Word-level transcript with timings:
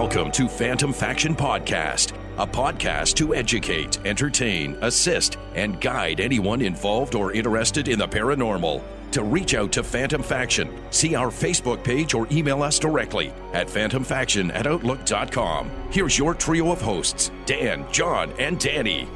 Welcome 0.00 0.30
to 0.30 0.46
Phantom 0.48 0.92
Faction 0.92 1.34
Podcast, 1.34 2.12
a 2.38 2.46
podcast 2.46 3.14
to 3.14 3.34
educate, 3.34 3.98
entertain, 4.06 4.78
assist, 4.80 5.38
and 5.56 5.80
guide 5.80 6.20
anyone 6.20 6.62
involved 6.62 7.16
or 7.16 7.32
interested 7.32 7.88
in 7.88 7.98
the 7.98 8.06
paranormal. 8.06 8.80
To 9.10 9.24
reach 9.24 9.54
out 9.54 9.72
to 9.72 9.82
Phantom 9.82 10.22
Faction, 10.22 10.72
see 10.92 11.16
our 11.16 11.30
Facebook 11.30 11.82
page 11.82 12.14
or 12.14 12.28
email 12.30 12.62
us 12.62 12.78
directly 12.78 13.32
at 13.52 13.66
phantomfaction 13.66 14.54
at 14.54 14.68
outlook.com. 14.68 15.68
Here's 15.90 16.16
your 16.16 16.32
trio 16.32 16.70
of 16.70 16.80
hosts 16.80 17.32
Dan, 17.44 17.84
John, 17.90 18.32
and 18.38 18.60
Danny. 18.60 19.08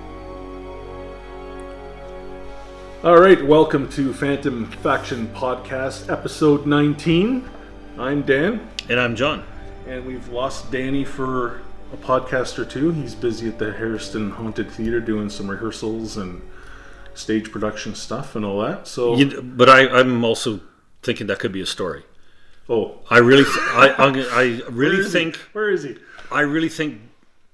All 3.05 3.21
right, 3.21 3.41
welcome 3.47 3.89
to 3.91 4.13
Phantom 4.13 4.69
Faction 4.83 5.29
Podcast, 5.29 6.11
episode 6.11 6.67
19. 6.67 7.49
I'm 7.99 8.23
Dan, 8.23 8.69
And 8.91 8.99
I'm 8.99 9.15
John. 9.15 9.45
And 9.87 10.05
we've 10.07 10.29
lost 10.29 10.71
Danny 10.71 11.05
for 11.05 11.61
a 11.93 11.97
podcast 11.97 12.59
or 12.59 12.65
two. 12.65 12.91
He's 12.93 13.15
busy 13.15 13.49
at 13.49 13.59
the 13.59 13.73
Harrison 13.73 14.31
Haunted 14.31 14.71
Theater 14.71 15.01
doing 15.01 15.29
some 15.29 15.51
rehearsals 15.51 16.17
and 16.17 16.41
stage 17.15 17.51
production 17.53 17.95
stuff 17.95 18.35
and 18.37 18.45
all 18.45 18.61
that. 18.63 18.87
So, 18.89 19.17
You- 19.17 19.43
but 19.43 19.69
I, 19.69 19.89
I'm 19.89 20.25
also 20.25 20.61
thinking 21.03 21.27
that 21.27 21.39
could 21.39 21.53
be 21.53 21.61
a 21.61 21.67
story. 21.67 22.05
oh, 22.69 22.99
I 23.11 23.19
really, 23.19 23.45
th- 23.45 23.57
I, 23.59 23.95
I 23.99 24.51
where 24.71 24.71
really 24.71 25.03
he? 25.05 25.11
think, 25.11 25.37
Where 25.53 25.69
is 25.71 25.83
he? 25.83 25.97
I 26.31 26.41
really 26.41 26.69
think 26.71 27.01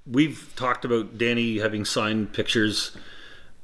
we've 0.06 0.52
talked 0.54 0.84
about 0.84 1.18
Danny 1.18 1.58
having 1.58 1.84
signed 1.84 2.32
pictures, 2.32 2.92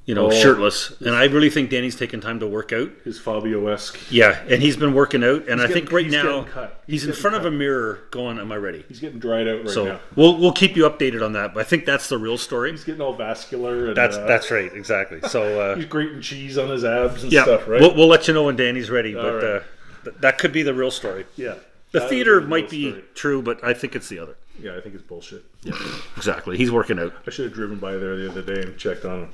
you 0.07 0.15
know, 0.15 0.27
Oh. 0.27 0.31
shirtless, 0.31 0.93
and 1.01 1.15
I 1.15 1.25
really 1.25 1.49
think 1.49 1.71
Danny's 1.71 1.97
taken 1.97 2.21
time 2.21 2.39
to 2.41 2.47
work 2.47 2.73
out. 2.75 2.91
His 3.05 3.19
Fabio 3.19 3.67
esque. 3.69 3.99
Yeah, 4.11 4.39
and 4.51 4.61
he's 4.63 4.77
been 4.77 4.93
working 4.93 5.25
out, 5.25 5.49
and 5.49 5.61
I 5.61 5.67
getting- 5.67 5.73
think 5.75 5.93
right 5.93 6.05
he's 6.05 6.13
now 6.13 6.43
cut. 6.45 6.83
he's, 6.87 7.03
He's 7.03 7.09
in 7.09 7.15
front 7.15 7.37
of 7.37 7.47
a 7.47 7.51
mirror, 7.51 8.01
going, 8.11 8.39
"Am 8.39 8.53
I 8.53 8.57
ready?" 8.57 8.85
He's 8.89 9.01
getting 9.01 9.19
dried 9.19 9.49
out 9.49 9.61
right 9.61 9.71
So 9.71 9.85
now. 9.87 10.01
we'll 10.15 10.37
we'll 10.37 10.53
keep 10.53 10.77
you 10.77 10.83
updated 10.89 11.25
on 11.25 11.33
that. 11.33 11.55
But 11.55 11.61
I 11.61 11.65
think 11.65 11.87
that's 11.87 12.09
the 12.11 12.19
real 12.19 12.37
story. 12.37 12.71
He's 12.73 12.85
getting 12.85 13.01
all 13.01 13.15
vascular. 13.15 13.87
And, 13.87 13.97
That's 13.97 14.17
uh, 14.17 14.27
that's 14.27 14.51
right, 14.51 14.71
exactly. 14.75 15.21
So 15.29 15.59
uh, 15.61 15.75
He's 15.77 15.87
grating 15.87 16.21
cheese 16.21 16.59
on 16.59 16.69
his 16.69 16.85
abs 16.85 17.23
and 17.23 17.33
yeah, 17.33 17.45
stuff, 17.45 17.67
right? 17.67 17.81
we'll, 17.81 17.95
we'll 17.95 18.09
let 18.09 18.29
you 18.29 18.35
know 18.35 18.43
when 18.45 18.57
Danny's 18.57 18.91
ready. 18.91 19.15
But 19.15 19.35
right. 19.37 19.45
uh, 19.45 19.61
th- 20.05 20.17
that 20.21 20.37
could 20.39 20.53
be 20.53 20.63
the 20.63 20.75
real 20.75 20.91
story. 20.91 21.25
yeah. 21.37 21.55
The 21.93 22.01
theater 22.01 22.39
a 22.39 22.43
might 22.43 22.69
be 22.69 22.89
story. 22.91 23.05
true, 23.15 23.41
but 23.41 23.63
I 23.63 23.73
think 23.73 23.95
it's 23.95 24.09
the 24.09 24.19
other. 24.19 24.35
Yeah, 24.61 24.77
I 24.77 24.81
think 24.81 24.97
it's 24.97 25.05
bullshit. 25.05 25.45
Yeah, 25.63 25.73
Exactly. 26.17 26.57
He's 26.59 26.71
working 26.73 26.99
out. 26.99 27.15
I 27.27 27.31
should 27.31 27.45
have 27.47 27.55
driven 27.55 27.79
by 27.79 27.93
there 27.97 28.17
the 28.17 28.29
other 28.29 28.43
day 28.43 28.61
and 28.63 28.77
checked 28.77 29.05
on 29.05 29.21
him. 29.23 29.29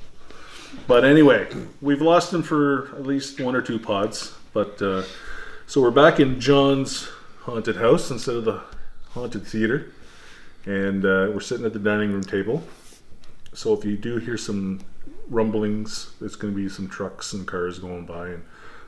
But 0.87 1.05
anyway, 1.05 1.47
we've 1.81 2.01
lost 2.01 2.33
him 2.33 2.43
for 2.43 2.95
at 2.95 3.05
least 3.05 3.39
one 3.39 3.55
or 3.55 3.61
two 3.61 3.79
pods. 3.79 4.35
But 4.53 4.81
uh, 4.81 5.03
so 5.67 5.81
we're 5.81 5.91
back 5.91 6.19
in 6.19 6.39
John's 6.39 7.09
haunted 7.41 7.77
house 7.77 8.11
instead 8.11 8.35
of 8.35 8.45
the 8.45 8.61
haunted 9.11 9.45
theater, 9.45 9.91
and 10.65 11.05
uh, 11.05 11.31
we're 11.33 11.39
sitting 11.39 11.65
at 11.65 11.73
the 11.73 11.79
dining 11.79 12.11
room 12.11 12.23
table. 12.23 12.63
So 13.53 13.73
if 13.73 13.83
you 13.83 13.97
do 13.97 14.17
hear 14.17 14.37
some 14.37 14.81
rumblings, 15.29 16.13
there's 16.19 16.35
going 16.35 16.53
to 16.53 16.57
be 16.57 16.69
some 16.69 16.87
trucks 16.87 17.33
and 17.33 17.47
cars 17.47 17.79
going 17.79 18.05
by, 18.05 18.29
and 18.29 18.43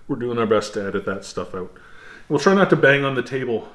we're 0.08 0.18
doing 0.18 0.38
our 0.38 0.46
best 0.46 0.74
to 0.74 0.86
edit 0.86 1.06
that 1.06 1.26
stuff 1.26 1.54
out. 1.56 1.74
We'll 2.30 2.40
try 2.40 2.54
not 2.54 2.70
to 2.70 2.76
bang 2.76 3.04
on 3.04 3.16
the 3.16 3.24
table 3.24 3.70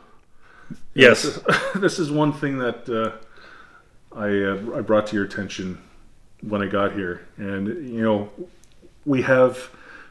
Yes. 0.95 1.41
this 1.75 1.99
is 1.99 2.11
one 2.11 2.33
thing 2.33 2.59
that 2.59 2.89
uh, 2.89 4.17
I 4.17 4.29
uh, 4.29 4.79
I 4.79 4.81
brought 4.83 5.07
to 5.09 5.17
your 5.17 5.25
attention 5.25 5.83
when 6.43 6.63
I 6.63 6.67
got 6.67 6.93
here, 6.93 7.27
and 7.37 7.67
you 7.93 8.03
know 8.03 8.31
we 9.05 9.23
have 9.23 9.57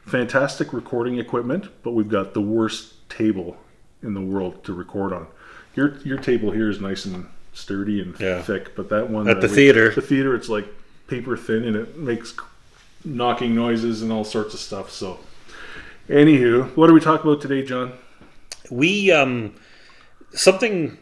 fantastic 0.04 0.72
recording 0.72 1.18
equipment, 1.18 1.68
but 1.82 1.92
we've 1.92 2.08
got 2.08 2.34
the 2.34 2.40
worst 2.40 3.08
table 3.08 3.56
in 4.02 4.14
the 4.14 4.20
world 4.20 4.64
to 4.64 4.72
record 4.72 5.12
on. 5.12 5.26
Your 5.74 5.96
your 6.04 6.18
table 6.18 6.50
here 6.50 6.68
is 6.70 6.80
nice 6.80 7.04
and 7.04 7.26
sturdy 7.52 8.00
and 8.00 8.18
Yeah. 8.20 8.42
thick, 8.42 8.74
but 8.76 8.88
that 8.90 9.10
one 9.10 9.28
At 9.28 9.40
that 9.40 9.48
the 9.48 9.54
theater- 9.54 9.90
the 9.94 10.02
theater, 10.02 10.34
it's 10.34 10.48
like 10.48 10.66
paper 11.06 11.36
thin, 11.36 11.64
and 11.64 11.76
it 11.76 11.96
makes 11.98 12.34
knocking 13.04 13.54
noises 13.54 14.02
and 14.02 14.12
all 14.12 14.24
sorts 14.24 14.54
of 14.54 14.60
stuff. 14.60 14.90
So, 14.90 15.18
anywho, 16.08 16.74
what 16.76 16.86
do 16.88 16.92
we 16.92 17.00
talk 17.00 17.22
about 17.24 17.40
today, 17.40 17.62
John? 17.62 17.92
We 18.70 19.10
um 19.12 19.54
something 20.34 20.98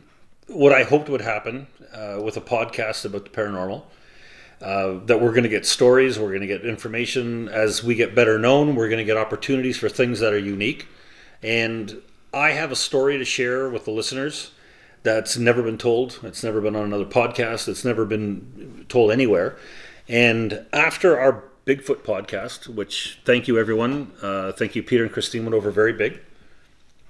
what 0.46 0.72
I 0.72 0.84
hoped 0.84 1.08
would 1.08 1.20
happen 1.22 1.66
uh, 1.92 2.20
with 2.22 2.36
a 2.36 2.40
podcast 2.40 3.04
about 3.04 3.24
the 3.24 3.30
paranormal. 3.30 3.82
Uh, 4.60 5.04
that 5.04 5.20
we're 5.20 5.32
going 5.32 5.42
to 5.42 5.50
get 5.50 5.66
stories, 5.66 6.18
we're 6.18 6.28
going 6.28 6.40
to 6.40 6.46
get 6.46 6.64
information 6.64 7.46
as 7.48 7.84
we 7.84 7.94
get 7.94 8.14
better 8.14 8.38
known. 8.38 8.74
We're 8.74 8.88
going 8.88 8.98
to 8.98 9.04
get 9.04 9.18
opportunities 9.18 9.76
for 9.76 9.90
things 9.90 10.20
that 10.20 10.32
are 10.32 10.38
unique. 10.38 10.88
And 11.42 12.00
I 12.32 12.52
have 12.52 12.72
a 12.72 12.76
story 12.76 13.18
to 13.18 13.24
share 13.24 13.68
with 13.68 13.84
the 13.84 13.90
listeners 13.90 14.52
that's 15.02 15.36
never 15.36 15.62
been 15.62 15.78
told. 15.78 16.20
It's 16.22 16.42
never 16.42 16.60
been 16.60 16.74
on 16.74 16.84
another 16.84 17.04
podcast. 17.04 17.68
It's 17.68 17.84
never 17.84 18.04
been 18.04 18.86
told 18.88 19.12
anywhere. 19.12 19.56
And 20.08 20.66
after 20.72 21.18
our 21.18 21.44
Bigfoot 21.66 21.98
podcast, 21.98 22.68
which 22.68 23.18
thank 23.24 23.48
you 23.48 23.58
everyone, 23.58 24.12
uh, 24.22 24.52
thank 24.52 24.74
you 24.74 24.82
Peter 24.82 25.02
and 25.02 25.12
Christine 25.12 25.44
went 25.44 25.54
over 25.54 25.70
very 25.70 25.92
big. 25.92 26.20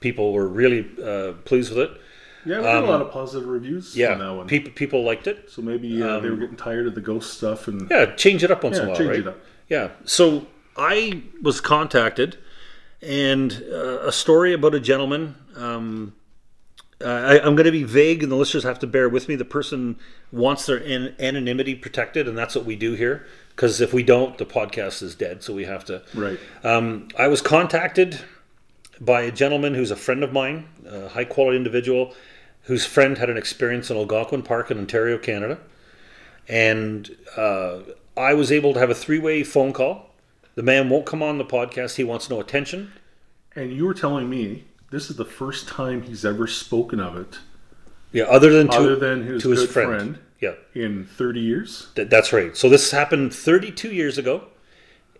People 0.01 0.33
were 0.33 0.49
really 0.49 0.87
uh, 1.03 1.33
pleased 1.45 1.75
with 1.75 1.91
it. 1.91 2.01
Yeah, 2.47 2.59
we 2.59 2.63
got 2.65 2.85
a 2.85 2.87
lot 2.87 3.01
of 3.03 3.11
positive 3.11 3.49
reviews 3.49 3.95
Um, 3.95 4.01
Yeah, 4.01 4.13
on 4.13 4.19
that 4.21 4.33
one. 4.35 4.47
people 4.47 4.73
people 4.73 5.03
liked 5.05 5.27
it. 5.27 5.51
So 5.51 5.61
maybe 5.63 6.03
uh, 6.03 6.21
they 6.21 6.31
were 6.31 6.37
getting 6.37 6.57
tired 6.57 6.87
of 6.87 6.95
the 6.95 7.01
ghost 7.01 7.35
stuff, 7.35 7.69
and 7.69 7.91
Yeah, 7.91 8.15
change 8.15 8.43
it 8.45 8.51
up 8.51 8.65
once 8.65 8.77
Yeah, 8.77 8.83
in 8.83 8.89
a 8.89 8.91
while, 8.91 8.99
change 8.99 9.11
right? 9.11 9.19
it 9.21 9.27
up. 9.29 9.39
Yeah. 9.69 9.89
So 10.05 10.47
I 10.77 11.23
was 11.43 11.61
contacted, 11.61 12.39
and 13.03 13.65
uh, 13.73 14.01
a 14.07 14.13
story 14.13 14.53
about 14.53 14.75
a 14.75 14.81
gentleman. 14.81 15.35
Um, 15.57 16.15
I, 17.05 17.39
I'm 17.41 17.55
going 17.57 17.67
to 17.67 17.73
be 17.73 17.83
vague, 17.83 18.23
and 18.23 18.33
the 18.33 18.37
listeners 18.37 18.65
have 18.65 18.79
to 18.79 18.87
bear 18.87 19.07
with 19.09 19.29
me. 19.29 19.37
The 19.37 19.45
person 19.45 19.99
wants 20.33 20.65
their 20.65 20.79
an- 20.79 21.15
anonymity 21.19 21.75
protected, 21.75 22.27
and 22.27 22.39
that's 22.39 22.55
what 22.55 22.65
we 22.65 22.75
do 22.75 22.95
here. 22.95 23.27
Because 23.51 23.81
if 23.83 23.93
we 23.93 24.03
don't, 24.03 24.39
the 24.39 24.47
podcast 24.47 25.03
is 25.03 25.15
dead. 25.15 25.43
So 25.43 25.53
we 25.53 25.65
have 25.65 25.85
to. 25.87 26.03
right. 26.15 26.39
Um, 26.65 27.09
I 27.19 27.29
was 27.29 27.43
contacted 27.43 28.21
by 28.99 29.23
a 29.23 29.31
gentleman 29.31 29.75
who's 29.75 29.91
a 29.91 29.97
friend 29.97 30.25
of 30.25 30.33
mine, 30.33 30.69
a 30.89 31.09
high 31.09 31.25
quality 31.25 31.57
individual 31.59 32.15
whose 32.67 32.85
friend 32.87 33.19
had 33.19 33.31
an 33.31 33.37
experience 33.37 33.91
in 33.91 33.97
Algonquin 33.97 34.43
Park 34.43 34.71
in 34.71 34.79
Ontario, 34.79 35.19
Canada. 35.19 35.59
And 36.49 37.17
uh, 37.37 37.79
I 38.17 38.35
was 38.35 38.53
able 38.53 38.75
to 38.75 38.81
have 38.81 38.91
a 38.91 38.95
three 38.95 39.19
way 39.19 39.43
phone 39.43 39.73
call. 39.73 40.11
The 40.55 40.63
man 40.63 40.89
won't 40.89 41.07
come 41.07 41.23
on 41.23 41.39
the 41.39 41.45
podcast. 41.45 41.97
He 41.97 42.05
wants 42.05 42.31
no 42.31 42.41
attention. 42.41 42.93
And 43.55 43.73
you 43.73 43.85
were 43.87 43.95
telling 43.95 44.29
me 44.31 44.65
this 44.91 45.11
is 45.11 45.17
the 45.17 45.25
first 45.25 45.67
time 45.69 46.03
he's 46.03 46.25
ever 46.25 46.47
spoken 46.47 47.01
of 47.01 47.17
it, 47.17 47.39
Yeah, 48.13 48.25
other 48.25 48.53
than 48.53 48.69
to, 48.69 48.77
other 48.77 48.97
than 48.97 49.23
his 49.27 49.43
to 49.43 49.51
his 49.51 49.67
friend. 49.67 49.89
friend. 49.89 50.19
Yeah, 50.41 50.55
in 50.75 51.07
30 51.07 51.41
years. 51.41 51.89
th- 51.95 52.09
that's 52.11 52.31
right. 52.33 52.55
So 52.57 52.69
this 52.69 52.91
happened 52.91 53.33
32 53.35 53.91
years 53.93 54.19
ago. 54.19 54.45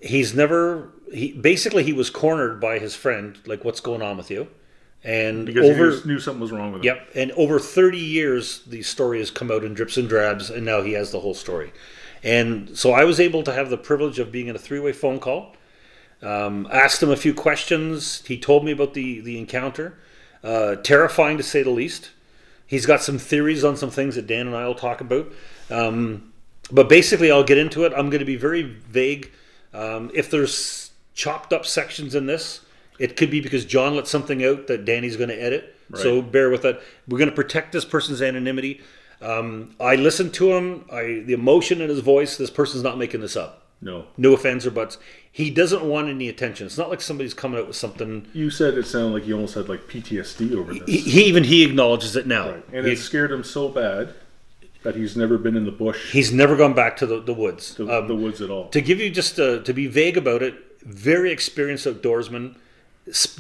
He's 0.01 0.35
never. 0.35 0.91
He 1.13 1.33
basically 1.33 1.85
he 1.85 1.93
was 1.95 2.11
cornered 2.11 2.61
by 2.61 2.79
his 2.79 2.95
friend. 2.95 3.39
Like, 3.47 3.65
what's 3.65 3.81
going 3.81 4.03
on 4.03 4.17
with 4.19 4.31
you? 4.31 4.49
And 5.07 5.47
Because 5.47 5.71
over 5.71 5.91
he 5.93 6.09
knew, 6.09 6.19
something 6.19 6.41
was 6.41 6.51
wrong 6.51 6.73
with 6.73 6.81
him. 6.81 6.87
Yep, 6.87 7.11
and 7.15 7.33
over 7.33 7.61
30 7.61 7.97
years, 7.97 8.63
the 8.67 8.83
story 8.83 9.21
has 9.21 9.31
come 9.31 9.53
out 9.53 9.63
in 9.63 9.73
drips 9.73 9.97
and 9.97 10.09
drabs, 10.09 10.51
and 10.51 10.67
now 10.67 10.83
he 10.83 10.95
has 10.95 11.13
the 11.13 11.21
whole 11.21 11.33
story. 11.33 11.73
And 12.25 12.77
so 12.77 12.91
I 12.91 13.05
was 13.05 13.21
able 13.21 13.45
to 13.45 13.53
have 13.53 13.71
the 13.71 13.77
privilege 13.79 14.19
of 14.19 14.33
being 14.33 14.49
in 14.49 14.57
a 14.57 14.59
three 14.59 14.81
way 14.81 14.93
phone 14.93 15.21
call. 15.21 15.55
Um, 16.23 16.67
asked 16.73 17.01
him 17.01 17.11
a 17.11 17.17
few 17.17 17.33
questions. 17.33 18.25
He 18.27 18.37
told 18.37 18.65
me 18.65 18.73
about 18.73 18.95
the, 18.95 19.21
the 19.21 19.39
encounter. 19.39 19.97
Uh, 20.43 20.75
terrifying 20.75 21.37
to 21.37 21.45
say 21.45 21.63
the 21.63 21.71
least. 21.71 22.11
He's 22.67 22.85
got 22.85 23.01
some 23.01 23.19
theories 23.19 23.63
on 23.63 23.77
some 23.77 23.91
things 23.91 24.17
that 24.17 24.27
Dan 24.27 24.49
and 24.49 24.57
I 24.57 24.67
will 24.67 24.75
talk 24.75 25.01
about. 25.01 25.33
Um, 25.71 26.33
but 26.73 26.89
basically, 26.89 27.31
I'll 27.31 27.45
get 27.45 27.59
into 27.59 27.85
it. 27.85 27.93
I'm 27.97 28.11
going 28.11 28.19
to 28.19 28.27
be 28.27 28.37
very 28.37 28.63
vague. 28.63 29.31
Um, 29.73 30.11
if 30.15 30.31
there's 30.31 30.91
chopped 31.15 31.53
up 31.53 31.65
sections 31.65 32.17
in 32.17 32.27
this, 32.27 32.63
it 32.99 33.17
could 33.17 33.31
be 33.31 33.41
because 33.41 33.65
John 33.65 33.95
let 33.97 34.07
something 34.07 34.45
out 34.45 34.67
that 34.69 34.85
Danny's 34.85 35.17
going 35.17 35.29
to 35.31 35.41
edit. 35.43 35.75
So 35.95 36.21
bear 36.21 36.51
with 36.51 36.63
that. 36.63 36.81
We're 37.07 37.19
going 37.19 37.31
to 37.31 37.37
protect 37.37 37.73
this 37.73 37.85
person's 37.85 38.21
anonymity. 38.21 38.81
Um, 39.23 39.77
I 39.81 39.95
listened 39.95 40.35
to 40.35 40.53
him. 40.53 40.85
I 40.93 41.23
the 41.25 41.33
emotion 41.33 41.81
in 41.81 41.89
his 41.89 42.01
voice. 42.01 42.37
This 42.37 42.51
person's 42.51 42.83
not 42.83 42.99
making 42.99 43.21
this 43.21 43.37
up. 43.37 43.63
No. 43.81 44.07
No 44.17 44.33
offense 44.33 44.67
or 44.67 44.71
buts. 44.73 44.99
He 45.31 45.51
doesn't 45.51 45.85
want 45.85 46.09
any 46.09 46.29
attention. 46.29 46.67
It's 46.67 46.79
not 46.79 46.91
like 46.91 47.01
somebody's 47.01 47.35
coming 47.35 47.61
out 47.61 47.67
with 47.69 47.77
something. 47.77 48.27
You 48.33 48.51
said 48.51 48.75
it 48.75 48.87
sounded 48.87 49.13
like 49.15 49.23
he 49.25 49.33
almost 49.33 49.55
had 49.55 49.69
like 49.69 49.83
PTSD 49.83 50.55
over 50.57 50.75
this. 50.75 50.83
He, 50.87 50.99
he 50.99 51.25
even 51.25 51.45
he 51.45 51.63
acknowledges 51.65 52.17
it 52.17 52.27
now. 52.27 52.51
Right. 52.53 52.65
And 52.73 52.87
He- 52.87 52.93
it 52.95 52.99
scared 52.99 53.31
him 53.31 53.45
so 53.45 53.69
bad 53.69 54.15
that 54.83 54.97
he's 54.97 55.17
never 55.17 55.37
been 55.39 55.57
in 55.57 55.65
the 55.67 55.73
bush, 55.73 56.13
he's 56.13 56.33
never 56.33 56.57
gone 56.57 56.73
back 56.75 56.97
to 56.99 57.07
the, 57.07 57.21
the 57.21 57.35
woods. 57.35 57.75
the, 57.75 57.87
Um, 57.89 58.09
the 58.09 58.15
woods 58.15 58.41
at 58.41 58.51
all. 58.51 58.69
to 58.71 58.81
give 58.81 58.99
you 59.01 59.11
just 59.11 59.39
uh, 59.39 59.59
to 59.63 59.73
be 59.73 59.87
vague 59.87 60.17
about 60.17 60.43
it, 60.43 60.55
very 60.83 61.31
experienced 61.33 61.87
outdoorsman, 61.87 62.55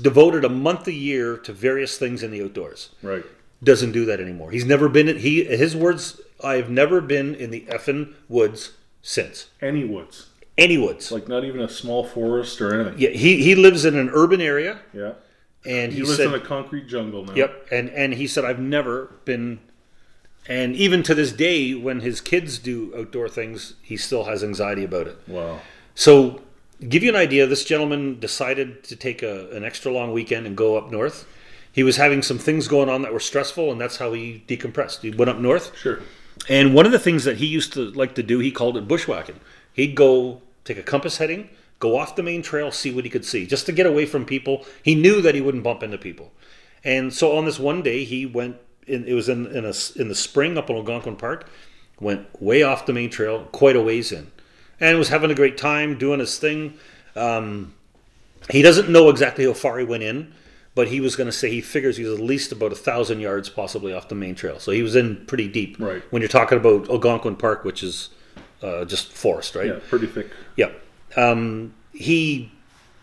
devoted 0.00 0.44
a 0.44 0.48
month 0.48 0.86
a 0.86 0.92
year 0.92 1.36
to 1.38 1.52
various 1.52 1.98
things 1.98 2.22
in 2.22 2.30
the 2.30 2.42
outdoors. 2.42 2.90
right. 3.02 3.24
Doesn't 3.64 3.92
do 3.92 4.04
that 4.04 4.20
anymore. 4.20 4.50
He's 4.50 4.66
never 4.66 4.86
been 4.88 5.08
in 5.08 5.16
he 5.18 5.42
his 5.44 5.74
words. 5.74 6.20
I've 6.44 6.68
never 6.70 7.00
been 7.00 7.34
in 7.34 7.50
the 7.50 7.62
effing 7.70 8.12
woods 8.28 8.72
since 9.00 9.46
Any 9.62 9.82
woods. 9.84 10.26
any 10.58 10.76
woods. 10.76 11.10
Like 11.10 11.26
not 11.26 11.42
even 11.42 11.60
a 11.62 11.68
small 11.68 12.04
forest 12.04 12.60
or 12.60 12.74
anything. 12.78 12.98
yeah, 13.00 13.08
he 13.10 13.42
he 13.42 13.54
lives 13.54 13.86
in 13.86 13.96
an 13.96 14.10
urban 14.12 14.42
area, 14.42 14.80
Yeah. 14.92 15.14
and 15.64 15.90
He, 15.90 16.00
he, 16.00 16.04
lives 16.04 16.18
said, 16.18 16.26
in 16.28 16.34
a 16.34 16.40
concrete 16.40 16.86
jungle 16.86 17.24
now. 17.24 17.34
"Yep," 17.34 17.68
and 17.72 17.88
and 17.90 18.12
he 18.14 18.26
said, 18.26 18.44
"I've 18.44 18.60
never 18.60 19.12
been 19.24 19.60
And 20.48 20.76
even 20.76 21.02
to 21.04 21.14
this 21.14 21.32
day, 21.32 21.74
when 21.74 22.00
his 22.00 22.20
kids 22.20 22.58
do 22.58 22.92
outdoor 22.96 23.28
things, 23.28 23.74
he 23.82 23.96
still 23.96 24.24
has 24.24 24.44
anxiety 24.44 24.84
about 24.84 25.08
it. 25.08 25.16
Wow. 25.26 25.60
So, 25.94 26.42
give 26.88 27.02
you 27.02 27.10
an 27.10 27.16
idea, 27.16 27.46
this 27.46 27.64
gentleman 27.64 28.18
decided 28.20 28.84
to 28.84 28.96
take 28.96 29.22
a, 29.22 29.50
an 29.50 29.64
extra 29.64 29.92
long 29.92 30.12
weekend 30.12 30.46
and 30.46 30.56
go 30.56 30.76
up 30.76 30.90
north. 30.90 31.26
He 31.72 31.82
was 31.82 31.96
having 31.96 32.22
some 32.22 32.38
things 32.38 32.68
going 32.68 32.88
on 32.88 33.02
that 33.02 33.12
were 33.12 33.20
stressful, 33.20 33.70
and 33.70 33.80
that's 33.80 33.98
how 33.98 34.12
he 34.12 34.42
decompressed. 34.48 35.00
He 35.00 35.10
went 35.10 35.28
up 35.30 35.38
north, 35.38 35.76
Sure. 35.78 36.00
and 36.48 36.74
one 36.74 36.86
of 36.86 36.92
the 36.92 36.98
things 36.98 37.24
that 37.24 37.36
he 37.36 37.46
used 37.46 37.72
to 37.74 37.90
like 37.90 38.14
to 38.14 38.22
do, 38.22 38.38
he 38.38 38.50
called 38.50 38.76
it 38.76 38.88
bushwhacking. 38.88 39.40
He'd 39.72 39.94
go 39.94 40.40
take 40.64 40.78
a 40.78 40.82
compass 40.82 41.18
heading, 41.18 41.50
go 41.78 41.98
off 41.98 42.16
the 42.16 42.22
main 42.22 42.40
trail, 42.42 42.70
see 42.72 42.90
what 42.94 43.04
he 43.04 43.10
could 43.10 43.26
see, 43.26 43.46
just 43.46 43.66
to 43.66 43.72
get 43.72 43.84
away 43.86 44.06
from 44.06 44.24
people. 44.24 44.64
He 44.82 44.94
knew 44.94 45.20
that 45.20 45.34
he 45.34 45.42
wouldn't 45.42 45.64
bump 45.64 45.82
into 45.82 45.98
people. 45.98 46.32
And 46.82 47.12
so 47.12 47.36
on 47.36 47.44
this 47.44 47.58
one 47.58 47.82
day, 47.82 48.04
he 48.04 48.24
went. 48.26 48.56
In, 48.86 49.04
it 49.06 49.14
was 49.14 49.28
in 49.28 49.46
in, 49.48 49.64
a, 49.64 49.72
in 49.96 50.08
the 50.08 50.14
spring 50.14 50.56
up 50.56 50.70
in 50.70 50.76
Algonquin 50.76 51.16
Park. 51.16 51.48
Went 52.00 52.40
way 52.40 52.62
off 52.62 52.86
the 52.86 52.92
main 52.92 53.10
trail, 53.10 53.48
quite 53.52 53.74
a 53.74 53.80
ways 53.82 54.12
in, 54.12 54.30
and 54.80 54.98
was 54.98 55.08
having 55.08 55.30
a 55.30 55.34
great 55.34 55.56
time 55.56 55.98
doing 55.98 56.20
his 56.20 56.38
thing. 56.38 56.74
Um, 57.14 57.74
he 58.50 58.62
doesn't 58.62 58.88
know 58.88 59.08
exactly 59.08 59.44
how 59.44 59.54
far 59.54 59.78
he 59.78 59.84
went 59.84 60.02
in, 60.02 60.32
but 60.74 60.88
he 60.88 61.00
was 61.00 61.16
going 61.16 61.26
to 61.26 61.32
say 61.32 61.50
he 61.50 61.60
figures 61.60 61.96
he 61.96 62.04
was 62.04 62.18
at 62.18 62.24
least 62.24 62.52
about 62.52 62.72
a 62.72 62.76
thousand 62.76 63.20
yards, 63.20 63.48
possibly 63.48 63.92
off 63.92 64.08
the 64.08 64.14
main 64.14 64.34
trail. 64.34 64.58
So 64.58 64.72
he 64.72 64.82
was 64.82 64.94
in 64.94 65.24
pretty 65.26 65.48
deep. 65.48 65.76
Right. 65.78 66.02
When 66.10 66.22
you're 66.22 66.28
talking 66.28 66.58
about 66.58 66.88
Algonquin 66.90 67.36
Park, 67.36 67.64
which 67.64 67.82
is 67.82 68.10
uh, 68.62 68.84
just 68.84 69.12
forest, 69.12 69.54
right? 69.54 69.66
Yeah, 69.66 69.78
pretty 69.88 70.06
thick. 70.06 70.30
Yep. 70.56 70.80
Um, 71.16 71.74
he 71.92 72.52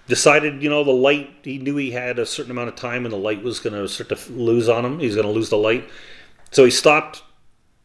decided, 0.07 0.61
you 0.61 0.69
know, 0.69 0.83
the 0.83 0.91
light, 0.91 1.31
he 1.43 1.57
knew 1.57 1.75
he 1.75 1.91
had 1.91 2.19
a 2.19 2.25
certain 2.25 2.51
amount 2.51 2.69
of 2.69 2.75
time 2.75 3.05
and 3.05 3.13
the 3.13 3.17
light 3.17 3.41
was 3.41 3.59
going 3.59 3.73
to 3.73 3.87
start 3.87 4.09
to 4.09 4.31
lose 4.31 4.69
on 4.69 4.85
him. 4.85 4.99
He's 4.99 5.15
going 5.15 5.27
to 5.27 5.33
lose 5.33 5.49
the 5.49 5.57
light. 5.57 5.89
So 6.51 6.65
he 6.65 6.71
stopped, 6.71 7.23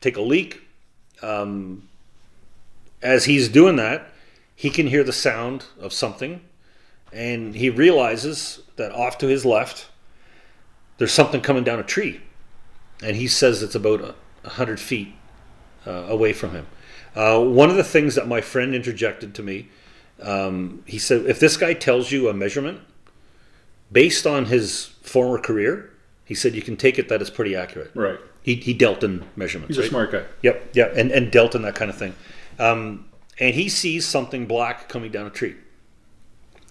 take 0.00 0.16
a 0.16 0.20
leak. 0.20 0.60
Um, 1.22 1.87
as 3.02 3.24
he's 3.24 3.48
doing 3.48 3.76
that, 3.76 4.10
he 4.54 4.70
can 4.70 4.88
hear 4.88 5.04
the 5.04 5.12
sound 5.12 5.66
of 5.80 5.92
something 5.92 6.40
and 7.12 7.54
he 7.54 7.70
realizes 7.70 8.60
that 8.76 8.92
off 8.92 9.18
to 9.18 9.26
his 9.26 9.44
left, 9.44 9.88
there's 10.98 11.12
something 11.12 11.40
coming 11.40 11.64
down 11.64 11.78
a 11.78 11.84
tree. 11.84 12.20
And 13.02 13.16
he 13.16 13.28
says 13.28 13.62
it's 13.62 13.74
about 13.74 14.00
a 14.00 14.14
100 14.42 14.80
feet 14.80 15.14
uh, 15.86 15.90
away 16.08 16.32
from 16.32 16.50
him. 16.50 16.66
Uh, 17.14 17.40
one 17.40 17.70
of 17.70 17.76
the 17.76 17.84
things 17.84 18.14
that 18.16 18.28
my 18.28 18.40
friend 18.40 18.74
interjected 18.74 19.34
to 19.36 19.42
me, 19.42 19.68
um, 20.20 20.82
he 20.86 20.98
said, 20.98 21.26
if 21.26 21.40
this 21.40 21.56
guy 21.56 21.72
tells 21.72 22.12
you 22.12 22.28
a 22.28 22.34
measurement 22.34 22.80
based 23.90 24.26
on 24.26 24.46
his 24.46 24.86
former 25.02 25.38
career, 25.38 25.90
he 26.24 26.34
said 26.34 26.54
you 26.54 26.62
can 26.62 26.76
take 26.76 26.98
it 26.98 27.08
that 27.08 27.20
it's 27.22 27.30
pretty 27.30 27.56
accurate. 27.56 27.90
Right. 27.94 28.18
He, 28.42 28.56
he 28.56 28.74
dealt 28.74 29.02
in 29.02 29.24
measurements. 29.36 29.76
He's 29.76 29.86
a 29.86 29.88
smart 29.88 30.12
guy. 30.12 30.24
Yep, 30.42 30.70
yeah, 30.74 30.86
and, 30.94 31.10
and 31.10 31.30
dealt 31.30 31.54
in 31.54 31.62
that 31.62 31.74
kind 31.74 31.90
of 31.90 31.96
thing. 31.96 32.14
Um, 32.58 33.08
and 33.38 33.54
he 33.54 33.68
sees 33.68 34.06
something 34.06 34.46
black 34.46 34.88
coming 34.88 35.10
down 35.10 35.26
a 35.26 35.30
tree. 35.30 35.56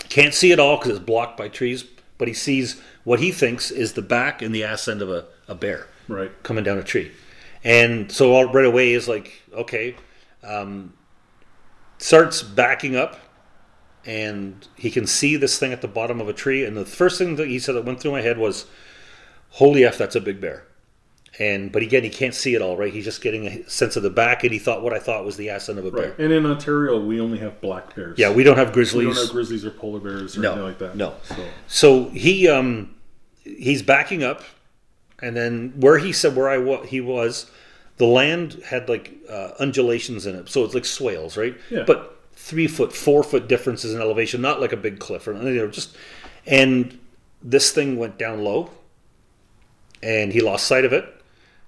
Can't 0.10 0.34
see 0.34 0.52
it 0.52 0.60
all 0.60 0.78
because 0.78 0.92
it's 0.92 1.06
blocked 1.06 1.38
by 1.38 1.48
trees, 1.48 1.86
but 2.18 2.28
he 2.28 2.34
sees 2.34 2.82
what 3.04 3.20
he 3.20 3.32
thinks 3.32 3.72
is 3.72 3.94
the 3.94 4.02
back 4.02 4.42
and 4.42 4.54
the 4.54 4.64
ass 4.64 4.88
end 4.88 5.02
of 5.02 5.10
a, 5.10 5.26
a 5.48 5.56
bear 5.56 5.88
Right. 6.08 6.32
coming 6.44 6.64
down 6.64 6.78
a 6.78 6.84
tree. 6.84 7.12
And 7.64 8.12
so 8.12 8.34
all 8.34 8.46
right 8.46 8.66
away 8.66 8.94
is 8.94 9.08
like, 9.08 9.42
okay, 9.54 9.96
um, 10.44 10.94
starts 11.98 12.44
backing 12.44 12.96
up 12.96 13.20
and 14.06 14.68
he 14.76 14.92
can 14.92 15.08
see 15.08 15.36
this 15.36 15.58
thing 15.58 15.74
at 15.74 15.82
the 15.82 15.88
bottom 15.88 16.22
of 16.22 16.30
a 16.30 16.34
tree. 16.34 16.64
And 16.64 16.78
the 16.78 16.86
first 16.86 17.18
thing 17.18 17.36
that 17.38 17.48
he 17.48 17.60
said 17.60 17.76
that 17.76 17.84
went 17.86 18.00
through 18.00 18.12
my 18.12 18.22
head 18.22 18.38
was, 18.38 18.68
holy 19.52 19.84
F, 19.84 19.98
that's 19.98 20.16
a 20.16 20.22
big 20.22 20.40
bear. 20.40 20.67
And, 21.40 21.72
but 21.72 21.84
again, 21.84 22.04
he 22.04 22.10
can't 22.10 22.34
see 22.34 22.56
it 22.56 22.64
all, 22.64 22.76
right? 22.78 22.92
He's 22.92 23.04
just 23.06 23.22
getting 23.22 23.46
a 23.46 23.70
sense 23.70 23.96
of 23.96 24.02
the 24.02 24.10
back 24.10 24.44
and 24.44 24.52
he 24.52 24.58
thought 24.58 24.82
what 24.82 24.92
I 24.94 24.98
thought 24.98 25.24
was 25.24 25.38
the 25.38 25.50
ass 25.52 25.70
end 25.70 25.78
of 25.78 25.86
a 25.86 25.92
bear. 25.92 26.10
Right. 26.10 26.20
And 26.20 26.34
in 26.34 26.46
Ontario, 26.48 27.00
we 27.00 27.20
only 27.22 27.38
have 27.38 27.62
black 27.62 27.96
bears. 27.96 28.18
Yeah, 28.18 28.32
we 28.32 28.44
don't 28.44 28.58
have 28.58 28.74
grizzlies 28.74 29.06
we 29.08 29.14
don't 29.14 29.24
have 29.24 29.32
grizzlies 29.32 29.64
or 29.64 29.70
polar 29.70 30.00
bears 30.00 30.36
or 30.36 30.42
No, 30.42 30.52
anything 30.54 30.66
like 30.68 30.80
that. 30.80 30.96
no. 30.98 31.14
So, 31.24 31.36
So 31.68 32.10
he 32.10 32.48
um 32.48 32.96
he's 33.44 33.84
backing 33.84 34.24
up, 34.24 34.42
and 35.22 35.36
then 35.38 35.74
where 35.80 36.00
he 36.00 36.12
said 36.12 36.36
where 36.36 36.50
I 36.50 36.58
wa- 36.58 36.84
he 36.84 37.02
was, 37.02 37.50
the 37.98 38.06
land 38.08 38.54
had 38.66 38.90
like 38.90 39.14
uh, 39.30 39.52
undulations 39.60 40.26
in 40.26 40.36
it, 40.36 40.50
so 40.50 40.64
it's 40.66 40.74
like 40.74 40.86
swales, 40.86 41.38
right? 41.38 41.56
Yeah. 41.70 41.84
But 41.86 42.18
three 42.34 42.68
foot, 42.68 42.92
four 42.94 43.22
foot 43.24 43.48
differences 43.48 43.94
in 43.94 44.02
elevation, 44.02 44.42
not 44.42 44.60
like 44.60 44.74
a 44.74 44.78
big 44.78 44.98
cliff 45.00 45.28
or 45.28 45.34
anything. 45.36 45.72
Just 45.72 45.96
and 46.48 46.98
this 47.44 47.72
thing 47.72 47.96
went 47.98 48.18
down 48.18 48.44
low, 48.44 48.72
and 50.02 50.34
he 50.34 50.42
lost 50.42 50.66
sight 50.68 50.84
of 50.86 50.94
it. 50.94 51.14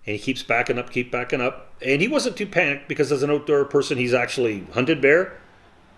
And 0.06 0.16
he 0.16 0.20
keeps 0.20 0.42
backing 0.44 0.78
up, 0.80 0.90
keep 0.92 1.12
backing 1.12 1.42
up, 1.42 1.74
and 1.82 2.02
he 2.02 2.08
wasn't 2.08 2.36
too 2.38 2.48
panicked 2.48 2.88
because 2.88 3.12
as 3.12 3.22
an 3.24 3.30
outdoor 3.30 3.66
person, 3.66 3.98
he's 3.98 4.14
actually 4.14 4.66
hunted 4.74 5.02
bear, 5.02 5.38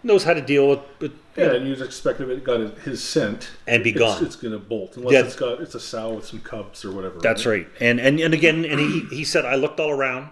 knows 0.04 0.24
how 0.24 0.34
to 0.34 0.42
deal 0.42 0.68
with, 0.70 0.80
with 1.00 1.14
yeah, 1.38 1.54
and 1.54 1.66
you'd 1.68 1.82
expect 1.82 2.20
if 2.20 2.28
it 2.28 2.44
got 2.44 2.60
his 2.80 3.02
scent 3.02 3.52
And 3.68 3.84
be 3.84 3.92
gone. 3.94 4.26
It's 4.26 4.36
going 4.36 4.52
to 4.52 4.60
bolt 4.60 4.98
unless 4.98 5.14
Yeah. 5.14 5.22
it's 5.22 5.36
got 5.36 5.62
it's 5.62 5.76
a 5.76 5.80
sow 5.80 6.16
with 6.16 6.26
some 6.26 6.42
cubs 6.42 6.84
or 6.84 6.92
whatever. 6.92 7.20
That's 7.20 7.46
right. 7.46 7.68
And 7.80 8.00
and, 8.02 8.20
and 8.20 8.34
again, 8.34 8.66
and 8.66 8.80
he, 8.80 9.02
he 9.16 9.24
said, 9.24 9.46
I 9.46 9.56
looked 9.56 9.80
all 9.80 9.92
around. 9.92 10.30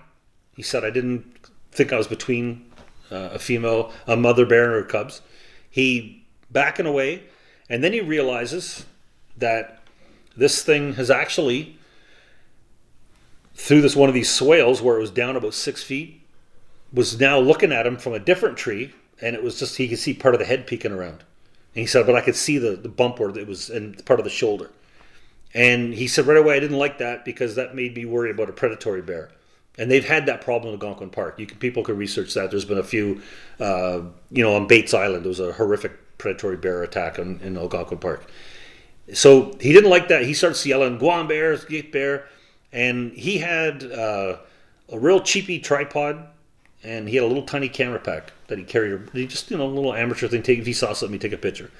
He 0.55 0.61
said, 0.63 0.83
I 0.83 0.89
didn't 0.89 1.25
think 1.71 1.93
I 1.93 1.97
was 1.97 2.07
between 2.07 2.65
uh, 3.11 3.29
a 3.33 3.39
female, 3.39 3.93
a 4.07 4.17
mother 4.17 4.45
bear 4.45 4.65
and 4.65 4.73
her 4.73 4.83
cubs. 4.83 5.21
He 5.69 6.25
backing 6.51 6.85
away, 6.85 7.23
and 7.69 7.81
then 7.81 7.93
he 7.93 8.01
realizes 8.01 8.85
that 9.37 9.79
this 10.35 10.63
thing 10.63 10.95
has 10.95 11.09
actually, 11.09 11.77
through 13.59 13.81
this 13.81 13.95
one 13.95 14.07
of 14.07 14.15
these 14.15 14.29
swales 14.29 14.81
where 14.81 14.97
it 14.97 15.01
was 15.01 15.11
down 15.11 15.35
about 15.35 15.53
six 15.53 15.83
feet, 15.83 16.21
was 16.93 17.19
now 17.19 17.37
looking 17.37 17.73
at 17.73 17.85
him 17.85 17.97
from 17.97 18.13
a 18.13 18.19
different 18.19 18.57
tree, 18.57 18.93
and 19.21 19.35
it 19.35 19.43
was 19.43 19.59
just 19.59 19.75
he 19.75 19.89
could 19.89 19.99
see 19.99 20.13
part 20.13 20.33
of 20.33 20.39
the 20.39 20.45
head 20.45 20.65
peeking 20.65 20.93
around. 20.93 21.25
And 21.75 21.81
he 21.81 21.85
said, 21.85 22.05
but 22.05 22.15
I 22.15 22.21
could 22.21 22.37
see 22.37 22.57
the, 22.57 22.77
the 22.77 22.87
bump 22.87 23.19
where 23.19 23.37
it 23.37 23.47
was 23.47 23.69
and 23.69 24.03
part 24.05 24.19
of 24.19 24.23
the 24.23 24.29
shoulder. 24.29 24.71
And 25.53 25.93
he 25.93 26.07
said 26.07 26.25
right 26.25 26.37
away, 26.37 26.55
I 26.55 26.59
didn't 26.61 26.77
like 26.77 26.99
that 26.99 27.25
because 27.25 27.55
that 27.55 27.75
made 27.75 27.95
me 27.95 28.05
worry 28.05 28.31
about 28.31 28.49
a 28.49 28.53
predatory 28.53 29.01
bear. 29.01 29.29
And 29.77 29.91
they've 29.91 30.07
had 30.07 30.25
that 30.27 30.41
problem 30.41 30.73
in 30.73 30.79
Algonquin 30.79 31.09
Park. 31.09 31.37
You 31.37 31.45
can, 31.45 31.57
people 31.57 31.83
can 31.83 31.97
research 31.97 32.33
that. 32.35 32.51
There's 32.51 32.65
been 32.65 32.77
a 32.77 32.83
few, 32.83 33.21
uh, 33.59 34.01
you 34.31 34.41
know, 34.41 34.55
on 34.55 34.67
Bates 34.67 34.93
Island, 34.93 35.23
there 35.23 35.29
was 35.29 35.39
a 35.39 35.51
horrific 35.51 36.17
predatory 36.17 36.57
bear 36.57 36.81
attack 36.81 37.19
in, 37.19 37.39
in 37.41 37.57
Algonquin 37.57 37.97
Park. 37.97 38.31
So 39.13 39.57
he 39.59 39.73
didn't 39.73 39.89
like 39.89 40.07
that. 40.07 40.23
He 40.23 40.33
starts 40.33 40.65
yelling, 40.65 40.97
Guam 40.97 41.27
bears, 41.27 41.65
get 41.65 41.91
bear. 41.91 42.25
And 42.71 43.11
he 43.13 43.39
had 43.39 43.83
uh, 43.83 44.37
a 44.91 44.99
real 44.99 45.21
cheapy 45.21 45.59
tripod 45.59 46.27
and 46.83 47.09
he 47.09 47.15
had 47.15 47.25
a 47.25 47.27
little 47.27 47.43
tiny 47.43 47.69
camera 47.69 47.99
pack 47.99 48.31
that 48.47 48.57
he 48.57 48.63
carried. 48.63 49.09
He 49.11 49.27
just, 49.27 49.51
you 49.51 49.57
know, 49.57 49.65
a 49.65 49.67
little 49.67 49.93
amateur 49.93 50.27
thing. 50.27 50.43
Take 50.43 50.59
if 50.59 50.65
he 50.65 50.73
saw 50.73 50.93
something, 50.93 51.13
he'd 51.13 51.21
take 51.21 51.33
a 51.33 51.37
picture. 51.37 51.71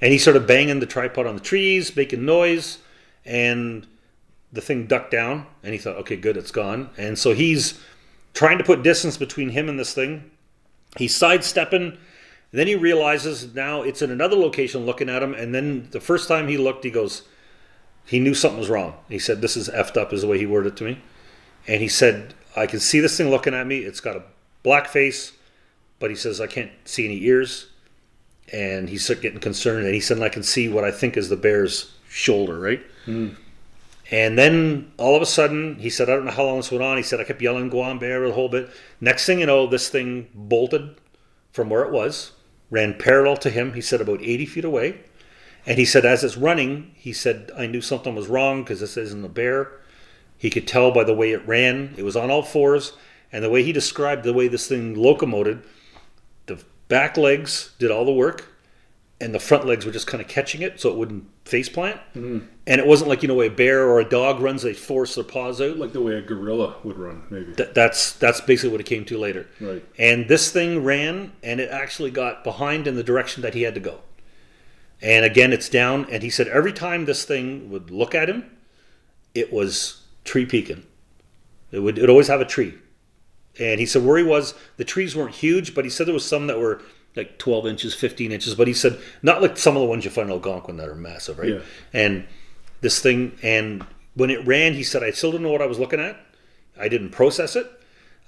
And 0.00 0.12
he 0.12 0.18
started 0.18 0.46
banging 0.46 0.80
the 0.80 0.86
tripod 0.86 1.26
on 1.26 1.36
the 1.36 1.40
trees, 1.40 1.94
making 1.94 2.24
noise, 2.24 2.78
and 3.24 3.86
the 4.52 4.60
thing 4.60 4.86
ducked 4.86 5.12
down. 5.12 5.46
And 5.62 5.72
he 5.72 5.78
thought, 5.78 5.96
okay, 5.98 6.16
good, 6.16 6.36
it's 6.36 6.50
gone. 6.50 6.90
And 6.96 7.16
so 7.16 7.34
he's 7.34 7.78
trying 8.34 8.58
to 8.58 8.64
put 8.64 8.82
distance 8.82 9.16
between 9.16 9.50
him 9.50 9.68
and 9.68 9.78
this 9.78 9.94
thing. 9.94 10.30
He's 10.96 11.14
sidestepping. 11.14 11.98
Then 12.50 12.66
he 12.66 12.74
realizes 12.74 13.54
now 13.54 13.82
it's 13.82 14.02
in 14.02 14.10
another 14.10 14.36
location 14.36 14.84
looking 14.84 15.08
at 15.08 15.22
him. 15.22 15.34
And 15.34 15.54
then 15.54 15.88
the 15.92 16.00
first 16.00 16.26
time 16.26 16.48
he 16.48 16.58
looked, 16.58 16.84
he 16.84 16.90
goes, 16.90 17.22
he 18.04 18.20
knew 18.20 18.34
something 18.34 18.58
was 18.58 18.68
wrong. 18.70 18.94
He 19.08 19.18
said, 19.18 19.40
This 19.40 19.56
is 19.56 19.68
effed 19.68 19.96
up, 19.96 20.12
is 20.12 20.22
the 20.22 20.28
way 20.28 20.38
he 20.38 20.46
worded 20.46 20.74
it 20.74 20.76
to 20.78 20.84
me. 20.84 21.00
And 21.66 21.80
he 21.80 21.88
said, 21.88 22.34
I 22.56 22.66
can 22.66 22.80
see 22.80 23.00
this 23.00 23.16
thing 23.16 23.30
looking 23.30 23.54
at 23.54 23.66
me. 23.66 23.78
It's 23.78 24.00
got 24.00 24.16
a 24.16 24.24
black 24.62 24.88
face, 24.88 25.32
but 25.98 26.10
he 26.10 26.16
says, 26.16 26.40
I 26.40 26.46
can't 26.46 26.72
see 26.84 27.04
any 27.04 27.22
ears. 27.24 27.68
And 28.52 28.88
he's 28.88 29.08
getting 29.08 29.40
concerned. 29.40 29.86
And 29.86 29.94
he 29.94 30.00
said, 30.00 30.20
I 30.20 30.28
can 30.28 30.42
see 30.42 30.68
what 30.68 30.84
I 30.84 30.90
think 30.90 31.16
is 31.16 31.28
the 31.28 31.36
bear's 31.36 31.92
shoulder, 32.08 32.58
right? 32.58 32.82
Hmm. 33.06 33.30
And 34.10 34.38
then 34.38 34.92
all 34.98 35.16
of 35.16 35.22
a 35.22 35.26
sudden, 35.26 35.76
he 35.76 35.88
said, 35.88 36.10
I 36.10 36.14
don't 36.14 36.26
know 36.26 36.32
how 36.32 36.44
long 36.44 36.58
this 36.58 36.70
went 36.70 36.84
on. 36.84 36.98
He 36.98 37.02
said, 37.02 37.18
I 37.18 37.24
kept 37.24 37.40
yelling, 37.40 37.70
Guam 37.70 37.98
bear, 37.98 38.24
a 38.24 38.32
whole 38.32 38.50
bit. 38.50 38.68
Next 39.00 39.24
thing 39.24 39.40
you 39.40 39.46
know, 39.46 39.66
this 39.66 39.88
thing 39.88 40.28
bolted 40.34 40.96
from 41.52 41.70
where 41.70 41.82
it 41.82 41.92
was, 41.92 42.32
ran 42.70 42.98
parallel 42.98 43.38
to 43.38 43.48
him. 43.48 43.72
He 43.72 43.80
said, 43.80 44.02
about 44.02 44.20
80 44.20 44.44
feet 44.46 44.64
away. 44.66 45.00
And 45.66 45.78
he 45.78 45.84
said, 45.84 46.04
as 46.04 46.24
it's 46.24 46.36
running, 46.36 46.92
he 46.96 47.12
said, 47.12 47.50
I 47.56 47.66
knew 47.66 47.80
something 47.80 48.14
was 48.14 48.28
wrong 48.28 48.62
because 48.62 48.80
this 48.80 48.96
isn't 48.96 49.24
a 49.24 49.28
bear. 49.28 49.70
He 50.36 50.50
could 50.50 50.66
tell 50.66 50.90
by 50.90 51.04
the 51.04 51.14
way 51.14 51.32
it 51.32 51.46
ran. 51.46 51.94
It 51.96 52.02
was 52.02 52.16
on 52.16 52.30
all 52.30 52.42
fours. 52.42 52.94
And 53.32 53.44
the 53.44 53.50
way 53.50 53.62
he 53.62 53.72
described 53.72 54.24
the 54.24 54.32
way 54.32 54.48
this 54.48 54.66
thing 54.66 54.94
locomoted, 54.94 55.62
the 56.46 56.62
back 56.88 57.16
legs 57.16 57.72
did 57.78 57.90
all 57.90 58.04
the 58.04 58.12
work, 58.12 58.48
and 59.20 59.34
the 59.34 59.38
front 59.38 59.64
legs 59.64 59.86
were 59.86 59.92
just 59.92 60.06
kind 60.06 60.20
of 60.20 60.28
catching 60.28 60.62
it 60.62 60.80
so 60.80 60.90
it 60.90 60.96
wouldn't 60.96 61.24
face 61.44 61.68
plant. 61.68 61.98
Mm-hmm. 62.14 62.40
And 62.66 62.80
it 62.80 62.86
wasn't 62.86 63.08
like, 63.08 63.22
you 63.22 63.28
know, 63.28 63.40
a 63.40 63.48
bear 63.48 63.88
or 63.88 64.00
a 64.00 64.04
dog 64.04 64.40
runs, 64.40 64.62
they 64.62 64.74
force 64.74 65.14
their 65.14 65.24
paws 65.24 65.60
out. 65.60 65.78
like 65.78 65.92
the 65.92 66.02
way 66.02 66.14
a 66.14 66.20
gorilla 66.20 66.76
would 66.82 66.98
run, 66.98 67.22
maybe. 67.30 67.54
Th- 67.54 67.70
that's 67.72 68.12
that's 68.14 68.40
basically 68.40 68.70
what 68.70 68.80
it 68.80 68.86
came 68.86 69.04
to 69.06 69.16
later. 69.16 69.46
Right. 69.60 69.84
And 69.96 70.28
this 70.28 70.50
thing 70.50 70.84
ran, 70.84 71.32
and 71.42 71.60
it 71.60 71.70
actually 71.70 72.10
got 72.10 72.44
behind 72.44 72.86
in 72.86 72.96
the 72.96 73.04
direction 73.04 73.42
that 73.42 73.54
he 73.54 73.62
had 73.62 73.74
to 73.74 73.80
go. 73.80 74.00
And 75.02 75.24
again, 75.24 75.52
it's 75.52 75.68
down. 75.68 76.06
And 76.10 76.22
he 76.22 76.30
said 76.30 76.46
every 76.48 76.72
time 76.72 77.04
this 77.04 77.24
thing 77.24 77.70
would 77.70 77.90
look 77.90 78.14
at 78.14 78.30
him, 78.30 78.48
it 79.34 79.52
was 79.52 80.02
tree 80.24 80.46
peaking. 80.46 80.84
It 81.72 81.80
would 81.80 81.98
it 81.98 82.08
always 82.08 82.28
have 82.28 82.40
a 82.40 82.46
tree. 82.46 82.74
And 83.58 83.80
he 83.80 83.86
said 83.86 84.04
where 84.04 84.16
he 84.16 84.24
was, 84.24 84.54
the 84.76 84.84
trees 84.84 85.14
weren't 85.14 85.34
huge, 85.34 85.74
but 85.74 85.84
he 85.84 85.90
said 85.90 86.06
there 86.06 86.14
was 86.14 86.24
some 86.24 86.46
that 86.46 86.58
were 86.58 86.80
like 87.16 87.38
12 87.38 87.66
inches, 87.66 87.94
15 87.94 88.32
inches. 88.32 88.54
But 88.54 88.68
he 88.68 88.74
said 88.74 88.98
not 89.22 89.42
like 89.42 89.58
some 89.58 89.76
of 89.76 89.82
the 89.82 89.88
ones 89.88 90.04
you 90.04 90.10
find 90.10 90.28
in 90.28 90.32
Algonquin 90.32 90.76
that 90.76 90.88
are 90.88 90.94
massive, 90.94 91.38
right? 91.38 91.54
Yeah. 91.54 91.60
And 91.92 92.26
this 92.80 93.00
thing, 93.00 93.36
and 93.42 93.84
when 94.14 94.30
it 94.30 94.46
ran, 94.46 94.74
he 94.74 94.84
said 94.84 95.02
I 95.02 95.10
still 95.10 95.32
didn't 95.32 95.44
know 95.44 95.52
what 95.52 95.62
I 95.62 95.66
was 95.66 95.78
looking 95.78 96.00
at. 96.00 96.16
I 96.78 96.88
didn't 96.88 97.10
process 97.10 97.56
it. 97.56 97.70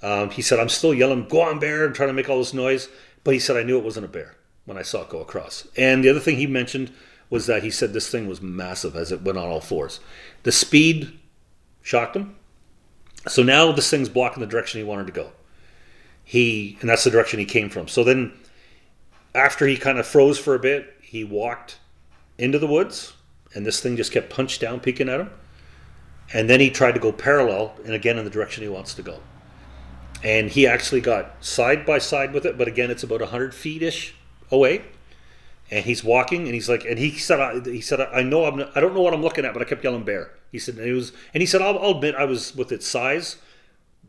Um, 0.01 0.29
he 0.29 0.41
said 0.41 0.59
I'm 0.59 0.69
still 0.69 0.93
yelling, 0.93 1.27
"Go 1.27 1.41
on, 1.41 1.57
bear!" 1.57 1.85
and 1.85 1.95
trying 1.95 2.09
to 2.09 2.13
make 2.13 2.29
all 2.29 2.39
this 2.39 2.53
noise. 2.53 2.89
But 3.23 3.33
he 3.33 3.39
said 3.39 3.55
I 3.55 3.63
knew 3.63 3.77
it 3.77 3.83
wasn't 3.83 4.05
a 4.05 4.09
bear 4.09 4.35
when 4.65 4.77
I 4.77 4.81
saw 4.81 5.03
it 5.03 5.09
go 5.09 5.21
across. 5.21 5.67
And 5.77 6.03
the 6.03 6.09
other 6.09 6.19
thing 6.19 6.37
he 6.37 6.47
mentioned 6.47 6.91
was 7.29 7.47
that 7.47 7.63
he 7.63 7.71
said 7.71 7.93
this 7.93 8.09
thing 8.09 8.27
was 8.27 8.41
massive 8.41 8.95
as 8.95 9.11
it 9.11 9.21
went 9.21 9.37
on 9.37 9.47
all 9.47 9.61
fours. 9.61 9.99
The 10.43 10.51
speed 10.51 11.17
shocked 11.81 12.15
him. 12.15 12.35
So 13.27 13.41
now 13.41 13.71
this 13.71 13.89
thing's 13.89 14.09
blocking 14.09 14.41
the 14.41 14.47
direction 14.47 14.79
he 14.79 14.83
wanted 14.85 15.07
to 15.07 15.13
go. 15.13 15.31
He 16.23 16.77
and 16.81 16.89
that's 16.89 17.03
the 17.03 17.11
direction 17.11 17.39
he 17.39 17.45
came 17.45 17.69
from. 17.69 17.87
So 17.87 18.03
then 18.03 18.33
after 19.33 19.67
he 19.67 19.77
kind 19.77 19.99
of 19.99 20.07
froze 20.07 20.37
for 20.37 20.55
a 20.55 20.59
bit, 20.59 20.93
he 21.01 21.23
walked 21.23 21.79
into 22.37 22.59
the 22.59 22.67
woods 22.67 23.13
and 23.53 23.65
this 23.65 23.79
thing 23.79 23.95
just 23.95 24.11
kept 24.11 24.29
punched 24.29 24.61
down, 24.61 24.79
peeking 24.79 25.09
at 25.09 25.19
him. 25.19 25.31
And 26.33 26.49
then 26.49 26.59
he 26.59 26.69
tried 26.69 26.93
to 26.93 26.99
go 26.99 27.11
parallel 27.11 27.75
and 27.85 27.93
again 27.93 28.17
in 28.17 28.25
the 28.25 28.31
direction 28.31 28.63
he 28.63 28.69
wants 28.69 28.93
to 28.95 29.03
go. 29.03 29.19
And 30.23 30.49
he 30.49 30.65
actually 30.65 31.01
got 31.01 31.43
side 31.43 31.85
by 31.85 31.99
side 31.99 32.33
with 32.33 32.45
it, 32.45 32.57
but 32.57 32.67
again, 32.67 32.89
it's 32.89 33.03
about 33.03 33.21
100 33.21 33.53
feet 33.53 33.83
ish 33.83 34.15
away. 34.51 34.83
And 35.71 35.83
he's 35.83 36.03
walking, 36.03 36.43
and 36.43 36.53
he's 36.53 36.69
like, 36.69 36.85
and 36.85 36.99
he 36.99 37.11
said, 37.17 37.39
I, 37.39 37.59
he 37.59 37.81
said, 37.81 37.99
I 37.99 38.21
know 38.21 38.45
I'm, 38.45 38.63
I 38.75 38.79
don't 38.79 38.93
know 38.93 39.01
what 39.01 39.15
I'm 39.15 39.23
looking 39.23 39.45
at, 39.45 39.53
but 39.53 39.63
I 39.63 39.65
kept 39.65 39.83
yelling 39.83 40.03
bear. 40.03 40.31
He 40.51 40.59
said, 40.59 40.75
and 40.75 40.87
it 40.87 40.93
was, 40.93 41.11
and 41.33 41.41
he 41.41 41.47
said, 41.47 41.61
I'll, 41.61 41.79
I'll 41.79 41.97
admit, 41.97 42.13
I 42.15 42.25
was 42.25 42.55
with 42.55 42.71
its 42.71 42.87
size, 42.87 43.37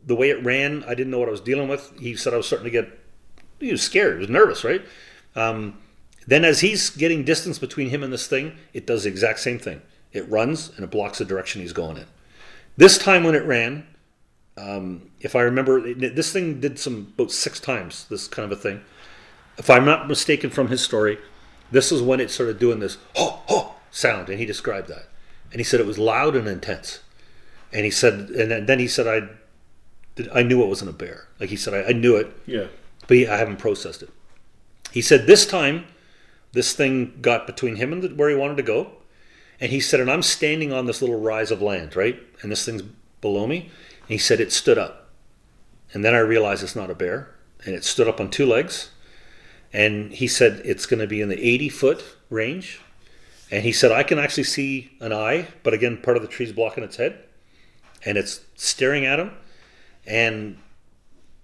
the 0.05 0.15
way 0.15 0.29
it 0.29 0.43
ran, 0.43 0.83
I 0.83 0.93
didn't 0.93 1.09
know 1.09 1.19
what 1.19 1.27
I 1.27 1.31
was 1.31 1.41
dealing 1.41 1.67
with. 1.67 1.91
He 1.99 2.15
said 2.15 2.33
I 2.33 2.37
was 2.37 2.45
starting 2.45 2.65
to 2.65 2.71
get, 2.71 2.87
he 3.59 3.71
was 3.71 3.81
scared, 3.81 4.13
he 4.13 4.19
was 4.19 4.29
nervous, 4.29 4.63
right? 4.63 4.85
Um, 5.35 5.79
then 6.27 6.45
as 6.45 6.59
he's 6.59 6.89
getting 6.89 7.23
distance 7.23 7.57
between 7.57 7.89
him 7.89 8.03
and 8.03 8.13
this 8.13 8.27
thing, 8.27 8.55
it 8.73 8.85
does 8.85 9.03
the 9.03 9.09
exact 9.09 9.39
same 9.39 9.57
thing. 9.57 9.81
It 10.13 10.29
runs 10.29 10.69
and 10.75 10.83
it 10.83 10.91
blocks 10.91 11.17
the 11.17 11.25
direction 11.25 11.61
he's 11.61 11.73
going 11.73 11.97
in. 11.97 12.05
This 12.75 12.97
time 12.97 13.23
when 13.23 13.33
it 13.33 13.43
ran, 13.45 13.87
um, 14.57 15.09
if 15.19 15.35
I 15.35 15.41
remember, 15.41 15.93
this 15.93 16.31
thing 16.31 16.59
did 16.59 16.79
some 16.79 17.13
about 17.15 17.31
six 17.31 17.59
times 17.59 18.05
this 18.05 18.27
kind 18.27 18.51
of 18.51 18.57
a 18.57 18.61
thing. 18.61 18.81
If 19.57 19.69
I'm 19.69 19.85
not 19.85 20.07
mistaken 20.07 20.49
from 20.49 20.67
his 20.67 20.81
story, 20.81 21.17
this 21.71 21.91
is 21.91 22.01
when 22.01 22.19
it 22.19 22.29
started 22.31 22.59
doing 22.59 22.79
this 22.79 22.97
ho 23.15 23.41
ho 23.47 23.73
sound, 23.91 24.29
and 24.29 24.39
he 24.39 24.45
described 24.45 24.87
that, 24.89 25.07
and 25.51 25.59
he 25.59 25.63
said 25.63 25.79
it 25.79 25.85
was 25.85 25.97
loud 25.97 26.35
and 26.35 26.47
intense, 26.47 26.99
and 27.73 27.83
he 27.85 27.91
said, 27.91 28.13
and 28.29 28.67
then- 28.67 28.79
he 28.79 28.87
said 28.87 29.07
I, 29.07 29.27
did- 30.15 30.29
I 30.33 30.43
knew 30.43 30.61
it 30.63 30.67
wasn't 30.67 30.89
a 30.91 30.93
bear. 30.93 31.27
Like 31.39 31.49
he 31.49 31.55
said, 31.55 31.73
I, 31.73 31.89
I 31.89 31.93
knew 31.93 32.15
it, 32.15 32.31
Yeah. 32.45 32.67
but 33.07 33.17
he, 33.17 33.27
I 33.27 33.37
haven't 33.37 33.57
processed 33.57 34.03
it. 34.03 34.09
He 34.91 35.01
said 35.01 35.27
this 35.27 35.45
time, 35.45 35.85
this 36.53 36.73
thing 36.73 37.17
got 37.21 37.45
between 37.45 37.75
him 37.75 37.91
and 37.91 38.01
the, 38.01 38.09
where 38.09 38.29
he 38.29 38.35
wanted 38.35 38.57
to 38.57 38.63
go, 38.63 38.91
and 39.59 39.71
he 39.71 39.79
said, 39.79 39.99
and 39.99 40.09
I'm 40.09 40.21
standing 40.23 40.71
on 40.71 40.85
this 40.85 41.01
little 41.01 41.19
rise 41.19 41.49
of 41.51 41.61
land, 41.61 41.95
right, 41.95 42.19
and 42.41 42.51
this 42.51 42.63
thing's 42.65 42.83
below 43.21 43.47
me. 43.47 43.61
And 44.01 44.09
he 44.09 44.17
said 44.19 44.39
it 44.39 44.51
stood 44.53 44.77
up, 44.77 45.09
and 45.93 46.05
then 46.05 46.13
I 46.13 46.19
realized 46.19 46.63
it's 46.63 46.75
not 46.75 46.91
a 46.91 46.95
bear, 46.95 47.33
and 47.65 47.73
it 47.75 47.83
stood 47.83 48.07
up 48.07 48.19
on 48.21 48.29
two 48.29 48.45
legs, 48.45 48.91
and 49.73 50.11
he 50.13 50.27
said 50.27 50.61
it's 50.65 50.85
going 50.85 50.99
to 50.99 51.07
be 51.07 51.21
in 51.21 51.29
the 51.29 51.39
80 51.39 51.69
foot 51.69 52.03
range, 52.29 52.81
and 53.51 53.63
he 53.63 53.71
said 53.71 53.91
I 53.91 54.03
can 54.03 54.19
actually 54.19 54.43
see 54.43 54.91
an 54.99 55.13
eye, 55.13 55.47
but 55.63 55.73
again, 55.73 55.97
part 55.97 56.17
of 56.17 56.23
the 56.23 56.29
tree's 56.29 56.51
blocking 56.51 56.83
its 56.83 56.97
head, 56.97 57.23
and 58.05 58.17
it's 58.17 58.41
staring 58.55 59.05
at 59.05 59.19
him, 59.19 59.31
and 60.05 60.57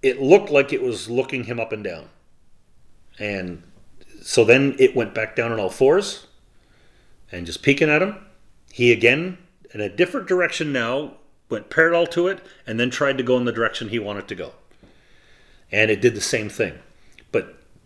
it 0.02 0.20
looked 0.20 0.50
like 0.50 0.72
it 0.72 0.82
was 0.82 1.08
looking 1.08 1.44
him 1.44 1.58
up 1.58 1.72
and 1.72 1.82
down. 1.82 2.08
And 3.18 3.62
so 4.22 4.44
then 4.44 4.76
it 4.78 4.94
went 4.94 5.14
back 5.14 5.36
down 5.36 5.52
on 5.52 5.60
all 5.60 5.70
fours 5.70 6.26
and 7.30 7.46
just 7.46 7.62
peeking 7.62 7.88
at 7.88 8.02
him. 8.02 8.16
He 8.70 8.92
again, 8.92 9.38
in 9.72 9.80
a 9.80 9.88
different 9.88 10.26
direction 10.26 10.72
now, 10.72 11.14
went 11.48 11.70
parallel 11.70 12.06
to 12.08 12.26
it 12.28 12.40
and 12.66 12.78
then 12.78 12.90
tried 12.90 13.16
to 13.18 13.24
go 13.24 13.36
in 13.36 13.44
the 13.44 13.52
direction 13.52 13.88
he 13.88 13.98
wanted 13.98 14.28
to 14.28 14.34
go. 14.34 14.52
And 15.70 15.90
it 15.90 16.00
did 16.00 16.14
the 16.14 16.20
same 16.20 16.48
thing. 16.48 16.78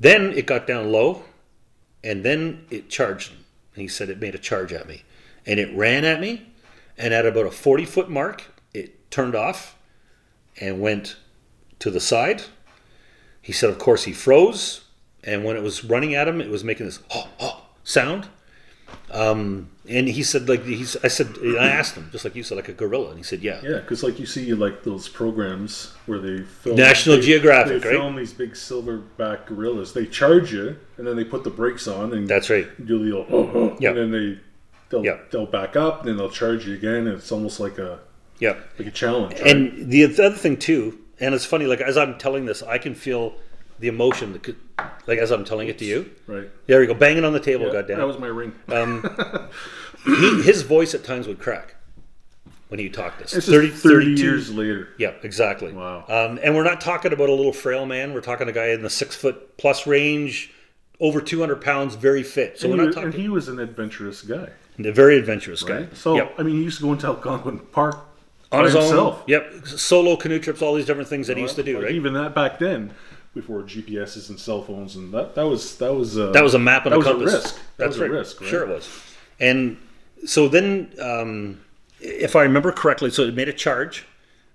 Then 0.00 0.33
it 0.33 0.47
got 0.47 0.67
down 0.67 0.93
low 0.93 1.25
and 2.05 2.25
then 2.25 2.67
it 2.71 2.88
charged. 2.88 3.33
And 3.33 3.83
he 3.83 3.88
said 3.88 4.09
it 4.09 4.21
made 4.21 4.35
a 4.35 4.38
charge 4.38 4.73
at 4.73 4.88
me. 4.88 5.05
And 5.47 5.59
it 5.59 5.75
ran 5.76 6.05
at 6.05 6.21
me. 6.21 6.52
And 6.97 7.14
at 7.14 7.26
about 7.26 7.47
a 7.47 7.50
40 7.50 7.85
foot 7.85 8.11
mark, 8.11 8.45
it 8.75 9.11
turned 9.11 9.35
off 9.35 9.76
and 10.61 10.81
went 10.81 11.17
to 11.78 11.90
the 11.90 12.00
side. 12.00 12.43
He 13.40 13.52
said, 13.52 13.71
of 13.71 13.78
course, 13.78 14.05
he 14.05 14.12
froze, 14.12 14.83
and 15.25 15.45
when 15.45 15.57
it 15.57 15.62
was 15.62 15.85
running 15.85 16.14
at 16.14 16.28
him, 16.28 16.40
it 16.40 16.50
was 16.50 16.64
making 16.64 16.87
this 16.87 17.00
oh, 17.11 17.28
oh 17.40 17.67
sound. 17.83 18.28
Um, 19.11 19.71
and 19.88 20.07
he 20.07 20.23
said, 20.23 20.49
like 20.50 20.64
he's, 20.64 20.97
I 21.02 21.09
said, 21.09 21.28
I 21.59 21.68
asked 21.68 21.95
him, 21.95 22.11
just 22.12 22.25
like 22.25 22.35
you 22.37 22.42
said, 22.42 22.57
like 22.57 22.68
a 22.68 22.75
gorilla, 22.75 23.09
and 23.09 23.16
he 23.16 23.23
said, 23.25 23.40
yeah, 23.40 23.61
Yeah, 23.62 23.78
because 23.78 24.02
like 24.02 24.18
you 24.18 24.26
see 24.26 24.52
like 24.52 24.85
those 24.85 25.09
programs 25.09 25.95
where 26.07 26.18
they 26.18 26.42
film 26.42 26.76
National 26.76 27.16
they, 27.16 27.23
Geographic, 27.23 27.83
they 27.83 27.88
right? 27.88 27.97
film 27.99 28.16
these 28.16 28.35
big 28.35 28.52
silverback 28.52 29.47
gorillas. 29.47 29.95
They 29.95 30.04
charge 30.07 30.52
you, 30.52 30.76
and 30.99 31.07
then 31.07 31.16
they 31.16 31.25
put 31.25 31.42
the 31.42 31.50
brakes 31.50 31.88
on, 31.88 32.12
and 32.12 32.28
that's 32.28 32.50
right. 32.50 32.66
do 32.87 33.02
the 33.02 33.16
old, 33.16 33.26
oh, 33.30 33.50
oh, 33.54 33.76
Yeah. 33.80 33.90
and 33.90 33.99
then 33.99 34.11
they 34.11 34.38
they'll 34.90 35.04
Yeah. 35.04 35.18
they'll 35.30 35.47
back 35.47 35.75
up, 35.76 36.00
and 36.00 36.09
then 36.11 36.16
they'll 36.18 36.30
charge 36.30 36.66
you 36.66 36.75
again. 36.75 37.07
And 37.07 37.16
it's 37.16 37.33
almost 37.33 37.59
like 37.59 37.78
a 37.78 38.00
Yeah. 38.40 38.57
like 38.78 38.88
a 38.88 38.90
challenge. 38.90 39.40
right? 39.40 39.47
And 39.57 39.90
the 39.90 40.04
other 40.04 40.30
thing 40.37 40.59
too, 40.59 40.99
and 41.18 41.35
it's 41.35 41.47
funny, 41.47 41.64
like 41.64 41.80
as 41.80 41.97
I'm 41.97 42.18
telling 42.18 42.45
this, 42.45 42.62
I 42.62 42.76
can 42.76 42.95
feel 42.95 43.37
the 43.78 43.88
emotion, 43.88 44.32
that 44.32 44.42
could- 44.42 44.56
like 45.06 45.18
as 45.18 45.30
I'm 45.30 45.44
telling 45.44 45.68
it 45.68 45.78
to 45.78 45.85
you. 45.85 46.11
right, 46.26 46.49
There 46.66 46.80
we 46.80 46.87
go, 46.87 46.94
banging 46.94 47.25
on 47.25 47.32
the 47.32 47.40
table, 47.40 47.66
yeah, 47.66 47.73
goddamn. 47.73 47.99
that 47.99 48.06
was 48.06 48.18
my 48.18 48.26
ring. 48.26 48.52
Um, 48.68 49.02
he, 50.04 50.42
his 50.42 50.62
voice 50.62 50.94
at 50.94 51.04
times 51.04 51.26
would 51.26 51.38
crack 51.38 51.75
when 52.68 52.78
he 52.78 52.88
talked 52.88 53.18
this. 53.18 53.32
It's 53.35 53.47
just 53.47 53.82
30, 53.82 54.12
years 54.20 54.52
later. 54.52 54.88
Yeah, 54.99 55.12
exactly. 55.23 55.73
Wow. 55.73 56.04
Um, 56.08 56.38
and 56.42 56.54
we're 56.54 56.64
not 56.64 56.80
talking 56.80 57.12
about 57.12 57.28
a 57.28 57.35
little 57.35 57.52
frail 57.52 57.87
man. 57.87 58.12
We're 58.14 58.20
talking 58.20 58.49
a 58.49 58.52
guy 58.52 58.68
in 58.68 58.82
the 58.82 58.90
six 58.90 59.16
foot 59.16 59.56
plus 59.56 59.87
range, 59.87 60.52
over 61.00 61.20
200 61.20 61.56
pounds, 61.62 61.94
very 61.94 62.23
fit. 62.23 62.58
So 62.58 62.68
And 62.70 62.78
we're 62.78 62.85
not 62.87 62.92
talking 62.94 63.11
and 63.12 63.14
he 63.14 63.28
was 63.28 63.49
an 63.49 63.58
adventurous 63.58 64.23
guy, 64.23 64.50
a 64.78 64.92
very 64.92 65.16
adventurous 65.18 65.62
guy. 65.62 65.88
So 65.94 66.16
Yep. 66.16 66.35
I 66.38 66.42
mean, 66.42 66.56
he 66.56 66.62
used 66.64 66.78
to 66.78 66.85
go 66.85 66.92
into 66.92 67.06
Algonquin 67.06 67.58
Park 67.73 67.99
on 68.52 68.64
his 68.64 68.75
himself. 68.75 69.18
own. 69.20 69.25
Yep. 69.26 69.66
Solo 69.66 70.16
canoe 70.16 70.38
trips, 70.38 70.61
all 70.62 70.75
these 70.75 70.87
different 70.87 71.08
things 71.08 71.26
that 71.28 71.37
he 71.37 71.42
used 71.42 71.56
to 71.56 71.62
do, 71.62 71.80
right? 71.82 71.92
Even 71.92 72.12
that 72.14 72.35
back 72.35 72.58
then, 72.58 72.92
before 73.38 73.62
GPSs 73.62 74.28
and 74.30 74.38
cell 74.38 74.62
phones, 74.62 74.97
and 74.97 75.12
that 75.14 75.35
that 75.37 75.45
was 75.45 75.76
that 75.78 75.95
was 75.95 76.18
uh, 76.18 76.30
That 76.33 76.42
was 76.42 76.54
a 76.54 76.59
map 76.59 76.85
and 76.87 76.92
that 76.92 76.97
a 76.97 76.99
was 76.99 77.07
a 77.07 77.11
compass. 77.12 77.33
risk. 77.35 77.54
That 77.54 77.62
That's 77.76 77.88
was 77.90 77.99
a 77.99 78.02
right. 78.02 78.11
risk, 78.11 78.40
right? 78.40 78.50
Sure, 78.50 78.62
it 78.64 78.68
was. 78.68 78.88
And 79.38 79.76
so 80.26 80.49
then, 80.49 80.92
um, 81.00 81.61
if 82.00 82.35
I 82.35 82.42
remember 82.42 82.73
correctly, 82.73 83.11
so 83.11 83.23
it 83.23 83.35
made 83.35 83.49
a 83.49 83.52
charge, 83.52 84.07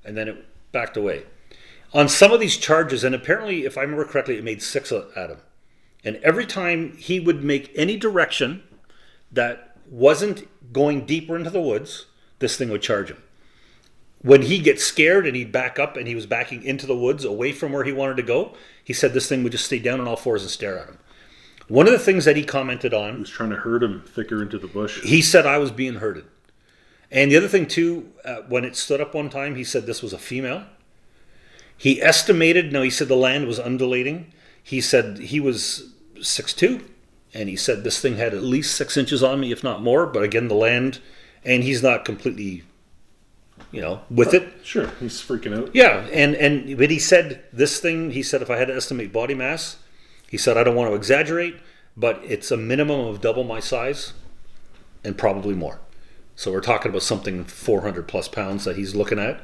and 0.04 0.18
then 0.18 0.28
it 0.28 0.46
backed 0.72 0.98
away. 0.98 1.24
On 1.94 2.10
some 2.10 2.32
of 2.32 2.40
these 2.40 2.58
charges, 2.58 3.04
and 3.04 3.16
apparently, 3.16 3.66
if 3.66 3.78
I 3.78 3.82
remember 3.82 4.04
correctly, 4.06 4.38
it 4.38 4.44
made 4.44 4.62
six 4.62 4.92
at 4.92 5.30
him. 5.30 5.38
And 6.04 6.18
every 6.18 6.46
time 6.46 6.98
he 6.98 7.20
would 7.20 7.44
make 7.44 7.72
any 7.76 7.96
direction 7.96 8.64
that 9.32 9.78
wasn't 9.90 10.48
going 10.74 11.06
deeper 11.06 11.38
into 11.38 11.50
the 11.50 11.62
woods, 11.62 12.08
this 12.40 12.58
thing 12.58 12.70
would 12.70 12.82
charge 12.82 13.10
him. 13.10 13.22
When 14.24 14.44
he 14.44 14.60
gets 14.60 14.84
scared 14.84 15.28
and 15.28 15.36
he'd 15.36 15.52
back 15.52 15.78
up 15.78 15.98
and 15.98 16.08
he 16.08 16.16
was 16.16 16.26
backing 16.26 16.64
into 16.64 16.88
the 16.88 16.96
woods 16.96 17.26
away 17.26 17.52
from 17.52 17.72
where 17.72 17.84
he 17.84 17.92
wanted 17.92 18.18
to 18.18 18.24
go, 18.24 18.56
he 18.84 18.94
said 18.94 19.14
this 19.14 19.30
thing 19.30 19.44
would 19.44 19.52
just 19.52 19.66
stay 19.66 19.80
down 19.80 20.00
on 20.00 20.08
all 20.08 20.16
fours 20.16 20.42
and 20.42 20.50
stare 20.50 20.80
at 20.80 20.88
him. 20.88 20.98
One 21.68 21.88
of 21.88 21.94
the 21.94 22.00
things 22.00 22.26
that 22.26 22.36
he 22.36 22.44
commented 22.44 22.94
on 22.94 23.16
He 23.16 23.20
was 23.20 23.30
trying 23.30 23.52
to 23.52 23.58
herd 23.58 23.84
him 23.84 24.04
thicker 24.06 24.42
into 24.42 24.58
the 24.58 24.68
bush. 24.68 25.02
he 25.02 25.22
said 25.22 25.46
I 25.46 25.58
was 25.58 25.72
being 25.72 25.96
herded. 25.96 26.26
And 27.12 27.32
the 27.32 27.38
other 27.38 27.48
thing 27.48 27.68
too, 27.68 28.12
uh, 28.26 28.38
when 28.48 28.66
it 28.66 28.76
stood 28.76 29.00
up 29.00 29.14
one 29.14 29.30
time, 29.30 29.56
he 29.56 29.64
said 29.64 29.86
this 29.86 30.02
was 30.02 30.14
a 30.14 30.18
female. 30.18 30.66
He 31.78 32.02
estimated. 32.02 32.72
Now 32.72 32.82
he 32.82 32.90
said 32.90 33.08
the 33.08 33.16
land 33.16 33.46
was 33.46 33.60
undulating. 33.60 34.34
He 34.62 34.82
said 34.82 35.20
he 35.20 35.40
was 35.40 35.94
six 36.22 36.54
two, 36.54 36.86
and 37.34 37.50
he 37.50 37.56
said 37.56 37.84
this 37.84 38.00
thing 38.00 38.16
had 38.16 38.34
at 38.34 38.44
least 38.44 38.76
six 38.76 38.96
inches 38.96 39.22
on 39.22 39.40
me, 39.40 39.52
if 39.52 39.64
not 39.64 39.82
more. 39.82 40.06
But 40.06 40.24
again, 40.24 40.48
the 40.48 40.56
land, 40.56 41.00
and 41.44 41.64
he's 41.64 41.84
not 41.84 42.06
completely, 42.06 42.64
you 43.74 43.82
know, 43.82 44.02
with 44.10 44.36
it. 44.36 44.54
Sure, 44.64 44.88
he's 45.00 45.20
freaking 45.20 45.58
out. 45.58 45.72
Yeah, 45.74 46.08
and 46.14 46.36
and 46.36 46.78
but 46.78 46.92
he 46.92 47.00
said 47.00 47.44
this 47.52 47.80
thing. 47.80 48.12
He 48.12 48.22
said 48.22 48.42
if 48.42 48.50
I 48.50 48.58
had 48.58 48.68
to 48.68 48.76
estimate 48.76 49.12
body 49.12 49.34
mass, 49.34 49.78
he 50.30 50.38
said 50.38 50.58
I 50.58 50.64
don't 50.64 50.76
want 50.76 50.92
to 50.92 50.96
exaggerate, 50.96 51.58
but 51.98 52.22
it's 52.24 52.52
a 52.52 52.58
minimum 52.58 53.08
of 53.08 53.20
double 53.20 53.44
my 53.44 53.60
size, 53.60 54.14
and 55.04 55.18
probably 55.18 55.56
more. 55.56 55.82
So 56.36 56.52
we're 56.52 56.62
talking 56.62 56.90
about 56.90 57.02
something 57.02 57.46
400 57.46 58.08
plus 58.08 58.28
pounds 58.28 58.64
that 58.66 58.76
he's 58.76 58.96
looking 58.96 59.20
at. 59.20 59.42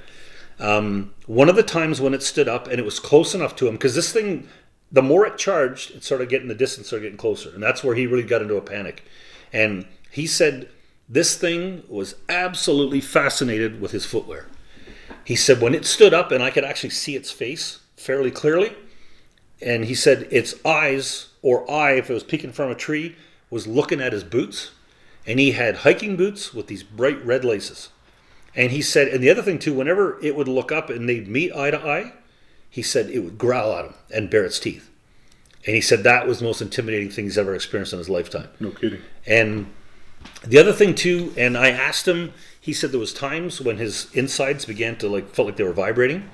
Um, 0.60 1.14
one 1.26 1.50
of 1.50 1.56
the 1.56 1.64
times 1.64 2.00
when 2.00 2.14
it 2.14 2.22
stood 2.22 2.48
up 2.48 2.68
and 2.68 2.80
it 2.80 2.86
was 2.86 3.00
close 3.00 3.34
enough 3.34 3.56
to 3.58 3.68
him, 3.68 3.76
because 3.76 3.96
this 3.96 4.12
thing, 4.12 4.48
the 4.92 5.02
more 5.02 5.26
it 5.26 5.38
charged, 5.38 5.92
it 5.92 6.04
started 6.04 6.30
getting 6.30 6.50
the 6.50 6.56
distance, 6.56 6.88
started 6.88 7.06
getting 7.06 7.18
closer, 7.18 7.50
and 7.54 7.64
that's 7.64 7.84
where 7.84 7.96
he 7.96 8.06
really 8.06 8.24
got 8.24 8.42
into 8.42 8.58
a 8.58 8.62
panic. 8.62 9.04
And 9.54 9.86
he 10.12 10.28
said 10.28 10.70
this 11.10 11.36
thing 11.36 11.84
was 11.90 12.16
absolutely 12.30 13.02
fascinated 13.02 13.82
with 13.82 13.92
his 13.92 14.06
footwear. 14.06 14.48
He 15.24 15.36
said 15.36 15.60
when 15.60 15.74
it 15.74 15.86
stood 15.86 16.14
up 16.14 16.32
and 16.32 16.44
I 16.44 16.52
could 16.52 16.64
actually 16.64 16.92
see 16.92 17.16
its 17.16 17.32
face 17.32 17.80
fairly 17.98 18.32
clearly, 18.32 18.76
and 19.62 19.86
he 19.86 19.96
said 19.96 20.28
its 20.32 20.54
eyes 20.64 21.30
or 21.42 21.70
eye, 21.70 21.94
if 21.94 22.10
it 22.10 22.14
was 22.14 22.24
peeking 22.24 22.54
from 22.54 22.70
a 22.70 22.76
tree, 22.76 23.16
was 23.50 23.68
looking 23.68 24.00
at 24.00 24.14
his 24.14 24.24
boots, 24.24 24.72
and 25.26 25.40
he 25.40 25.52
had 25.52 25.78
hiking 25.78 26.16
boots 26.16 26.54
with 26.54 26.68
these 26.68 26.84
bright 26.84 27.24
red 27.26 27.44
laces. 27.44 27.90
And 28.56 28.72
he 28.72 28.82
said, 28.82 29.08
and 29.08 29.22
the 29.22 29.30
other 29.30 29.42
thing 29.42 29.60
too, 29.60 29.74
whenever 29.74 30.24
it 30.24 30.36
would 30.36 30.48
look 30.48 30.72
up 30.72 30.90
and 30.90 31.10
they'd 31.10 31.28
meet 31.28 31.54
eye 31.54 31.72
to 31.72 31.80
eye, 31.80 32.14
he 32.70 32.82
said 32.82 33.10
it 33.10 33.20
would 33.20 33.38
growl 33.38 33.74
at 33.76 33.86
him 33.86 33.94
and 34.14 34.30
bare 34.30 34.46
its 34.46 34.60
teeth. 34.60 34.90
And 35.66 35.76
he 35.76 35.82
said 35.82 36.04
that 36.04 36.28
was 36.28 36.40
the 36.40 36.46
most 36.46 36.62
intimidating 36.62 37.10
thing 37.10 37.26
he's 37.26 37.38
ever 37.38 37.54
experienced 37.54 37.94
in 37.94 38.00
his 38.00 38.10
lifetime. 38.10 38.48
No 38.60 38.72
kidding. 38.72 39.02
And 39.26 39.68
the 40.46 40.58
other 40.58 40.74
thing 40.74 40.96
too, 40.96 41.34
and 41.38 41.58
I 41.58 41.70
asked 41.70 42.08
him, 42.08 42.34
he 42.60 42.74
said 42.74 42.92
there 42.92 43.00
was 43.00 43.14
times 43.14 43.62
when 43.62 43.78
his 43.78 44.08
insides 44.14 44.66
began 44.66 44.96
to 44.98 45.08
like 45.08 45.30
felt 45.30 45.48
like 45.48 45.58
they 45.58 45.64
were 45.64 45.74
vibrating. 45.74 46.30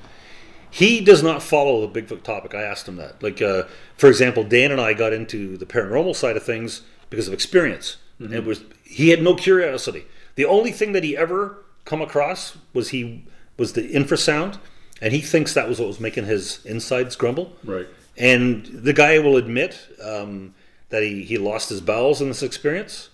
He 0.69 0.99
does 0.99 1.23
not 1.23 1.41
follow 1.41 1.87
the 1.87 2.01
Bigfoot 2.01 2.23
topic. 2.23 2.53
I 2.53 2.61
asked 2.61 2.87
him 2.87 2.97
that. 2.97 3.23
Like, 3.23 3.41
uh, 3.41 3.63
for 3.95 4.07
example, 4.09 4.43
Dan 4.43 4.71
and 4.71 4.81
I 4.81 4.93
got 4.93 5.13
into 5.13 5.55
the 5.55 5.65
paranormal 5.65 6.15
side 6.15 6.35
of 6.35 6.43
things 6.43 6.81
because 7.09 7.29
of 7.29 7.33
experience. 7.33 7.95
And 8.19 8.33
it 8.33 8.43
was 8.43 8.63
he 8.83 9.09
had 9.09 9.21
no 9.21 9.35
curiosity. 9.35 10.05
The 10.35 10.45
only 10.45 10.71
thing 10.71 10.91
that 10.91 11.03
he 11.03 11.15
ever 11.15 11.63
come 11.85 12.01
across 12.01 12.57
was 12.73 12.89
he 12.89 13.23
was 13.57 13.73
the 13.73 13.87
infrasound, 13.93 14.57
and 15.01 15.13
he 15.13 15.21
thinks 15.21 15.53
that 15.53 15.69
was 15.69 15.79
what 15.79 15.87
was 15.87 15.99
making 15.99 16.25
his 16.25 16.65
insides 16.65 17.15
grumble. 17.15 17.55
Right. 17.63 17.87
And 18.17 18.65
the 18.65 18.93
guy 18.93 19.19
will 19.19 19.37
admit 19.37 19.87
um, 20.03 20.55
that 20.89 21.03
he, 21.03 21.23
he 21.23 21.37
lost 21.37 21.69
his 21.69 21.81
bowels 21.81 22.21
in 22.21 22.27
this 22.27 22.43
experience, 22.43 23.09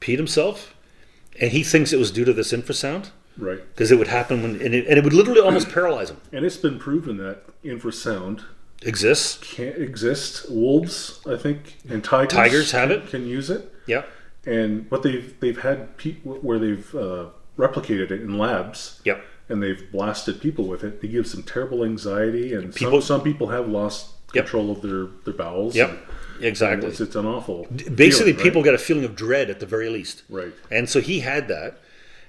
peed 0.00 0.16
himself, 0.16 0.74
and 1.40 1.50
he 1.52 1.62
thinks 1.62 1.92
it 1.92 1.98
was 1.98 2.10
due 2.10 2.24
to 2.24 2.32
this 2.32 2.52
infrasound 2.52 3.10
Right. 3.38 3.60
because 3.74 3.90
it 3.90 3.98
would 3.98 4.08
happen 4.08 4.42
when 4.42 4.60
and 4.60 4.74
it, 4.74 4.86
and 4.86 4.98
it 4.98 5.04
would 5.04 5.12
literally 5.12 5.40
almost 5.40 5.70
paralyze 5.70 6.10
him. 6.10 6.18
And 6.32 6.44
it's 6.44 6.56
been 6.56 6.78
proven 6.78 7.16
that 7.18 7.42
infrasound 7.64 8.42
Exists. 8.82 9.38
can 9.54 9.68
exist. 9.80 10.50
Wolves, 10.50 11.20
I 11.26 11.36
think, 11.36 11.76
and 11.88 12.02
tigers. 12.04 12.32
Tigers 12.32 12.70
have 12.72 12.88
can- 12.90 12.98
it. 12.98 13.06
Can 13.08 13.26
use 13.26 13.50
it. 13.50 13.72
Yeah. 13.86 14.02
And 14.44 14.86
what 14.90 15.02
they've 15.02 15.34
they've 15.40 15.58
had 15.60 15.96
pe- 15.98 16.14
where 16.22 16.58
they've 16.58 16.94
uh, 16.94 17.26
replicated 17.58 18.10
it 18.10 18.20
in 18.22 18.38
labs. 18.38 19.00
Yep. 19.04 19.24
And 19.48 19.62
they've 19.62 19.90
blasted 19.92 20.40
people 20.40 20.66
with 20.66 20.82
it. 20.82 20.98
It 21.02 21.08
gives 21.08 21.32
them 21.32 21.42
terrible 21.44 21.84
anxiety, 21.84 22.52
and 22.52 22.74
People- 22.74 23.00
some, 23.00 23.18
some 23.18 23.24
people 23.24 23.48
have 23.48 23.68
lost 23.68 24.12
Yep. 24.34 24.44
control 24.44 24.72
of 24.72 24.82
their, 24.82 25.06
their 25.24 25.34
bowels. 25.34 25.74
Yep. 25.76 25.88
and 25.90 25.98
Exactly. 26.40 26.88
It's, 26.88 27.00
it's 27.00 27.16
an 27.16 27.26
awful. 27.26 27.66
Basically, 27.70 28.32
feeling, 28.32 28.36
people 28.36 28.62
right? 28.62 28.66
get 28.66 28.74
a 28.74 28.78
feeling 28.78 29.04
of 29.04 29.16
dread 29.16 29.50
at 29.50 29.60
the 29.60 29.66
very 29.66 29.88
least. 29.88 30.22
Right. 30.28 30.52
And 30.70 30.88
so 30.88 31.00
he 31.00 31.20
had 31.20 31.48
that. 31.48 31.78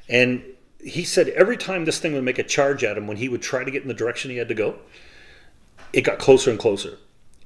And 0.10 0.44
he 0.80 1.04
said 1.04 1.30
every 1.30 1.58
time 1.58 1.86
this 1.86 2.00
thing 2.00 2.14
would 2.14 2.24
make 2.24 2.40
a 2.40 2.44
charge 2.44 2.84
at 2.84 2.98
him 2.98 3.08
when 3.08 3.18
he 3.18 3.30
would 3.30 3.42
try 3.42 3.64
to 3.64 3.72
get 3.72 3.82
in 3.82 3.88
the 3.88 3.94
direction 3.94 4.32
he 4.32 4.38
had 4.38 4.48
to 4.48 4.56
go, 4.56 4.80
it 5.94 6.02
got 6.02 6.20
closer 6.20 6.50
and 6.50 6.60
closer. 6.60 6.98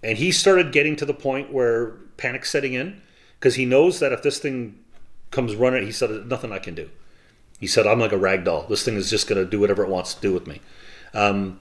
And 0.03 0.17
he 0.17 0.31
started 0.31 0.71
getting 0.71 0.95
to 0.97 1.05
the 1.05 1.13
point 1.13 1.51
where 1.51 1.91
panic 2.17 2.45
setting 2.45 2.73
in 2.73 3.01
because 3.39 3.55
he 3.55 3.65
knows 3.65 3.99
that 3.99 4.11
if 4.11 4.21
this 4.21 4.39
thing 4.39 4.79
comes 5.31 5.55
running, 5.55 5.85
he 5.85 5.91
said, 5.91 6.27
nothing 6.27 6.51
I 6.51 6.59
can 6.59 6.75
do. 6.75 6.89
He 7.59 7.67
said, 7.67 7.85
I'm 7.85 7.99
like 7.99 8.11
a 8.11 8.17
rag 8.17 8.43
doll. 8.43 8.65
This 8.67 8.83
thing 8.83 8.95
is 8.95 9.09
just 9.09 9.27
going 9.27 9.43
to 9.43 9.49
do 9.49 9.59
whatever 9.59 9.83
it 9.83 9.89
wants 9.89 10.15
to 10.15 10.21
do 10.21 10.33
with 10.33 10.47
me. 10.47 10.61
Um, 11.13 11.59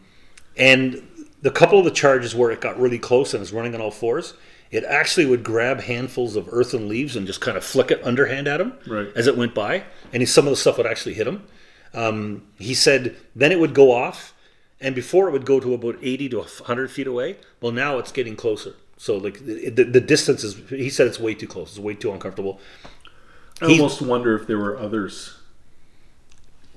and 0.56 1.06
the 1.42 1.50
couple 1.50 1.78
of 1.78 1.84
the 1.84 1.90
charges 1.90 2.34
where 2.34 2.50
it 2.50 2.60
got 2.60 2.78
really 2.78 2.98
close 2.98 3.34
and 3.34 3.42
is 3.42 3.52
running 3.52 3.74
on 3.74 3.80
all 3.80 3.90
fours, 3.90 4.34
it 4.70 4.84
actually 4.84 5.26
would 5.26 5.42
grab 5.42 5.80
handfuls 5.80 6.36
of 6.36 6.48
earth 6.52 6.72
and 6.74 6.88
leaves 6.88 7.16
and 7.16 7.26
just 7.26 7.40
kind 7.40 7.56
of 7.56 7.64
flick 7.64 7.90
it 7.90 8.00
underhand 8.04 8.46
at 8.46 8.60
him 8.60 8.74
Right. 8.86 9.08
as 9.16 9.26
it 9.26 9.36
went 9.36 9.54
by. 9.54 9.84
And 10.12 10.22
he, 10.22 10.26
some 10.26 10.46
of 10.46 10.50
the 10.50 10.56
stuff 10.56 10.76
would 10.76 10.86
actually 10.86 11.14
hit 11.14 11.26
him. 11.26 11.44
Um, 11.92 12.42
he 12.58 12.74
said 12.74 13.16
then 13.34 13.50
it 13.50 13.58
would 13.58 13.74
go 13.74 13.90
off, 13.92 14.32
and 14.80 14.94
before 14.94 15.28
it 15.28 15.32
would 15.32 15.44
go 15.44 15.58
to 15.60 15.74
about 15.74 15.96
80 16.00 16.28
to 16.30 16.36
100 16.38 16.90
feet 16.90 17.06
away. 17.08 17.36
Well, 17.60 17.72
now 17.72 17.98
it's 17.98 18.12
getting 18.12 18.36
closer. 18.36 18.74
So 18.96 19.16
like 19.16 19.44
the, 19.44 19.70
the, 19.70 19.84
the 19.84 20.00
distance 20.00 20.44
is, 20.44 20.54
he 20.68 20.88
said 20.90 21.06
it's 21.08 21.18
way 21.18 21.34
too 21.34 21.46
close. 21.48 21.70
It's 21.70 21.78
way 21.78 21.94
too 21.94 22.12
uncomfortable. 22.12 22.60
I 23.62 23.66
almost 23.66 24.00
wonder 24.00 24.34
if 24.36 24.46
there 24.46 24.56
were 24.58 24.78
others 24.78 25.34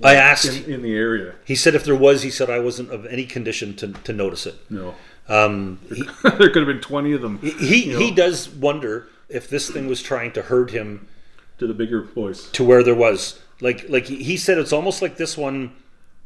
I 0.02 0.16
asked. 0.16 0.46
in, 0.46 0.64
in 0.72 0.82
the 0.82 0.94
area. 0.94 1.34
He 1.44 1.54
said 1.54 1.74
if 1.74 1.84
there 1.84 1.94
was, 1.94 2.22
he 2.22 2.30
said 2.30 2.50
I 2.50 2.58
wasn't 2.58 2.90
of 2.90 3.06
any 3.06 3.24
condition 3.24 3.74
to, 3.76 3.88
to 3.92 4.12
notice 4.12 4.46
it. 4.46 4.56
No. 4.68 4.94
Um, 5.28 5.80
he, 5.88 6.02
there 6.22 6.50
could 6.50 6.56
have 6.56 6.66
been 6.66 6.80
20 6.80 7.12
of 7.12 7.22
them 7.22 7.38
he, 7.38 7.86
you 7.86 7.92
know, 7.94 7.98
he 7.98 8.10
does 8.10 8.48
wonder 8.48 9.08
if 9.30 9.48
this 9.48 9.70
thing 9.70 9.86
was 9.86 10.02
trying 10.02 10.32
to 10.32 10.42
herd 10.42 10.70
him 10.70 11.08
to 11.56 11.66
the 11.66 11.72
bigger 11.72 12.02
boys. 12.02 12.50
to 12.50 12.62
where 12.62 12.82
there 12.82 12.94
was 12.94 13.40
like 13.60 13.88
like 13.88 14.06
he, 14.06 14.22
he 14.22 14.36
said 14.36 14.58
it's 14.58 14.72
almost 14.72 15.00
like 15.00 15.16
this 15.16 15.36
one 15.36 15.74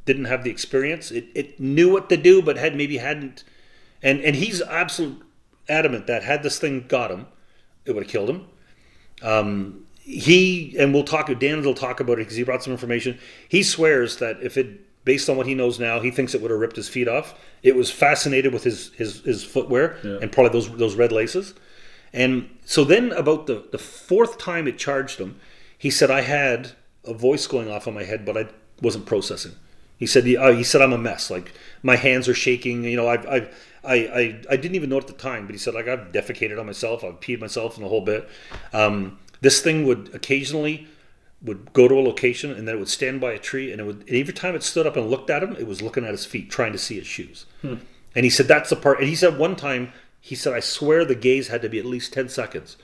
didn't 0.09 0.25
have 0.25 0.43
the 0.43 0.51
experience. 0.51 1.11
It, 1.11 1.27
it 1.35 1.61
knew 1.61 1.93
what 1.93 2.09
to 2.09 2.17
do, 2.17 2.41
but 2.41 2.57
had 2.57 2.75
maybe 2.75 2.97
hadn't. 2.97 3.45
And 4.03 4.21
and 4.21 4.35
he's 4.35 4.63
absolute 4.63 5.23
adamant 5.69 6.07
that 6.07 6.23
had 6.23 6.43
this 6.43 6.59
thing 6.59 6.87
got 6.89 7.11
him, 7.11 7.27
it 7.85 7.93
would 7.93 8.05
have 8.05 8.11
killed 8.11 8.31
him. 8.31 8.47
Um, 9.23 9.87
he 9.99 10.75
and 10.79 10.95
we'll 10.95 11.05
talk. 11.05 11.27
Dan 11.39 11.63
will 11.63 11.75
talk 11.75 12.01
about 12.01 12.15
it 12.15 12.23
because 12.23 12.37
he 12.37 12.43
brought 12.43 12.63
some 12.63 12.73
information. 12.73 13.19
He 13.49 13.63
swears 13.63 14.17
that 14.17 14.39
if 14.43 14.57
it, 14.57 14.81
based 15.13 15.27
on 15.31 15.37
what 15.39 15.47
he 15.47 15.55
knows 15.61 15.77
now, 15.89 15.95
he 16.07 16.11
thinks 16.17 16.35
it 16.35 16.41
would 16.43 16.51
have 16.55 16.61
ripped 16.61 16.77
his 16.83 16.89
feet 16.89 17.09
off. 17.17 17.29
It 17.63 17.75
was 17.81 17.89
fascinated 18.05 18.51
with 18.53 18.65
his 18.71 18.79
his, 19.01 19.11
his 19.31 19.41
footwear 19.55 19.85
Yeah. 20.05 20.19
and 20.23 20.31
probably 20.35 20.53
those 20.57 20.69
those 20.85 20.95
red 21.03 21.13
laces. 21.21 21.47
And 22.13 22.33
so 22.65 22.81
then, 22.93 23.05
about 23.23 23.47
the 23.47 23.57
the 23.77 23.79
fourth 23.79 24.35
time 24.39 24.65
it 24.71 24.77
charged 24.87 25.19
him, 25.25 25.31
he 25.85 25.91
said, 25.99 26.11
"I 26.11 26.23
had 26.23 26.61
a 27.05 27.15
voice 27.29 27.47
going 27.55 27.69
off 27.75 27.87
in 27.89 27.95
my 28.01 28.05
head, 28.05 28.21
but 28.29 28.37
I 28.37 28.45
wasn't 28.87 29.07
processing." 29.07 29.55
He 30.03 30.07
said, 30.07 30.25
he, 30.25 30.37
uh, 30.37 30.53
"He 30.63 30.65
said 30.65 30.81
I'm 30.85 30.93
a 30.93 30.99
mess. 31.11 31.31
Like 31.37 31.49
my 31.83 31.97
hands 31.97 32.29
are 32.29 32.35
shaking. 32.47 32.85
You 32.85 32.97
know, 33.01 33.09
I've, 33.15 33.27
I've 33.35 33.49
I, 33.95 33.95
I 34.21 34.23
I 34.53 34.57
didn't 34.63 34.77
even 34.81 34.91
know 34.91 34.99
at 35.05 35.07
the 35.07 35.13
time, 35.31 35.43
but 35.47 35.55
he 35.57 35.59
said 35.59 35.75
like 35.79 35.89
I've 35.93 36.13
defecated 36.19 36.59
on 36.61 36.67
myself, 36.73 37.03
I've 37.05 37.21
peed 37.21 37.41
myself, 37.41 37.71
and 37.77 37.85
the 37.85 37.89
whole 37.95 38.05
bit. 38.13 38.23
Um, 38.73 39.19
this 39.41 39.61
thing 39.61 39.87
would 39.89 40.03
occasionally 40.15 40.87
would 41.41 41.73
go 41.73 41.87
to 41.87 41.95
a 41.95 42.03
location, 42.03 42.51
and 42.51 42.67
then 42.67 42.75
it 42.75 42.79
would 42.79 42.89
stand 42.89 43.21
by 43.21 43.33
a 43.33 43.39
tree, 43.39 43.71
and 43.71 43.81
it 43.81 43.85
would. 43.85 44.05
And 44.09 44.17
every 44.17 44.35
time 44.35 44.55
it 44.55 44.63
stood 44.63 44.87
up 44.87 44.97
and 44.97 45.09
looked 45.09 45.31
at 45.31 45.43
him, 45.43 45.57
it 45.57 45.67
was 45.67 45.83
looking 45.83 46.05
at 46.05 46.11
his 46.11 46.27
feet, 46.27 46.51
trying 46.51 46.73
to 46.73 46.79
see 46.79 46.97
his 46.97 47.07
shoes. 47.07 47.47
Hmm. 47.63 47.77
And 48.15 48.25
he 48.25 48.31
said 48.31 48.49
that's 48.49 48.71
the 48.71 48.77
part. 48.77 48.99
And 48.99 49.09
he 49.09 49.15
said 49.15 49.39
one 49.39 49.55
time, 49.55 49.93
he 50.21 50.35
said 50.35 50.53
I 50.53 50.61
swear 50.61 51.05
the 51.05 51.15
gaze 51.15 51.49
had 51.49 51.63
to 51.63 51.69
be 51.69 51.79
at 51.79 51.85
least 51.85 52.13
ten 52.13 52.29
seconds. 52.29 52.77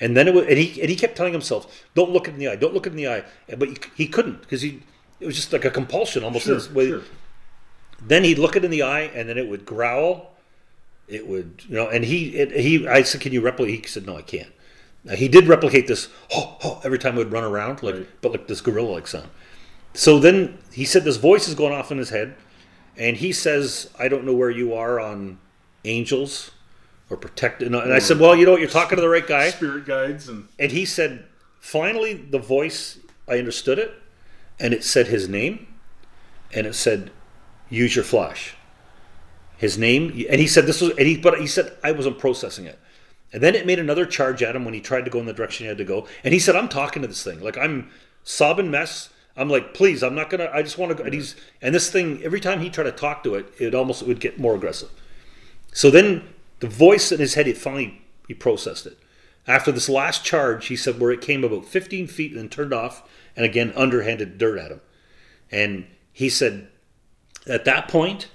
And 0.00 0.16
then 0.16 0.28
it 0.28 0.34
was, 0.34 0.46
and 0.46 0.58
he 0.58 0.80
and 0.80 0.90
he 0.90 0.96
kept 0.96 1.16
telling 1.16 1.32
himself, 1.32 1.86
"Don't 1.94 2.10
look 2.10 2.28
it 2.28 2.32
in 2.32 2.38
the 2.38 2.48
eye, 2.48 2.56
don't 2.56 2.74
look 2.74 2.86
it 2.86 2.90
in 2.90 2.96
the 2.96 3.08
eye." 3.08 3.24
But 3.56 3.68
he, 3.68 3.76
he 3.94 4.06
couldn't 4.08 4.40
because 4.40 4.62
he, 4.62 4.82
it 5.20 5.26
was 5.26 5.36
just 5.36 5.52
like 5.52 5.64
a 5.64 5.70
compulsion 5.70 6.24
almost. 6.24 6.44
Sure, 6.44 6.60
sure. 6.60 7.02
Then 8.00 8.24
he'd 8.24 8.38
look 8.38 8.56
it 8.56 8.64
in 8.64 8.70
the 8.70 8.82
eye, 8.82 9.02
and 9.02 9.28
then 9.28 9.38
it 9.38 9.48
would 9.48 9.64
growl. 9.64 10.32
It 11.06 11.26
would, 11.28 11.62
you 11.68 11.76
know, 11.76 11.88
and 11.88 12.04
he, 12.04 12.36
it, 12.36 12.50
he, 12.50 12.86
I 12.88 13.02
said, 13.02 13.20
"Can 13.20 13.32
you 13.32 13.40
replicate?" 13.40 13.84
He 13.84 13.88
said, 13.88 14.06
"No, 14.06 14.16
I 14.16 14.22
can't." 14.22 14.52
Now, 15.04 15.14
he 15.14 15.28
did 15.28 15.48
replicate 15.48 15.86
this 15.88 16.08
oh, 16.34 16.56
oh, 16.62 16.80
every 16.84 16.98
time 16.98 17.14
it 17.14 17.18
would 17.18 17.32
run 17.32 17.44
around, 17.44 17.82
like, 17.82 17.94
Right. 17.94 18.08
but 18.20 18.32
like 18.32 18.46
this 18.46 18.60
gorilla-like 18.60 19.06
sound. 19.06 19.28
So 19.94 20.18
then 20.18 20.58
he 20.72 20.84
said 20.84 21.04
this 21.04 21.16
voice 21.16 21.48
is 21.48 21.54
going 21.54 21.72
off 21.72 21.90
in 21.90 21.98
his 21.98 22.10
head, 22.10 22.34
and 22.96 23.16
he 23.16 23.32
says, 23.32 23.90
"I 23.98 24.08
don't 24.08 24.24
know 24.24 24.32
where 24.32 24.50
you 24.50 24.72
are 24.74 25.00
on 25.00 25.38
angels 25.84 26.52
or 27.10 27.16
protect." 27.16 27.62
And 27.62 27.76
I 27.76 27.82
and 27.82 27.92
I 27.92 27.98
said, 27.98 28.18
"Well, 28.18 28.34
you 28.36 28.46
know 28.46 28.52
what? 28.52 28.60
You're 28.60 28.70
talking 28.70 28.96
to 28.96 29.02
the 29.02 29.08
right 29.08 29.26
guy." 29.26 29.50
Spirit 29.50 29.84
guides 29.86 30.28
and 30.28 30.48
And 30.58 30.72
he 30.72 30.84
said, 30.84 31.24
finally, 31.60 32.14
the 32.14 32.38
voice, 32.38 32.98
I 33.28 33.38
understood 33.38 33.78
it, 33.78 33.92
and 34.58 34.72
it 34.72 34.82
said 34.84 35.08
his 35.08 35.28
name, 35.28 35.66
and 36.54 36.66
it 36.66 36.74
said, 36.74 37.10
use 37.70 37.94
your 37.94 38.04
flash. 38.04 38.54
His 39.56 39.78
name, 39.78 40.26
and 40.28 40.40
he 40.40 40.46
said 40.46 40.66
this 40.66 40.80
was, 40.80 40.90
and 40.98 41.06
he, 41.06 41.16
but 41.16 41.40
he 41.40 41.46
said 41.46 41.72
I 41.84 41.92
wasn't 41.92 42.18
processing 42.18 42.64
it. 42.66 42.78
And 43.32 43.42
then 43.42 43.54
it 43.54 43.66
made 43.66 43.78
another 43.78 44.04
charge 44.04 44.42
at 44.42 44.54
him 44.54 44.64
when 44.64 44.74
he 44.74 44.80
tried 44.80 45.04
to 45.04 45.10
go 45.10 45.18
in 45.18 45.26
the 45.26 45.32
direction 45.32 45.64
he 45.64 45.68
had 45.68 45.78
to 45.78 45.84
go. 45.84 46.06
And 46.22 46.34
he 46.34 46.40
said, 46.40 46.54
I'm 46.54 46.68
talking 46.68 47.02
to 47.02 47.08
this 47.08 47.24
thing. 47.24 47.40
Like, 47.40 47.56
I'm 47.56 47.90
sobbing 48.24 48.70
mess. 48.70 49.08
I'm 49.36 49.48
like, 49.48 49.72
please, 49.72 50.02
I'm 50.02 50.14
not 50.14 50.28
going 50.28 50.40
to, 50.40 50.54
I 50.54 50.62
just 50.62 50.76
want 50.76 50.90
to 50.90 50.98
go. 50.98 51.04
And 51.04 51.14
he's, 51.14 51.34
and 51.62 51.74
this 51.74 51.90
thing, 51.90 52.22
every 52.22 52.40
time 52.40 52.60
he 52.60 52.68
tried 52.68 52.84
to 52.84 52.92
talk 52.92 53.24
to 53.24 53.34
it, 53.34 53.46
it 53.58 53.74
almost 53.74 54.02
would 54.02 54.20
get 54.20 54.38
more 54.38 54.54
aggressive. 54.54 54.90
So 55.72 55.90
then 55.90 56.28
the 56.60 56.68
voice 56.68 57.10
in 57.10 57.18
his 57.18 57.34
head, 57.34 57.48
it 57.48 57.56
finally, 57.56 58.02
he 58.28 58.34
processed 58.34 58.86
it. 58.86 58.98
After 59.46 59.72
this 59.72 59.88
last 59.88 60.24
charge, 60.24 60.66
he 60.66 60.76
said 60.76 61.00
where 61.00 61.10
it 61.10 61.20
came 61.20 61.42
about 61.42 61.64
15 61.64 62.06
feet 62.06 62.32
and 62.32 62.40
then 62.40 62.48
turned 62.48 62.74
off 62.74 63.08
and 63.34 63.44
again 63.44 63.72
underhanded 63.74 64.38
dirt 64.38 64.58
at 64.58 64.70
him. 64.70 64.80
And 65.50 65.86
he 66.12 66.28
said, 66.28 66.68
at 67.46 67.64
that 67.64 67.88
point, 67.88 68.28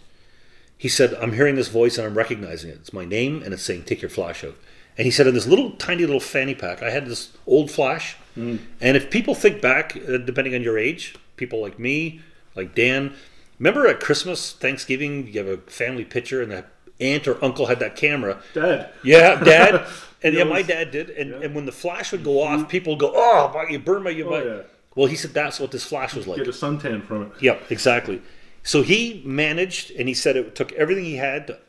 he 0.77 0.89
said, 0.89 1.13
I'm 1.15 1.33
hearing 1.33 1.55
this 1.55 1.69
voice 1.69 1.97
and 1.97 2.05
I'm 2.05 2.17
recognizing 2.17 2.69
it. 2.69 2.77
It's 2.81 2.93
my 2.93 3.05
name 3.05 3.41
and 3.43 3.53
it's 3.53 3.63
saying, 3.63 3.83
take 3.83 4.01
your 4.01 4.09
flash 4.09 4.43
out. 4.43 4.55
And 4.97 5.05
he 5.05 5.11
said, 5.11 5.27
in 5.27 5.33
this 5.35 5.45
little 5.47 5.71
tiny 5.71 6.05
little 6.05 6.19
fanny 6.19 6.55
pack, 6.55 6.81
I 6.81 6.89
had 6.89 7.05
this 7.05 7.29
old 7.45 7.69
flash. 7.71 8.15
And 8.35 8.59
if 8.79 9.09
people 9.09 9.33
think 9.33 9.61
back, 9.61 9.95
uh, 9.97 10.17
depending 10.17 10.53
on 10.53 10.61
your 10.61 10.77
age, 10.77 11.15
people 11.37 11.59
like 11.61 11.79
me, 11.79 12.21
like 12.55 12.75
Dan, 12.75 13.15
remember 13.59 13.87
at 13.87 13.99
Christmas, 13.99 14.53
Thanksgiving, 14.53 15.27
you 15.27 15.39
have 15.39 15.47
a 15.47 15.57
family 15.69 16.05
picture 16.05 16.41
and 16.43 16.51
that 16.51 16.69
aunt 16.99 17.27
or 17.27 17.43
uncle 17.43 17.65
had 17.67 17.79
that 17.79 17.95
camera. 17.95 18.39
dad. 18.53 18.89
Yeah, 19.03 19.43
dad. 19.43 19.85
And 20.23 20.33
yeah, 20.33 20.39
Yeah, 20.45 20.49
my 20.49 20.63
dad 20.63 20.89
did. 20.89 21.11
And, 21.11 21.31
and 21.43 21.53
when 21.53 21.67
the 21.67 21.71
flash 21.71 22.11
would 22.11 22.23
go 22.23 22.41
off, 22.41 22.67
people 22.69 22.93
would 22.93 22.99
go, 22.99 23.11
"Oh, 23.15 23.51
my, 23.53 23.69
you 23.69 23.77
burned 23.77 24.03
my." 24.03 24.09
You 24.09 24.25
Oh, 24.27 24.31
my. 24.31 24.43
yeah. 24.43 24.61
Well, 24.95 25.05
he 25.05 25.15
said 25.15 25.31
that's 25.31 25.59
what 25.59 25.69
this 25.69 25.83
flash 25.83 26.15
was 26.15 26.25
like. 26.25 26.37
Get 26.39 26.47
a 26.47 26.51
suntan 26.51 27.03
from 27.05 27.21
it. 27.21 27.31
Yep, 27.39 27.69
exactly. 27.71 28.23
So 28.63 28.81
he 28.81 29.21
managed, 29.23 29.91
and 29.91 30.07
he 30.07 30.15
said 30.15 30.35
it 30.35 30.55
took 30.55 30.71
everything 30.73 31.05
he 31.05 31.17
had, 31.17 31.45
to, 31.47 31.59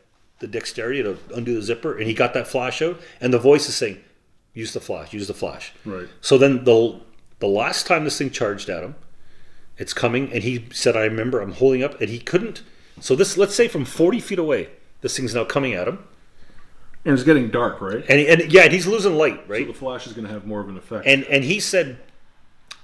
the 0.40 0.46
dexterity 0.46 1.02
to 1.02 1.18
undo 1.34 1.54
the 1.54 1.62
zipper, 1.62 1.96
and 1.96 2.06
he 2.06 2.14
got 2.14 2.34
that 2.34 2.46
flash 2.48 2.80
out. 2.82 3.00
And 3.20 3.32
the 3.32 3.38
voice 3.38 3.68
is 3.68 3.74
saying, 3.74 3.98
"Use 4.54 4.72
the 4.72 4.80
flash, 4.80 5.12
use 5.12 5.26
the 5.26 5.34
flash." 5.34 5.72
Right. 5.84 6.08
So 6.20 6.38
then 6.38 6.64
the 6.64 7.00
the 7.40 7.48
last 7.48 7.86
time 7.86 8.04
this 8.04 8.18
thing 8.18 8.30
charged 8.30 8.68
at 8.68 8.82
him, 8.82 8.94
it's 9.76 9.92
coming, 9.92 10.32
and 10.32 10.42
he 10.42 10.66
said, 10.72 10.96
"I 10.96 11.04
remember, 11.04 11.40
I'm 11.40 11.52
holding 11.52 11.82
up," 11.82 12.00
and 12.00 12.08
he 12.10 12.18
couldn't. 12.18 12.62
So 13.00 13.14
this, 13.14 13.36
let's 13.36 13.54
say, 13.54 13.68
from 13.68 13.84
40 13.84 14.18
feet 14.18 14.38
away, 14.40 14.70
this 15.02 15.16
thing's 15.16 15.32
now 15.34 15.44
coming 15.44 15.72
at 15.72 15.86
him, 15.86 16.00
And 17.04 17.14
it's 17.14 17.22
getting 17.22 17.48
dark, 17.48 17.80
right? 17.80 18.04
and, 18.08 18.18
he, 18.18 18.26
and 18.26 18.52
yeah, 18.52 18.62
and 18.62 18.72
he's 18.72 18.88
losing 18.88 19.14
light, 19.16 19.48
right? 19.48 19.64
So 19.66 19.72
the 19.72 19.78
flash 19.78 20.06
is 20.08 20.14
going 20.14 20.26
to 20.26 20.32
have 20.32 20.46
more 20.46 20.60
of 20.60 20.68
an 20.68 20.76
effect. 20.76 21.06
And 21.06 21.22
and 21.24 21.44
he 21.44 21.60
said, 21.60 21.98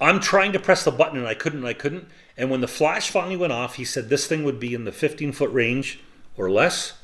I'm 0.01 0.21
trying 0.21 0.53
to 0.53 0.61
press 0.61 0.85
the 0.85 0.93
button 0.93 1.19
and 1.19 1.27
I 1.27 1.35
couldn't, 1.35 1.61
and 1.61 1.69
I 1.69 1.73
couldn't. 1.73 2.07
And 2.37 2.51
when 2.51 2.61
the 2.61 2.69
flash 2.69 3.11
finally 3.11 3.37
went 3.37 3.53
off, 3.53 3.75
he 3.75 3.85
said 3.85 4.09
this 4.09 4.27
thing 4.27 4.45
would 4.45 4.61
be 4.61 4.73
in 4.75 4.85
the 4.85 4.93
15 4.93 5.33
foot 5.33 5.53
range 5.53 6.01
or 6.37 6.51
less. 6.51 6.95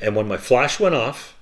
And 0.00 0.16
when 0.16 0.28
my 0.28 0.36
flash 0.36 0.80
went 0.80 0.94
off, 0.94 1.36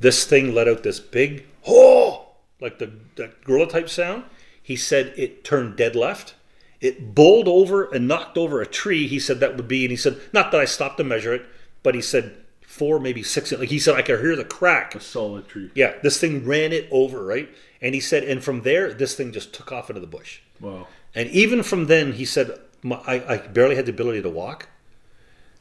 this 0.00 0.24
thing 0.24 0.54
let 0.54 0.68
out 0.68 0.82
this 0.82 1.00
big 1.00 1.46
oh, 1.66 2.28
like 2.60 2.78
the, 2.78 2.90
the 3.16 3.32
gorilla 3.44 3.68
type 3.68 3.88
sound. 3.88 4.24
He 4.62 4.76
said 4.76 5.12
it 5.16 5.44
turned 5.44 5.76
dead 5.76 5.96
left. 5.96 6.34
It 6.80 7.14
bowled 7.14 7.48
over 7.48 7.84
and 7.84 8.08
knocked 8.08 8.38
over 8.38 8.60
a 8.60 8.66
tree. 8.66 9.06
He 9.06 9.18
said 9.18 9.40
that 9.40 9.56
would 9.56 9.68
be, 9.68 9.84
and 9.84 9.90
he 9.90 9.96
said 9.96 10.18
not 10.32 10.50
that 10.52 10.60
I 10.60 10.64
stopped 10.64 10.96
to 10.98 11.04
measure 11.04 11.34
it, 11.34 11.44
but 11.82 11.94
he 11.94 12.00
said 12.00 12.36
four, 12.70 13.00
maybe 13.00 13.22
six. 13.22 13.52
Like 13.52 13.68
he 13.68 13.78
said, 13.78 13.96
I 13.96 14.02
could 14.02 14.20
hear 14.20 14.36
the 14.36 14.44
crack. 14.44 14.94
a 14.94 15.00
solid 15.00 15.48
tree. 15.48 15.70
Yeah, 15.74 15.94
this 16.02 16.18
thing 16.18 16.46
ran 16.46 16.72
it 16.72 16.88
over, 16.90 17.24
right? 17.24 17.48
And 17.82 17.94
he 17.94 18.00
said, 18.00 18.24
and 18.24 18.42
from 18.42 18.62
there, 18.62 18.94
this 18.94 19.14
thing 19.16 19.32
just 19.32 19.52
took 19.52 19.72
off 19.72 19.90
into 19.90 20.00
the 20.00 20.06
bush. 20.06 20.40
Wow. 20.60 20.86
And 21.14 21.28
even 21.30 21.62
from 21.62 21.86
then, 21.86 22.12
he 22.12 22.24
said, 22.24 22.58
my, 22.82 22.96
I, 23.06 23.34
I 23.34 23.36
barely 23.38 23.74
had 23.74 23.86
the 23.86 23.92
ability 23.92 24.22
to 24.22 24.30
walk. 24.30 24.68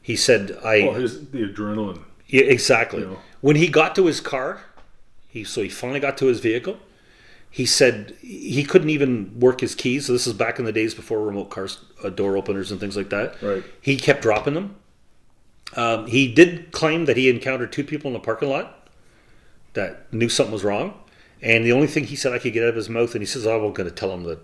He 0.02 0.16
said, 0.16 0.58
I 0.64 0.84
Well, 0.84 0.94
his 0.94 1.30
the 1.32 1.40
adrenaline. 1.40 2.04
Yeah, 2.30 2.44
exactly. 2.44 3.02
You 3.02 3.08
know. 3.08 3.20
When 3.42 3.56
he 3.56 3.68
got 3.68 3.96
to 3.96 4.06
his 4.06 4.22
car, 4.22 4.62
he 5.28 5.44
so 5.44 5.62
he 5.62 5.70
finally 5.70 6.00
got 6.00 6.18
to 6.20 6.28
his 6.28 6.40
vehicle. 6.40 6.78
He 7.52 7.66
said 7.66 8.16
he 8.22 8.64
couldn't 8.64 8.92
even 8.92 9.40
work 9.40 9.62
his 9.62 9.74
keys. 9.74 10.06
So 10.06 10.14
this 10.14 10.28
is 10.28 10.34
back 10.34 10.60
in 10.60 10.66
the 10.66 10.72
days 10.72 10.94
before 10.94 11.26
remote 11.26 11.50
cars, 11.50 11.80
uh, 12.04 12.10
door 12.10 12.38
openers 12.38 12.72
and 12.72 12.80
things 12.80 12.96
like 12.96 13.10
that. 13.10 13.42
Right. 13.42 13.64
He 13.82 13.98
kept 13.98 14.22
dropping 14.22 14.54
them. 14.54 14.76
Um, 15.76 16.08
he 16.08 16.32
did 16.32 16.72
claim 16.72 17.06
that 17.06 17.18
he 17.18 17.30
encountered 17.30 17.72
two 17.72 17.84
people 17.84 18.10
in 18.10 18.14
the 18.14 18.20
parking 18.20 18.50
lot 18.50 18.88
that 19.74 20.12
knew 20.14 20.30
something 20.30 20.54
was 20.54 20.64
wrong, 20.64 21.00
and 21.42 21.66
the 21.66 21.72
only 21.72 21.88
thing 21.88 22.06
he 22.06 22.16
said 22.16 22.34
I 22.34 22.40
could 22.40 22.54
get 22.54 22.64
out 22.64 22.70
of 22.70 22.76
his 22.76 22.90
mouth, 22.90 23.14
and 23.14 23.22
he 23.22 23.26
says, 23.28 23.46
"I 23.48 23.56
wasn't 23.56 23.76
going 23.76 23.90
to 23.90 23.96
tell 23.96 24.12
him 24.14 24.24
that." 24.24 24.40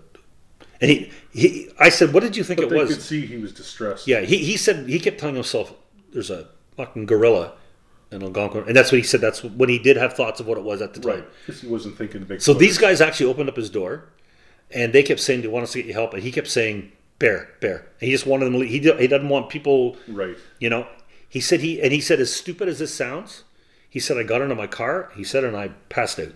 And 0.80 0.90
he, 0.90 1.10
he, 1.32 1.70
I 1.78 1.88
said, 1.88 2.12
"What 2.12 2.22
did 2.22 2.36
you 2.36 2.44
think 2.44 2.58
But 2.58 2.66
it 2.66 2.70
they 2.70 2.76
was?" 2.76 2.94
could 2.94 3.02
see 3.02 3.26
he 3.26 3.38
was 3.38 3.52
distressed. 3.52 4.06
Yeah, 4.06 4.20
he, 4.20 4.38
he 4.38 4.56
said 4.56 4.88
he 4.88 4.98
kept 5.00 5.18
telling 5.18 5.34
himself 5.34 5.72
there's 6.12 6.30
a 6.30 6.48
fucking 6.76 7.06
gorilla 7.06 7.54
in 8.10 8.22
Algonquin, 8.22 8.64
and 8.68 8.76
that's 8.76 8.92
what 8.92 8.98
he 8.98 9.04
said. 9.04 9.20
That's 9.20 9.42
when 9.42 9.68
he 9.68 9.78
did 9.78 9.96
have 9.96 10.12
thoughts 10.14 10.38
of 10.40 10.46
what 10.46 10.58
it 10.58 10.64
was 10.64 10.80
at 10.82 10.94
the 10.94 11.00
time. 11.00 11.24
Right. 11.48 11.56
He 11.56 11.66
wasn't 11.66 11.98
thinking 11.98 12.22
big. 12.24 12.40
So 12.40 12.54
these 12.54 12.78
guys 12.78 13.00
actually 13.00 13.26
opened 13.26 13.48
up 13.48 13.56
his 13.56 13.68
door, 13.70 14.04
and 14.70 14.92
they 14.92 15.02
kept 15.02 15.20
saying, 15.20 15.40
"Do 15.42 15.48
you 15.48 15.52
want 15.52 15.64
us 15.64 15.72
to 15.72 15.78
get 15.78 15.86
you 15.86 15.92
help?" 15.94 16.14
And 16.14 16.22
he 16.22 16.30
kept 16.30 16.48
saying, 16.48 16.92
"Bear, 17.18 17.48
bear." 17.60 17.86
And 18.00 18.06
he 18.08 18.12
just 18.12 18.26
wanted 18.26 18.44
them. 18.46 18.52
To 18.54 18.58
leave. 18.60 18.70
He 18.70 18.80
did, 18.80 19.00
he 19.00 19.06
doesn't 19.08 19.28
want 19.28 19.48
people. 19.50 19.96
Right. 20.08 20.36
You 20.60 20.70
know, 20.70 20.86
he 21.28 21.40
said 21.40 21.60
he 21.60 21.80
and 21.82 21.92
he 21.92 22.00
said 22.00 22.20
as 22.20 22.32
stupid 22.34 22.68
as 22.68 22.78
this 22.78 22.94
sounds, 22.94 23.42
he 23.88 23.98
said 23.98 24.16
I 24.18 24.22
got 24.22 24.40
into 24.40 24.54
my 24.54 24.66
car. 24.68 25.10
He 25.16 25.24
said 25.24 25.42
and 25.44 25.56
I 25.56 25.68
passed 25.88 26.20
out. 26.20 26.32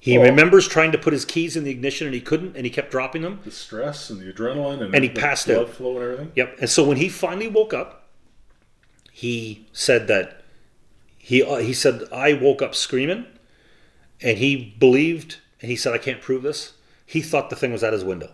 He 0.00 0.16
Oh. 0.18 0.22
remembers 0.22 0.68
trying 0.68 0.92
to 0.92 0.98
put 0.98 1.12
his 1.12 1.24
keys 1.24 1.56
in 1.56 1.64
the 1.64 1.70
ignition 1.70 2.06
and 2.06 2.14
he 2.14 2.20
couldn't, 2.20 2.54
and 2.56 2.64
he 2.64 2.70
kept 2.70 2.90
dropping 2.92 3.22
them. 3.22 3.40
The 3.44 3.50
stress 3.50 4.08
and 4.08 4.20
the 4.20 4.32
adrenaline 4.32 4.80
and, 4.82 4.94
And 4.94 5.02
he 5.02 5.10
the 5.10 5.20
passed 5.20 5.46
blood 5.46 5.58
out. 5.62 5.70
flow 5.70 5.94
and 5.96 6.02
everything. 6.04 6.32
Yep. 6.36 6.56
And 6.60 6.70
so 6.70 6.84
when 6.84 6.96
he 6.98 7.08
finally 7.08 7.48
woke 7.48 7.74
up, 7.74 7.95
he 9.18 9.66
said 9.72 10.08
that 10.08 10.42
he 11.16 11.42
uh, 11.42 11.56
he 11.56 11.72
said 11.72 12.02
I 12.12 12.34
woke 12.34 12.60
up 12.60 12.74
screaming, 12.74 13.24
and 14.20 14.36
he 14.36 14.76
believed, 14.78 15.38
and 15.62 15.70
he 15.70 15.76
said 15.76 15.94
I 15.94 15.98
can't 15.98 16.20
prove 16.20 16.42
this. 16.42 16.74
He 17.06 17.22
thought 17.22 17.48
the 17.48 17.56
thing 17.56 17.72
was 17.72 17.82
at 17.82 17.94
his 17.94 18.04
window. 18.04 18.30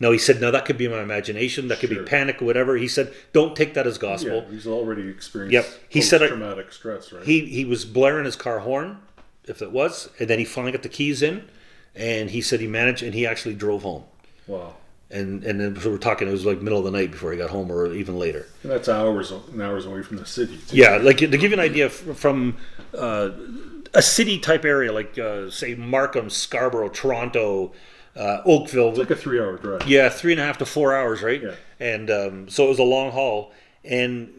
No, 0.00 0.10
he 0.10 0.18
said 0.18 0.40
no. 0.40 0.50
That 0.50 0.64
could 0.64 0.76
be 0.76 0.88
my 0.88 1.02
imagination. 1.02 1.68
That 1.68 1.78
could 1.78 1.90
Sure. 1.90 2.02
be 2.02 2.08
panic 2.08 2.42
or 2.42 2.46
whatever. 2.46 2.76
He 2.76 2.88
said 2.88 3.12
don't 3.32 3.54
take 3.54 3.74
that 3.74 3.86
as 3.86 3.96
gospel. 3.96 4.42
Yeah, 4.44 4.50
he's 4.50 4.66
already 4.66 5.08
experienced. 5.08 5.52
Yep. 5.52 5.66
He 5.88 6.00
said 6.00 6.26
traumatic 6.26 6.72
stress, 6.72 7.12
right? 7.12 7.24
He 7.24 7.46
he 7.46 7.64
was 7.64 7.84
blaring 7.84 8.24
his 8.24 8.34
car 8.36 8.58
horn, 8.60 8.98
if 9.44 9.62
it 9.62 9.70
was, 9.70 10.08
and 10.18 10.28
then 10.28 10.40
he 10.40 10.44
finally 10.44 10.72
got 10.72 10.82
the 10.82 10.88
keys 10.88 11.22
in, 11.22 11.44
and 11.94 12.30
he 12.30 12.40
said 12.42 12.58
he 12.58 12.66
managed, 12.66 13.04
and 13.04 13.14
he 13.14 13.24
actually 13.24 13.54
drove 13.54 13.82
home. 13.84 14.02
wow. 14.48 14.74
And 15.10 15.42
and 15.42 15.58
then 15.58 15.80
so 15.80 15.90
we're 15.90 15.98
talking, 15.98 16.28
it 16.28 16.32
was 16.32 16.44
like 16.44 16.60
middle 16.60 16.78
of 16.78 16.84
the 16.84 16.90
night 16.90 17.10
before 17.10 17.32
he 17.32 17.38
got 17.38 17.48
home, 17.48 17.72
or 17.72 17.92
even 17.94 18.18
later. 18.18 18.46
And 18.62 18.70
that's 18.70 18.88
hours 18.88 19.30
and 19.30 19.62
hours 19.62 19.86
away 19.86 20.02
from 20.02 20.18
the 20.18 20.26
city. 20.26 20.58
too. 20.58 20.76
Yeah, 20.76 20.96
like 20.96 21.18
to 21.18 21.28
give 21.28 21.44
you 21.44 21.54
an 21.54 21.60
idea 21.60 21.88
from 21.88 22.58
uh, 22.96 23.30
a 23.94 24.02
city 24.02 24.38
type 24.38 24.66
area, 24.66 24.92
like 24.92 25.18
uh, 25.18 25.50
say 25.50 25.74
Markham, 25.74 26.28
Scarborough, 26.28 26.90
Toronto, 26.90 27.72
uh, 28.16 28.42
Oakville. 28.44 28.90
It's 28.90 28.98
like 28.98 29.10
a 29.10 29.16
three-hour 29.16 29.56
drive. 29.56 29.86
yeah, 29.88 30.10
three 30.10 30.32
and 30.32 30.40
a 30.40 30.44
half 30.44 30.58
to 30.58 30.66
four 30.66 30.94
hours, 30.94 31.22
right? 31.22 31.42
Yeah. 31.42 31.54
And 31.80 32.10
um, 32.10 32.48
so 32.50 32.66
it 32.66 32.68
was 32.68 32.78
a 32.78 32.84
long 32.84 33.10
haul. 33.12 33.52
And 33.84 34.30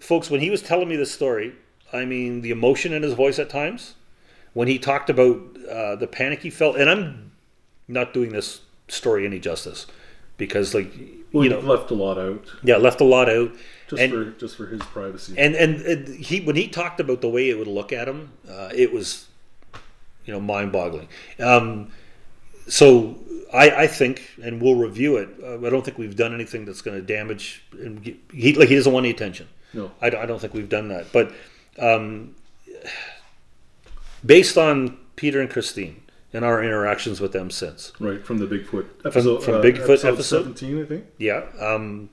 folks, 0.00 0.28
when 0.28 0.40
he 0.40 0.50
was 0.50 0.60
telling 0.60 0.88
me 0.88 0.96
this 0.96 1.12
story, 1.12 1.54
I 1.92 2.04
mean, 2.04 2.40
the 2.40 2.50
emotion 2.50 2.92
in 2.92 3.04
his 3.04 3.12
voice 3.12 3.38
at 3.38 3.48
times, 3.48 3.94
when 4.54 4.66
he 4.66 4.78
talked 4.80 5.08
about 5.08 5.40
uh, 5.70 5.94
the 5.94 6.08
panic 6.08 6.40
he 6.40 6.50
felt, 6.50 6.76
and 6.76 6.90
I'm 6.90 7.32
not 7.86 8.12
doing 8.12 8.32
this 8.32 8.62
story 8.88 9.24
any 9.24 9.38
justice 9.38 9.86
because, 10.38 10.74
like, 10.74 10.92
Well, 11.32 11.44
you 11.44 11.50
know, 11.50 11.60
left 11.60 11.90
a 11.90 11.94
lot 11.94 12.18
out 12.18 12.44
yeah, 12.62 12.76
left 12.76 13.00
a 13.00 13.04
lot 13.04 13.28
out. 13.28 13.50
just 13.88 14.02
And- 14.02 14.12
for 14.12 14.24
just 14.40 14.56
for 14.56 14.66
his 14.66 14.80
privacy. 14.82 15.34
and 15.38 15.54
and 15.54 16.08
he 16.08 16.40
when 16.40 16.56
he 16.56 16.68
talked 16.68 17.00
about 17.00 17.20
the 17.20 17.28
way 17.28 17.48
it 17.50 17.58
would 17.58 17.68
look 17.68 17.92
at 17.92 18.08
him, 18.08 18.30
uh, 18.48 18.70
it 18.74 18.92
was, 18.92 19.26
you 20.24 20.32
know, 20.32 20.40
mind-boggling. 20.40 21.08
Um, 21.38 21.88
so 22.68 23.18
I, 23.52 23.70
I 23.84 23.86
think, 23.86 24.22
and 24.42 24.60
we'll 24.60 24.74
review 24.74 25.16
it. 25.18 25.28
Uh, 25.42 25.64
I 25.64 25.70
don't 25.70 25.84
think 25.84 25.98
we've 25.98 26.16
done 26.16 26.34
anything 26.34 26.64
that's 26.64 26.82
going 26.82 26.96
to 26.98 27.02
damage. 27.02 27.62
And 27.72 28.02
get- 28.02 28.16
he 28.32 28.54
like 28.54 28.68
he 28.68 28.74
doesn't 28.74 28.92
want 28.92 29.04
any 29.06 29.14
attention. 29.14 29.46
no. 29.72 29.90
I, 30.02 30.10
don't- 30.10 30.22
I 30.22 30.26
don't 30.26 30.40
think 30.40 30.52
we've 30.54 30.68
done 30.68 30.88
that. 30.88 31.12
But 31.12 31.32
um, 31.78 32.34
based 34.24 34.56
on 34.58 34.96
Peter 35.16 35.40
and 35.40 35.48
Christine 35.50 36.02
and 36.36 36.44
our 36.44 36.62
interactions 36.62 37.18
with 37.20 37.32
them 37.32 37.50
since, 37.50 37.92
Right 37.98 38.22
from 38.24 38.36
the 38.38 38.46
Bigfoot 38.46 38.86
episode. 39.06 39.42
from 39.42 39.54
uh, 39.54 39.60
Bigfoot 39.62 40.04
episode? 40.04 40.22
seventeen, 40.42 40.82
I 40.82 40.84
think. 40.86 41.06
Yeah. 41.18 41.46
Um, 41.58 42.10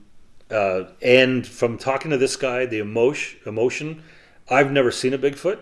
uh, 0.49 0.85
and 1.01 1.45
from 1.45 1.77
talking 1.77 2.09
to 2.11 2.17
this 2.17 2.35
guy, 2.37 2.65
the 2.65 2.79
emotion, 2.79 3.39
emotion, 3.45 4.01
I've 4.49 4.71
never 4.71 4.91
seen 4.91 5.13
a 5.13 5.17
Bigfoot. 5.17 5.59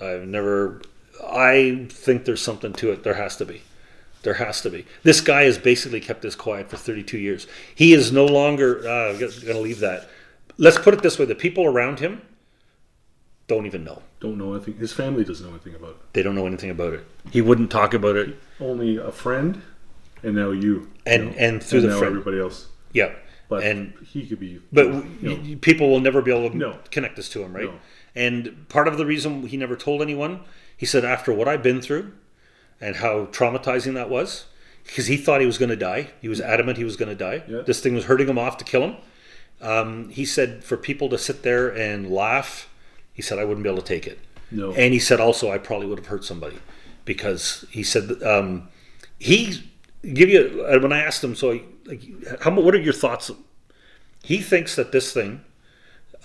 I've 0.00 0.26
never. 0.26 0.82
I 1.24 1.86
think 1.90 2.24
there's 2.24 2.40
something 2.42 2.72
to 2.74 2.92
it. 2.92 3.02
There 3.02 3.14
has 3.14 3.36
to 3.36 3.44
be. 3.44 3.62
There 4.22 4.34
has 4.34 4.60
to 4.62 4.70
be. 4.70 4.86
This 5.02 5.20
guy 5.20 5.42
has 5.42 5.58
basically 5.58 6.00
kept 6.00 6.22
this 6.22 6.36
quiet 6.36 6.70
for 6.70 6.76
32 6.76 7.18
years. 7.18 7.46
He 7.74 7.92
is 7.92 8.12
no 8.12 8.24
longer. 8.24 8.78
Uh, 8.86 9.18
going 9.18 9.30
to 9.32 9.58
leave 9.58 9.80
that. 9.80 10.08
Let's 10.58 10.78
put 10.78 10.94
it 10.94 11.02
this 11.02 11.18
way: 11.18 11.24
the 11.24 11.34
people 11.34 11.64
around 11.66 11.98
him 11.98 12.22
don't 13.48 13.66
even 13.66 13.84
know. 13.84 14.02
Don't 14.20 14.38
know 14.38 14.54
anything. 14.54 14.76
His 14.76 14.92
family 14.92 15.24
doesn't 15.24 15.44
know 15.44 15.52
anything 15.52 15.74
about 15.74 15.90
it. 15.90 15.96
They 16.12 16.22
don't 16.22 16.34
know 16.34 16.46
anything 16.46 16.70
about 16.70 16.94
it. 16.94 17.04
He 17.30 17.40
wouldn't 17.40 17.70
talk 17.70 17.92
about 17.94 18.16
it. 18.16 18.36
Only 18.60 18.96
a 18.96 19.10
friend, 19.12 19.62
and 20.22 20.34
now 20.34 20.50
you. 20.50 20.90
And- 21.06 21.24
you 21.24 21.30
know, 21.30 21.36
and 21.38 21.62
through 21.62 21.80
the 21.82 21.88
now 21.88 21.98
friend. 21.98 22.12
everybody 22.16 22.40
else. 22.40 22.68
Yeah. 22.92 23.12
But 23.48 23.64
and 23.64 23.92
he 24.06 24.26
could 24.26 24.40
be. 24.40 24.60
But 24.72 24.86
you 24.86 25.04
know, 25.36 25.56
people 25.60 25.90
will 25.90 26.00
never 26.00 26.22
be 26.22 26.30
able 26.30 26.48
to 26.50 26.56
No. 26.56 26.78
connect 26.90 27.16
this 27.16 27.28
to 27.30 27.42
him, 27.42 27.52
right? 27.54 27.66
No. 27.66 27.74
And 28.14 28.66
part 28.68 28.88
of 28.88 28.96
the 28.96 29.04
reason 29.04 29.46
he 29.46 29.56
never 29.58 29.76
told 29.76 30.00
anyone, 30.00 30.40
he 30.76 30.86
said, 30.86 31.04
after 31.04 31.32
what 31.32 31.48
I've 31.48 31.62
been 31.62 31.80
through 31.82 32.12
and 32.80 32.96
how 32.96 33.26
traumatizing 33.26 33.92
that 33.94 34.08
was, 34.08 34.46
because 34.86 35.06
he 35.06 35.16
thought 35.18 35.40
he 35.40 35.46
was 35.46 35.58
going 35.58 35.68
to 35.68 35.76
die. 35.76 36.10
He 36.20 36.28
was 36.28 36.40
adamant 36.40 36.78
he 36.78 36.84
was 36.84 36.96
going 36.96 37.08
to 37.10 37.14
die. 37.14 37.42
Yeah. 37.46 37.60
This 37.60 37.80
thing 37.80 37.94
was 37.94 38.04
hurting 38.06 38.28
him 38.28 38.38
off 38.38 38.56
to 38.58 38.64
kill 38.64 38.82
him. 38.82 38.96
Um, 39.60 40.08
he 40.08 40.24
said, 40.24 40.64
for 40.64 40.76
people 40.76 41.08
to 41.10 41.18
sit 41.18 41.42
there 41.42 41.68
and 41.68 42.10
laugh, 42.10 42.68
he 43.12 43.22
said, 43.22 43.38
I 43.38 43.44
wouldn't 43.44 43.64
be 43.64 43.70
able 43.70 43.82
to 43.82 43.86
take 43.86 44.06
it. 44.06 44.18
No. 44.50 44.72
And 44.72 44.92
he 44.92 44.98
said 44.98 45.20
also, 45.20 45.50
I 45.50 45.58
probably 45.58 45.86
would 45.86 45.98
have 45.98 46.06
hurt 46.06 46.24
somebody 46.24 46.58
because 47.04 47.64
he 47.70 47.82
said, 47.82 48.22
um, 48.22 48.68
he 49.18 49.70
give 50.02 50.28
you, 50.28 50.66
uh, 50.68 50.78
when 50.80 50.92
I 50.92 51.00
asked 51.00 51.22
him, 51.22 51.34
so 51.34 51.60
like, 51.86 52.02
how, 52.42 52.50
what 52.52 52.74
are 52.74 52.80
your 52.80 52.92
thoughts? 52.92 53.30
He 54.22 54.38
thinks 54.38 54.76
that 54.76 54.92
this 54.92 55.12
thing 55.12 55.42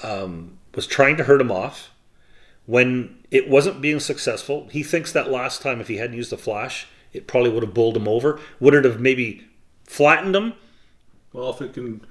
um, 0.04 0.58
was 0.76 0.88
trying 0.88 1.18
to 1.18 1.24
hurt 1.24 1.42
him 1.42 1.52
off. 1.52 1.92
When 2.66 3.20
it 3.32 3.50
wasn't 3.50 3.80
being 3.80 4.02
successful, 4.02 4.68
he 4.72 4.84
thinks 4.84 5.14
that 5.14 5.32
last 5.32 5.62
time, 5.62 5.80
if 5.80 5.88
he 5.88 5.98
hadn't 5.98 6.18
used 6.18 6.32
the 6.32 6.38
flash, 6.38 6.88
it 7.14 7.26
probably 7.26 7.50
would 7.50 7.64
have 7.64 7.74
bowled 7.74 7.96
him 7.96 8.10
over. 8.10 8.42
Would 8.60 8.74
it 8.74 8.84
have 8.84 9.00
maybe 9.00 9.48
flattened 9.86 10.36
him? 10.36 10.54
well, 11.34 11.52
if 11.52 11.62
it 11.62 11.74
can, 11.74 12.02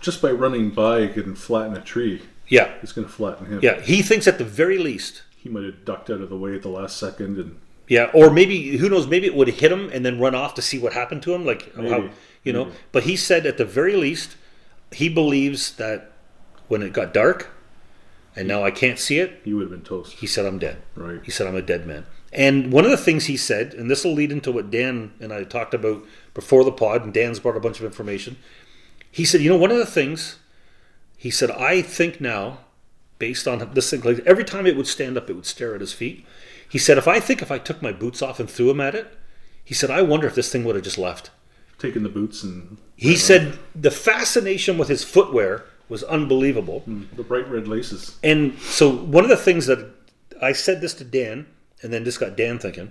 just 0.00 0.20
by 0.20 0.30
running 0.30 0.70
by, 0.70 1.00
it 1.00 1.14
can 1.14 1.34
flatten 1.34 1.76
a 1.76 1.80
tree. 1.80 2.22
Yeah, 2.48 2.72
It's 2.82 2.92
going 2.92 3.06
to 3.06 3.12
flatten 3.12 3.46
him. 3.46 3.60
yeah. 3.62 3.80
He 3.80 4.02
thinks 4.02 4.26
at 4.28 4.38
the 4.38 4.44
very 4.44 4.76
least, 4.78 5.22
He 5.36 5.48
might 5.48 5.64
have 5.64 5.84
ducked 5.84 6.10
out 6.10 6.20
of 6.20 6.28
the 6.28 6.36
way 6.36 6.54
at 6.54 6.62
the 6.62 6.68
last 6.68 6.96
second, 6.98 7.38
and 7.38 7.58
yeah, 7.88 8.10
or 8.14 8.30
maybe 8.30 8.76
who 8.78 8.88
knows? 8.88 9.06
Maybe 9.06 9.26
it 9.26 9.34
would 9.34 9.48
hit 9.48 9.72
him 9.72 9.90
and 9.92 10.04
then 10.04 10.18
run 10.20 10.34
off 10.34 10.54
to 10.54 10.62
see 10.62 10.78
what 10.78 10.92
happened 10.92 11.22
to 11.24 11.34
him, 11.34 11.44
like 11.44 11.74
how 11.74 12.10
you 12.44 12.52
know. 12.52 12.66
Maybe. 12.66 12.76
But 12.92 13.02
he 13.04 13.16
said 13.16 13.44
at 13.46 13.58
the 13.58 13.64
very 13.64 13.96
least, 13.96 14.36
he 14.92 15.08
believes 15.08 15.72
that 15.76 16.12
when 16.68 16.82
it 16.82 16.92
got 16.92 17.12
dark, 17.12 17.48
and 18.36 18.46
now 18.48 18.62
I 18.64 18.70
can't 18.70 18.98
see 18.98 19.18
it, 19.18 19.40
He 19.44 19.52
would 19.52 19.62
have 19.62 19.70
been 19.70 19.82
toast. 19.82 20.12
he 20.18 20.26
said 20.26 20.46
I'm 20.46 20.58
dead. 20.58 20.78
Right. 20.94 21.20
He 21.24 21.30
said 21.30 21.46
I'm 21.46 21.56
a 21.56 21.62
dead 21.62 21.86
man. 21.86 22.06
And 22.32 22.72
one 22.72 22.84
of 22.86 22.90
the 22.90 22.96
things 22.96 23.26
he 23.26 23.36
said, 23.36 23.74
and 23.74 23.90
this 23.90 24.04
will 24.04 24.14
lead 24.14 24.32
into 24.32 24.50
what 24.52 24.70
Dan 24.70 25.12
and 25.20 25.32
I 25.34 25.44
talked 25.44 25.74
about 25.74 26.02
before 26.32 26.64
the 26.64 26.72
pod, 26.72 27.04
and 27.04 27.12
Dan's 27.12 27.40
brought 27.40 27.56
a 27.58 27.60
bunch 27.60 27.78
of 27.78 27.84
information. 27.84 28.36
He 29.10 29.26
said, 29.26 29.42
you 29.42 29.50
know, 29.50 29.58
one 29.58 29.70
of 29.70 29.76
the 29.76 29.84
things 29.84 30.38
he 31.22 31.30
said, 31.30 31.50
I 31.52 31.82
think 31.82 32.20
now, 32.20 32.58
based 33.18 33.46
on 33.46 33.70
this 33.74 33.90
thing, 33.90 34.00
like 34.00 34.18
every 34.26 34.42
time 34.44 34.66
it 34.66 34.76
would 34.76 34.88
stand 34.88 35.16
up, 35.16 35.30
it 35.30 35.34
would 35.34 35.46
stare 35.46 35.72
at 35.76 35.80
his 35.80 35.92
feet. 35.92 36.26
He 36.68 36.78
said, 36.78 36.98
if 36.98 37.06
I 37.06 37.20
think 37.20 37.40
if 37.42 37.52
I 37.52 37.58
took 37.58 37.80
my 37.80 37.92
boots 37.92 38.22
off 38.22 38.40
and 38.40 38.50
threw 38.50 38.66
them 38.66 38.80
at 38.80 38.96
it, 38.96 39.06
he 39.62 39.72
said, 39.72 39.88
I 39.88 40.02
wonder 40.02 40.26
if 40.26 40.34
this 40.34 40.50
thing 40.50 40.64
would 40.64 40.74
have 40.74 40.82
just 40.82 40.98
left. 40.98 41.30
Taking 41.78 42.02
the 42.02 42.08
boots 42.08 42.42
and 42.42 42.76
He 42.96 43.14
said 43.16 43.56
the 43.74 43.92
fascination 43.92 44.78
with 44.78 44.88
his 44.88 45.04
footwear 45.04 45.64
was 45.88 46.02
unbelievable. 46.02 46.80
Hmm, 46.80 47.04
the 47.14 47.22
bright 47.22 47.48
red 47.48 47.68
laces. 47.68 48.16
And 48.24 48.58
so 48.58 48.90
one 48.90 49.22
of 49.22 49.30
the 49.30 49.36
things 49.36 49.66
that 49.66 49.90
I 50.40 50.52
said 50.52 50.80
this 50.80 50.94
to 50.94 51.04
Dan, 51.04 51.46
and 51.82 51.92
then 51.92 52.02
this 52.02 52.18
got 52.18 52.36
Dan 52.36 52.58
thinking. 52.58 52.90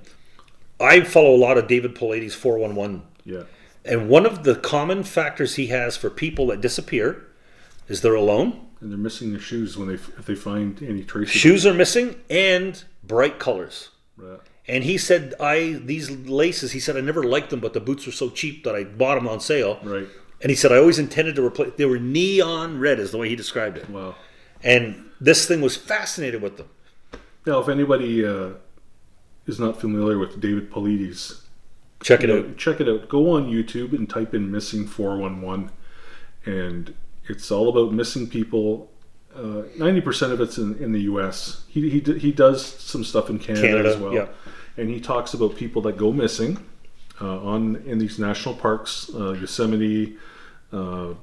I 0.79 1.01
follow 1.01 1.35
a 1.35 1.37
lot 1.37 1.57
of 1.57 1.67
David 1.67 1.95
Paulides' 1.95 2.33
411, 2.33 3.01
Yeah. 3.25 3.43
and 3.83 4.07
one 4.07 4.25
of 4.25 4.43
the 4.45 4.55
common 4.55 5.03
factors 5.03 5.55
he 5.55 5.67
has 5.67 5.97
for 5.97 6.09
people 6.09 6.47
that 6.47 6.61
disappear 6.61 7.27
is 7.87 8.01
they're 8.01 8.15
alone, 8.15 8.67
And 8.81 8.89
they're 8.91 8.97
missing 8.97 9.31
their 9.31 9.39
shoes 9.41 9.77
when 9.77 9.87
they 9.87 9.95
if 9.95 10.25
they 10.25 10.35
find 10.35 10.81
any 10.83 11.03
traces. 11.03 11.33
shoes 11.35 11.65
are 11.65 11.73
missing, 11.73 12.15
and 12.29 12.83
bright 13.03 13.39
colors. 13.39 13.89
Right. 14.17 14.39
And 14.67 14.83
he 14.83 14.97
said, 14.97 15.33
"I 15.39 15.79
these 15.83 16.09
laces." 16.11 16.71
He 16.71 16.79
said, 16.79 16.95
"I 16.95 17.01
never 17.01 17.23
liked 17.23 17.49
them, 17.49 17.59
but 17.59 17.73
the 17.73 17.79
boots 17.79 18.05
were 18.05 18.11
so 18.11 18.29
cheap 18.29 18.63
that 18.63 18.75
I 18.75 18.83
bought 18.83 19.15
them 19.15 19.27
on 19.27 19.39
sale." 19.39 19.79
Right. 19.83 20.07
And 20.41 20.49
he 20.49 20.55
said, 20.55 20.71
"I 20.71 20.77
always 20.77 20.99
intended 20.99 21.35
to 21.35 21.45
replace." 21.45 21.73
They 21.77 21.85
were 21.85 21.99
neon 21.99 22.79
red, 22.79 22.99
is 22.99 23.11
the 23.11 23.17
way 23.17 23.29
he 23.29 23.35
described 23.35 23.77
it. 23.77 23.89
Wow. 23.89 24.15
And 24.63 25.09
this 25.19 25.47
thing 25.47 25.61
was 25.61 25.75
fascinated 25.75 26.41
with 26.41 26.57
them. 26.57 26.67
Now, 27.45 27.59
if 27.59 27.67
anybody 27.69 28.23
uh, 28.25 28.51
is 29.47 29.59
not 29.59 29.81
familiar 29.81 30.17
with 30.19 30.39
David 30.39 30.71
Paulides, 30.71 31.41
Check 32.03 32.23
it 32.23 32.29
you 32.29 32.37
out. 32.37 32.57
check 32.57 32.79
it 32.79 32.87
out. 32.87 33.09
Go 33.09 33.31
on 33.31 33.49
YouTube 33.49 33.93
and 33.93 34.07
type 34.09 34.33
in 34.35 34.49
"missing 34.51 34.87
411," 34.87 35.71
and 36.45 36.93
it's 37.31 37.51
all 37.51 37.69
about 37.69 37.93
missing 37.93 38.27
people. 38.27 38.89
Uh, 39.35 39.63
Ninety 39.77 40.01
percent 40.01 40.33
of 40.33 40.41
it's 40.41 40.57
in, 40.57 40.75
in 40.83 40.91
the 40.91 41.01
U.S. 41.03 41.63
He, 41.69 41.89
he 41.89 41.99
he 42.19 42.31
does 42.31 42.65
some 42.65 43.03
stuff 43.03 43.29
in 43.29 43.39
Canada, 43.39 43.67
Canada, 43.67 43.89
as 43.89 43.97
well, 43.97 44.13
yeah. 44.13 44.27
and 44.77 44.89
he 44.89 44.99
talks 44.99 45.33
about 45.33 45.55
people 45.55 45.81
that 45.83 45.97
go 45.97 46.11
missing 46.11 46.57
uh, 47.21 47.39
on 47.39 47.77
in 47.85 47.97
these 47.97 48.19
national 48.19 48.55
parks, 48.55 49.09
uh, 49.15 49.31
Yosemite, 49.31 50.17
uh, 50.73 51.13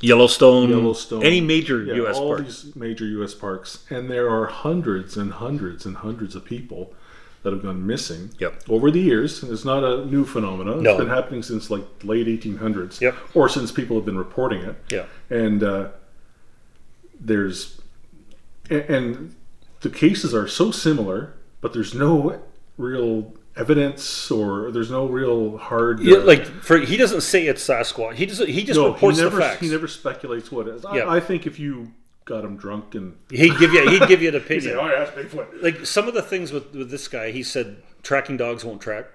Yellowstone, 0.00 0.70
Yellowstone, 0.70 1.22
any 1.22 1.42
major 1.42 1.82
yeah, 1.82 1.94
U.S. 1.96 2.16
all 2.16 2.28
park. 2.28 2.44
these 2.44 2.74
major 2.74 3.04
U.S. 3.04 3.34
parks, 3.34 3.84
and 3.90 4.10
there 4.10 4.30
are 4.30 4.46
hundreds 4.46 5.16
and 5.16 5.34
hundreds 5.34 5.84
and 5.84 5.98
hundreds 5.98 6.34
of 6.34 6.44
people 6.44 6.94
that 7.42 7.52
have 7.52 7.62
gone 7.62 7.86
missing 7.86 8.30
Yep. 8.38 8.64
over 8.68 8.90
the 8.90 9.00
years. 9.00 9.42
And 9.42 9.52
it's 9.52 9.64
not 9.64 9.82
a 9.82 10.04
new 10.04 10.24
phenomenon. 10.24 10.82
No. 10.82 10.90
It's 10.90 10.98
been 10.98 11.08
happening 11.08 11.42
since 11.42 11.70
like 11.70 11.84
late 12.02 12.26
1800s, 12.26 13.00
Yep. 13.00 13.16
or 13.34 13.48
since 13.48 13.72
people 13.72 13.96
have 13.96 14.04
been 14.04 14.18
reporting 14.18 14.60
it. 14.62 14.76
Yeah. 14.90 15.04
And 15.30 15.62
uh, 15.62 15.88
there's 17.18 17.80
and, 18.68 19.34
the 19.80 19.90
cases 19.90 20.34
are 20.34 20.46
so 20.46 20.70
similar, 20.70 21.32
but 21.62 21.72
there's 21.72 21.94
no 21.94 22.42
real 22.76 23.32
evidence 23.56 24.30
or 24.30 24.70
there's 24.70 24.90
no 24.90 25.06
real 25.06 25.56
hard. 25.56 26.00
Yeah, 26.00 26.18
uh, 26.18 26.24
like 26.24 26.44
for 26.44 26.78
he 26.78 26.98
doesn't 26.98 27.22
say 27.22 27.46
it's 27.46 27.66
Sasquatch. 27.66 28.16
He 28.16 28.26
just 28.26 28.42
he 28.44 28.62
just 28.62 28.78
no, 28.78 28.88
he 28.88 28.92
reports 28.92 29.18
never, 29.18 29.36
the 29.36 29.42
facts. 29.42 29.60
He 29.62 29.70
never 29.70 29.88
speculates 29.88 30.52
what 30.52 30.68
it 30.68 30.74
is. 30.74 30.84
Yeah. 30.92 31.04
I, 31.04 31.16
I 31.16 31.20
think 31.20 31.46
if 31.46 31.58
you 31.58 31.92
got 32.30 32.44
him 32.44 32.56
drunk 32.56 32.94
and 32.94 33.16
He'd 33.30 33.58
give 33.58 33.72
you 33.74 33.90
he'd 33.90 34.06
give 34.08 34.22
you 34.22 34.28
an 34.28 34.34
He'd 34.40 34.42
opinion. 34.42 34.62
say, 34.62 34.74
"Oh 34.74 34.86
yeah, 34.86 35.02
it's 35.02 35.10
Bigfoot." 35.34 35.62
Like 35.62 35.84
some 35.84 36.08
of 36.08 36.14
the 36.14 36.22
things 36.22 36.52
with, 36.52 36.72
with 36.74 36.90
this 36.90 37.08
guy, 37.08 37.30
he 37.32 37.42
said 37.42 37.82
tracking 38.02 38.36
dogs 38.38 38.64
won't 38.64 38.80
track. 38.80 39.06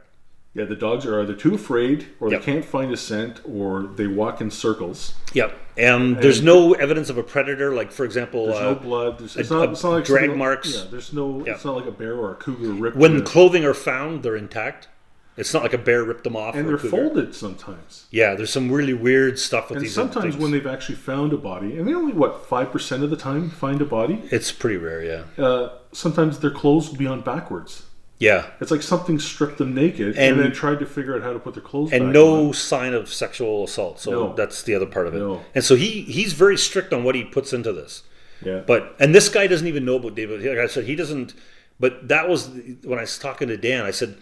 Yeah, 0.54 0.64
the 0.64 0.76
dogs 0.76 1.06
are 1.06 1.20
either 1.22 1.34
too 1.36 1.54
afraid, 1.54 2.08
or 2.22 2.32
Yep. 2.32 2.40
they 2.40 2.46
can't 2.46 2.64
find 2.64 2.90
a 2.94 2.96
scent, 2.96 3.42
or 3.46 3.88
they 3.98 4.08
walk 4.08 4.40
in 4.40 4.50
circles. 4.50 5.14
Yep. 5.34 5.54
And 5.78 6.16
there's 6.22 6.42
no 6.42 6.72
evidence 6.76 7.10
of 7.10 7.18
a 7.18 7.24
predator. 7.24 7.74
Like 7.74 7.92
for 7.92 8.06
example, 8.06 8.46
There's 8.48 8.60
uh, 8.60 8.74
no 8.74 8.76
blood. 8.76 9.20
There's, 9.20 9.36
it's, 9.36 9.52
a- 9.52 9.54
not, 9.54 9.70
it's 9.72 9.84
not 9.84 9.90
like 9.92 10.06
drag 10.06 10.36
marks. 10.38 10.74
Yeah, 10.74 10.84
there's 10.92 11.12
no. 11.12 11.44
Yeah. 11.46 11.54
It's 11.56 11.66
not 11.66 11.76
like 11.76 11.86
a 11.88 11.92
bear 11.92 12.16
or 12.16 12.32
a 12.32 12.36
cougar 12.36 12.70
ripped. 12.72 12.96
when 12.98 13.24
clothing 13.26 13.66
are 13.66 13.74
found, 13.74 14.24
they're 14.24 14.38
intact. 14.38 14.88
It's 15.38 15.54
not 15.54 15.64
like 15.64 15.74
a 15.74 15.78
bear 15.78 16.04
ripped 16.04 16.24
them 16.24 16.36
off. 16.38 16.56
and 16.56 16.68
they're 16.68 16.78
folded 16.78 17.36
sometimes. 17.36 18.06
Yeah, 18.10 18.36
there's 18.36 18.52
some 18.52 18.72
really 18.72 18.94
weird 18.94 19.38
stuff 19.38 19.70
with 19.70 19.78
And 19.78 19.86
these. 19.86 19.94
sometimes 19.94 20.38
when 20.38 20.52
they've 20.52 20.66
actually 20.66 20.96
found 20.96 21.34
a 21.34 21.38
body, 21.38 21.78
and 21.78 21.86
they 21.88 21.94
only 21.94 22.14
what 22.14 22.46
five 22.48 22.72
percent 22.72 23.04
of 23.04 23.10
the 23.10 23.18
time 23.18 23.50
find 23.50 23.82
a 23.82 23.86
body. 23.86 24.22
it's 24.32 24.52
pretty 24.52 24.78
rare. 24.78 25.04
Yeah. 25.38 25.44
Uh, 25.46 25.78
sometimes 25.92 26.40
their 26.40 26.52
clothes 26.52 26.90
will 26.90 26.98
be 26.98 27.08
on 27.08 27.22
backwards. 27.22 27.84
Yeah. 28.18 28.46
It's 28.62 28.72
like 28.72 28.82
something 28.82 29.20
stripped 29.20 29.58
them 29.58 29.76
naked 29.76 30.16
and, 30.16 30.18
And- 30.18 30.40
then 30.40 30.52
tried 30.54 30.80
to 30.80 30.86
figure 30.86 31.16
out 31.18 31.22
how 31.22 31.34
to 31.34 31.40
put 31.40 31.54
their 31.54 31.62
clothes 31.64 31.92
and 31.92 32.14
no 32.14 32.48
on. 32.48 32.54
sign 32.54 32.94
of 32.94 33.10
sexual 33.14 33.66
assault. 33.66 34.00
So 34.00 34.12
No. 34.12 34.34
that's 34.36 34.64
the 34.64 34.74
other 34.74 34.86
part 34.86 35.08
of 35.08 35.16
it. 35.16 35.20
No. 35.20 35.44
And 35.54 35.66
so 35.66 35.76
he 35.76 36.04
he's 36.04 36.32
very 36.32 36.58
strict 36.58 36.94
on 36.94 37.04
what 37.04 37.16
he 37.16 37.26
puts 37.26 37.52
into 37.52 37.74
this. 37.74 38.04
Yeah, 38.42 38.62
But 38.66 38.96
and 39.00 39.14
this 39.14 39.28
guy 39.28 39.48
doesn't 39.48 39.68
even 39.68 39.84
know 39.84 39.96
about 39.98 40.16
David. 40.16 40.44
Like 40.46 40.58
I 40.60 40.68
said, 40.68 40.86
he 40.86 40.96
doesn't. 40.96 41.34
But 41.78 42.08
that 42.08 42.30
was 42.30 42.48
when 42.84 43.00
I 43.00 43.02
was 43.02 43.18
talking 43.18 43.50
to 43.50 43.58
Dan. 43.58 43.86
I 43.86 43.92
said 43.92 44.16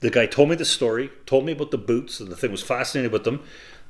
the 0.00 0.10
guy 0.10 0.26
told 0.26 0.48
me 0.50 0.56
the 0.56 0.64
story, 0.64 1.10
told 1.24 1.44
me 1.46 1.52
about 1.52 1.70
the 1.70 1.78
boots, 1.78 2.20
and 2.20 2.28
the 2.30 2.36
thing 2.36 2.50
was 2.50 2.62
fascinated 2.62 3.12
with 3.12 3.24
them. 3.24 3.42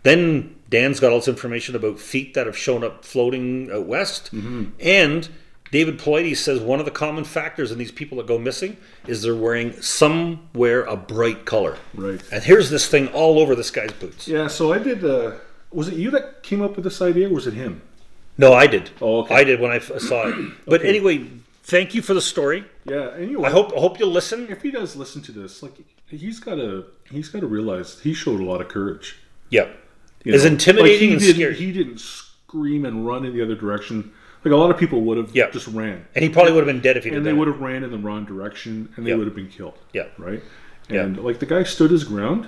Then 0.03 0.55
Dan's 0.71 1.01
got 1.01 1.11
all 1.11 1.19
this 1.19 1.29
information 1.29 1.75
about 1.75 1.99
feet 1.99 2.35
that 2.35 2.47
have 2.47 2.57
shown 2.57 2.85
up 2.85 3.05
floating 3.05 3.71
out 3.73 3.87
west, 3.87 4.31
and 4.33 5.29
David 5.73 5.99
Paulides 5.99 6.37
says 6.37 6.61
one 6.61 6.79
of 6.79 6.85
the 6.85 6.93
common 6.93 7.25
factors 7.25 7.73
in 7.73 7.79
these 7.79 7.91
people 7.91 8.19
that 8.19 8.27
go 8.29 8.39
missing 8.39 8.77
is 9.09 9.23
they're 9.23 9.35
wearing 9.35 9.73
somewhere 9.83 10.85
a 10.85 10.97
bright 10.97 11.45
color. 11.45 11.77
right. 11.95 12.21
And 12.31 12.45
here's 12.45 12.71
this 12.71 12.87
thing 12.89 13.09
all 13.09 13.41
over 13.41 13.57
this 13.57 13.73
guy's 13.73 13.91
boots. 13.93 14.29
Yeah, 14.29 14.47
so 14.47 14.73
I 14.73 14.79
did. 14.79 15.05
Uh, 15.05 15.33
was 15.73 15.89
it 15.89 15.95
you 15.95 16.13
that 16.13 16.45
came 16.45 16.63
up 16.63 16.77
with 16.77 16.85
this 16.85 17.03
idea, 17.03 17.29
or 17.29 17.35
was 17.35 17.49
it 17.49 17.55
him? 17.55 17.83
No, 18.39 18.53
I 18.53 18.69
did. 18.69 18.91
Oh, 19.01 19.21
okay. 19.23 19.35
I 19.35 19.45
did 19.45 19.61
when 19.61 19.73
I 19.73 19.79
saw 19.81 20.29
it. 20.29 20.53
But 20.67 20.85
anyway, 20.85 21.27
thank 21.67 21.95
you 21.95 22.03
for 22.03 22.15
the 22.15 22.23
story. 22.23 22.65
Yeah, 22.85 23.17
you. 23.19 23.45
I 23.45 23.51
hope 23.51 23.73
I 23.77 23.81
hope 23.81 23.99
you'll 23.99 24.11
listen. 24.11 24.49
if 24.51 24.63
he 24.63 24.71
does 24.71 24.97
listen 24.97 25.23
to 25.23 25.33
this, 25.33 25.63
like 25.63 25.75
he's 26.09 26.41
got 26.41 26.55
to 26.57 26.85
he's 27.11 27.29
got 27.29 27.41
to 27.41 27.47
realize 27.47 28.01
he 28.01 28.15
showed 28.15 28.41
a 28.41 28.45
lot 28.45 28.61
of 28.61 28.69
courage. 28.69 29.17
Yeah. 29.51 29.69
you 30.25 30.35
As 30.35 30.45
know? 30.45 30.51
intimidating 30.53 31.09
he 31.09 31.13
and 31.15 31.21
didn't, 31.21 31.35
scary. 31.37 31.55
He 31.55 31.73
didn't 31.73 32.01
scream 32.01 32.85
and 32.85 33.07
run 33.07 33.25
in 33.25 33.33
the 33.35 33.43
other 33.43 33.55
direction. 33.55 34.13
Like 34.45 34.53
a 34.53 34.57
lot 34.57 34.71
of 34.71 34.79
people 34.79 35.01
would 35.03 35.19
have 35.19 35.35
Yeah. 35.35 35.51
just 35.51 35.67
ran, 35.69 36.05
And 36.15 36.23
he 36.25 36.29
probably 36.29 36.53
would 36.53 36.61
have 36.67 36.73
been 36.75 36.81
dead 36.83 36.97
if 36.97 37.05
he 37.05 37.11
did 37.11 37.17
and 37.19 37.27
they 37.27 37.33
would 37.33 37.49
have 37.49 37.61
ran 37.61 37.83
in 37.85 37.91
the 37.91 37.99
wrong 37.99 38.25
direction, 38.25 38.89
and 38.97 39.05
they 39.07 39.11
Yeah. 39.11 39.17
would 39.17 39.27
have 39.27 39.35
been 39.37 39.49
killed. 39.49 39.75
Yeah. 39.93 40.07
right. 40.19 40.43
Yeah. 40.89 41.03
And 41.03 41.19
like 41.25 41.39
the 41.41 41.47
guy 41.47 41.63
stood 41.65 41.91
his 41.91 42.05
ground, 42.05 42.47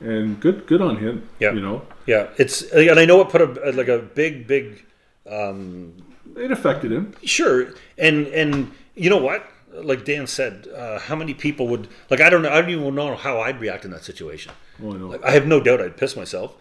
and 0.00 0.40
good 0.40 0.66
good 0.66 0.80
on 0.82 0.96
him. 0.98 1.28
Yeah. 1.38 1.52
you 1.52 1.60
know, 1.60 1.82
Yeah, 2.06 2.28
it's 2.38 2.62
and 2.72 2.98
I 2.98 3.04
know 3.04 3.20
it 3.20 3.28
put 3.30 3.40
a 3.42 3.72
like 3.72 3.88
a 3.88 3.98
big 3.98 4.46
big 4.46 4.84
um, 5.30 5.94
it 6.36 6.50
affected 6.50 6.90
him. 6.92 7.14
sure 7.24 7.68
and 7.98 8.26
and 8.28 8.70
you 8.94 9.08
know 9.10 9.16
what 9.18 9.46
like 9.72 10.04
Dan 10.04 10.26
said 10.26 10.68
uh, 10.74 10.98
how 11.00 11.16
many 11.16 11.34
people 11.34 11.66
would 11.68 11.88
like 12.10 12.20
I 12.20 12.30
don't 12.30 12.42
know 12.42 12.50
I 12.50 12.60
don't 12.60 12.70
even 12.70 12.94
know 12.94 13.14
how 13.16 13.40
I'd 13.40 13.60
react 13.60 13.84
in 13.84 13.90
that 13.92 14.04
situation 14.04 14.52
Oh, 14.82 14.94
I 14.94 14.96
know. 14.98 15.08
like 15.08 15.24
I 15.24 15.30
have 15.30 15.46
no 15.46 15.60
doubt 15.60 15.80
I'd 15.80 15.96
piss 15.96 16.16
myself 16.16 16.54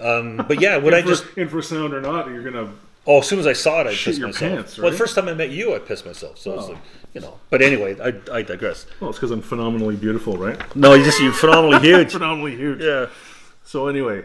um, 0.00 0.36
but 0.48 0.60
yeah 0.60 0.76
would 0.76 0.94
I 0.98 1.02
For- 1.02 1.08
just 1.08 1.24
infrasound 1.36 1.92
or 1.92 2.00
not, 2.00 2.28
you're 2.28 2.42
gonna. 2.42 2.72
oh 3.06 3.18
as 3.18 3.26
soon 3.28 3.38
as 3.38 3.46
I 3.46 3.52
saw 3.54 3.80
it 3.80 3.86
I 3.86 3.94
pissed 3.94 4.20
myself 4.20 4.38
pants, 4.52 4.78
well 4.78 4.90
the 4.90 4.96
first 4.96 5.14
time 5.14 5.28
I 5.28 5.34
met 5.34 5.50
you 5.50 5.74
I 5.74 5.78
pissed 5.78 6.06
myself 6.06 6.38
so 6.38 6.54
it's 6.54 6.64
Oh. 6.64 6.72
like 6.72 6.78
you 7.14 7.20
know 7.20 7.38
but 7.50 7.62
anyway 7.62 7.96
I, 8.00 8.38
I 8.38 8.42
digress 8.42 8.86
Well, 9.00 9.10
it's 9.10 9.18
because 9.18 9.30
I'm 9.30 9.42
phenomenally 9.42 9.96
beautiful, 9.96 10.36
right? 10.36 10.58
no 10.76 10.94
you 10.94 11.04
just 11.04 11.20
you're 11.20 11.32
phenomenally 11.32 11.80
huge 11.88 12.12
phenomenally 12.12 12.56
huge. 12.56 12.80
yeah 12.82 13.06
So 13.64 13.88
anyway, 13.88 14.24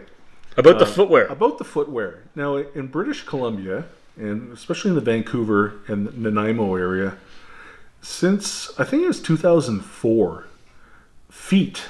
about 0.56 0.78
the 0.78 0.86
footwear 0.86 1.24
About 1.26 1.58
the 1.58 1.64
footwear. 1.64 2.22
Now, 2.36 2.56
in 2.58 2.88
British 2.88 3.24
Columbia, 3.24 3.86
and 4.20 4.52
especially 4.52 4.90
in 4.90 4.94
the 4.94 5.00
Vancouver 5.00 5.80
and 5.88 6.16
Nanaimo 6.16 6.76
area, 6.76 7.16
since 8.02 8.70
I 8.78 8.84
think 8.84 9.02
it 9.02 9.08
was 9.08 9.20
2004, 9.20 10.46
feet 11.30 11.84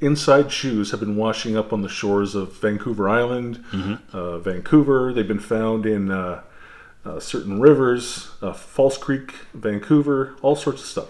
inside 0.00 0.52
shoes 0.52 0.90
have 0.90 1.00
been 1.00 1.16
washing 1.16 1.56
up 1.56 1.72
on 1.72 1.82
the 1.82 1.88
shores 1.88 2.34
of 2.34 2.60
Vancouver 2.60 3.08
Island, 3.08 3.64
uh, 4.12 4.38
Vancouver. 4.38 5.12
They've 5.12 5.26
been 5.26 5.38
found 5.38 5.86
in 5.86 6.10
uh, 6.10 6.42
uh, 7.04 7.18
certain 7.18 7.60
rivers, 7.60 8.30
uh, 8.42 8.52
False 8.52 8.98
Creek, 8.98 9.32
Vancouver, 9.54 10.36
all 10.42 10.54
sorts 10.54 10.82
of 10.82 10.86
stuff. 10.86 11.08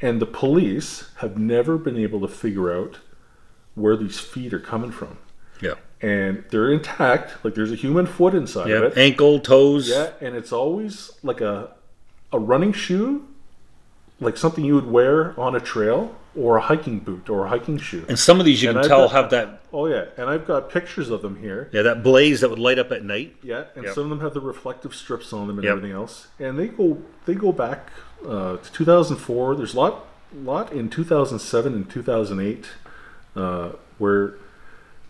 And 0.00 0.20
the 0.20 0.26
police 0.26 1.10
have 1.16 1.38
never 1.38 1.76
been 1.76 1.96
able 1.96 2.20
to 2.20 2.28
figure 2.28 2.72
out 2.72 2.98
where 3.74 3.96
these 3.96 4.20
feet 4.20 4.52
are 4.52 4.60
coming 4.60 4.92
from 4.92 5.18
yeah 5.60 5.74
and 6.10 6.44
they're 6.50 6.70
intact. 6.78 7.26
Like 7.44 7.54
there's 7.54 7.72
a 7.72 7.80
human 7.86 8.06
foot 8.06 8.34
inside 8.34 8.68
yeah 8.68 8.76
of 8.76 8.84
it. 8.84 8.98
ankle 8.98 9.40
toes 9.40 9.88
Yeah, 9.88 10.10
and 10.20 10.32
it's 10.40 10.52
always 10.52 10.94
like 11.22 11.40
a 11.40 11.54
a 12.32 12.38
running 12.52 12.72
shoe, 12.72 13.10
like 14.20 14.36
something 14.36 14.64
you 14.64 14.74
would 14.74 14.90
wear 14.98 15.38
on 15.38 15.54
a 15.56 15.60
trail. 15.60 16.02
or 16.36 16.56
a 16.56 16.64
hiking 16.72 16.98
boot 16.98 17.30
or 17.30 17.38
a 17.46 17.48
hiking 17.48 17.78
shoe. 17.78 18.04
And 18.08 18.18
some 18.18 18.40
of 18.40 18.44
these 18.48 18.60
you 18.60 18.68
And 18.70 18.74
can 18.76 18.84
I've 18.84 18.88
tell 18.94 19.04
got- 19.06 19.12
have 19.18 19.28
that 19.36 19.48
Oh 19.72 19.86
yeah, 19.94 20.06
and 20.18 20.24
I've 20.32 20.46
got 20.52 20.60
pictures 20.76 21.08
of 21.14 21.22
them 21.22 21.36
here. 21.46 21.60
yeah 21.76 21.82
that 21.88 22.02
blaze 22.02 22.40
that 22.40 22.50
would 22.50 22.58
light 22.68 22.78
up 22.84 22.90
at 22.96 23.02
night. 23.04 23.30
Yeah, 23.50 23.62
and 23.76 23.84
Yep. 23.84 23.94
some 23.94 24.02
of 24.04 24.10
them 24.10 24.20
have 24.26 24.34
the 24.34 24.40
reflective 24.40 24.92
strips 25.02 25.32
on 25.32 25.46
them 25.46 25.56
and 25.58 25.64
Yep. 25.64 25.70
everything 25.76 25.92
else. 26.02 26.14
And 26.44 26.58
they 26.58 26.66
go 26.80 26.86
they 27.26 27.34
go 27.46 27.52
back 27.52 27.80
uh, 28.34 28.56
to 28.64 28.68
2004. 28.72 29.54
There's 29.54 29.74
a 29.74 29.80
lot 29.84 29.94
lot 30.52 30.72
in 30.72 30.88
2007 30.90 31.72
and 31.72 31.88
2008 31.88 32.64
uh, 33.36 33.68
where 33.98 34.34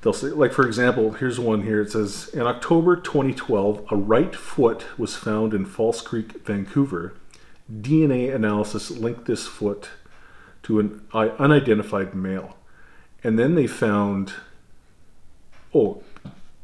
they'll 0.05 0.13
say 0.13 0.29
like 0.29 0.53
for 0.53 0.67
example, 0.67 1.13
here's 1.13 1.41
one 1.41 1.63
here. 1.63 1.81
It 1.81 1.91
says 1.91 2.29
in 2.29 2.43
October 2.43 2.95
2012, 2.95 3.87
a 3.91 3.97
right 3.97 4.37
foot 4.37 4.85
was 4.99 5.17
found 5.17 5.55
in 5.55 5.65
False 5.65 6.03
Creek, 6.03 6.47
Vancouver. 6.47 7.15
DNA 7.73 8.33
analysis 8.33 8.91
linked 8.91 9.25
this 9.25 9.47
foot 9.47 9.89
to 10.65 10.79
an 10.79 11.07
unidentified 11.13 12.15
male. 12.15 12.57
And 13.25 13.39
then 13.39 13.55
they 13.55 13.67
found 13.67 14.35
oh 15.75 16.03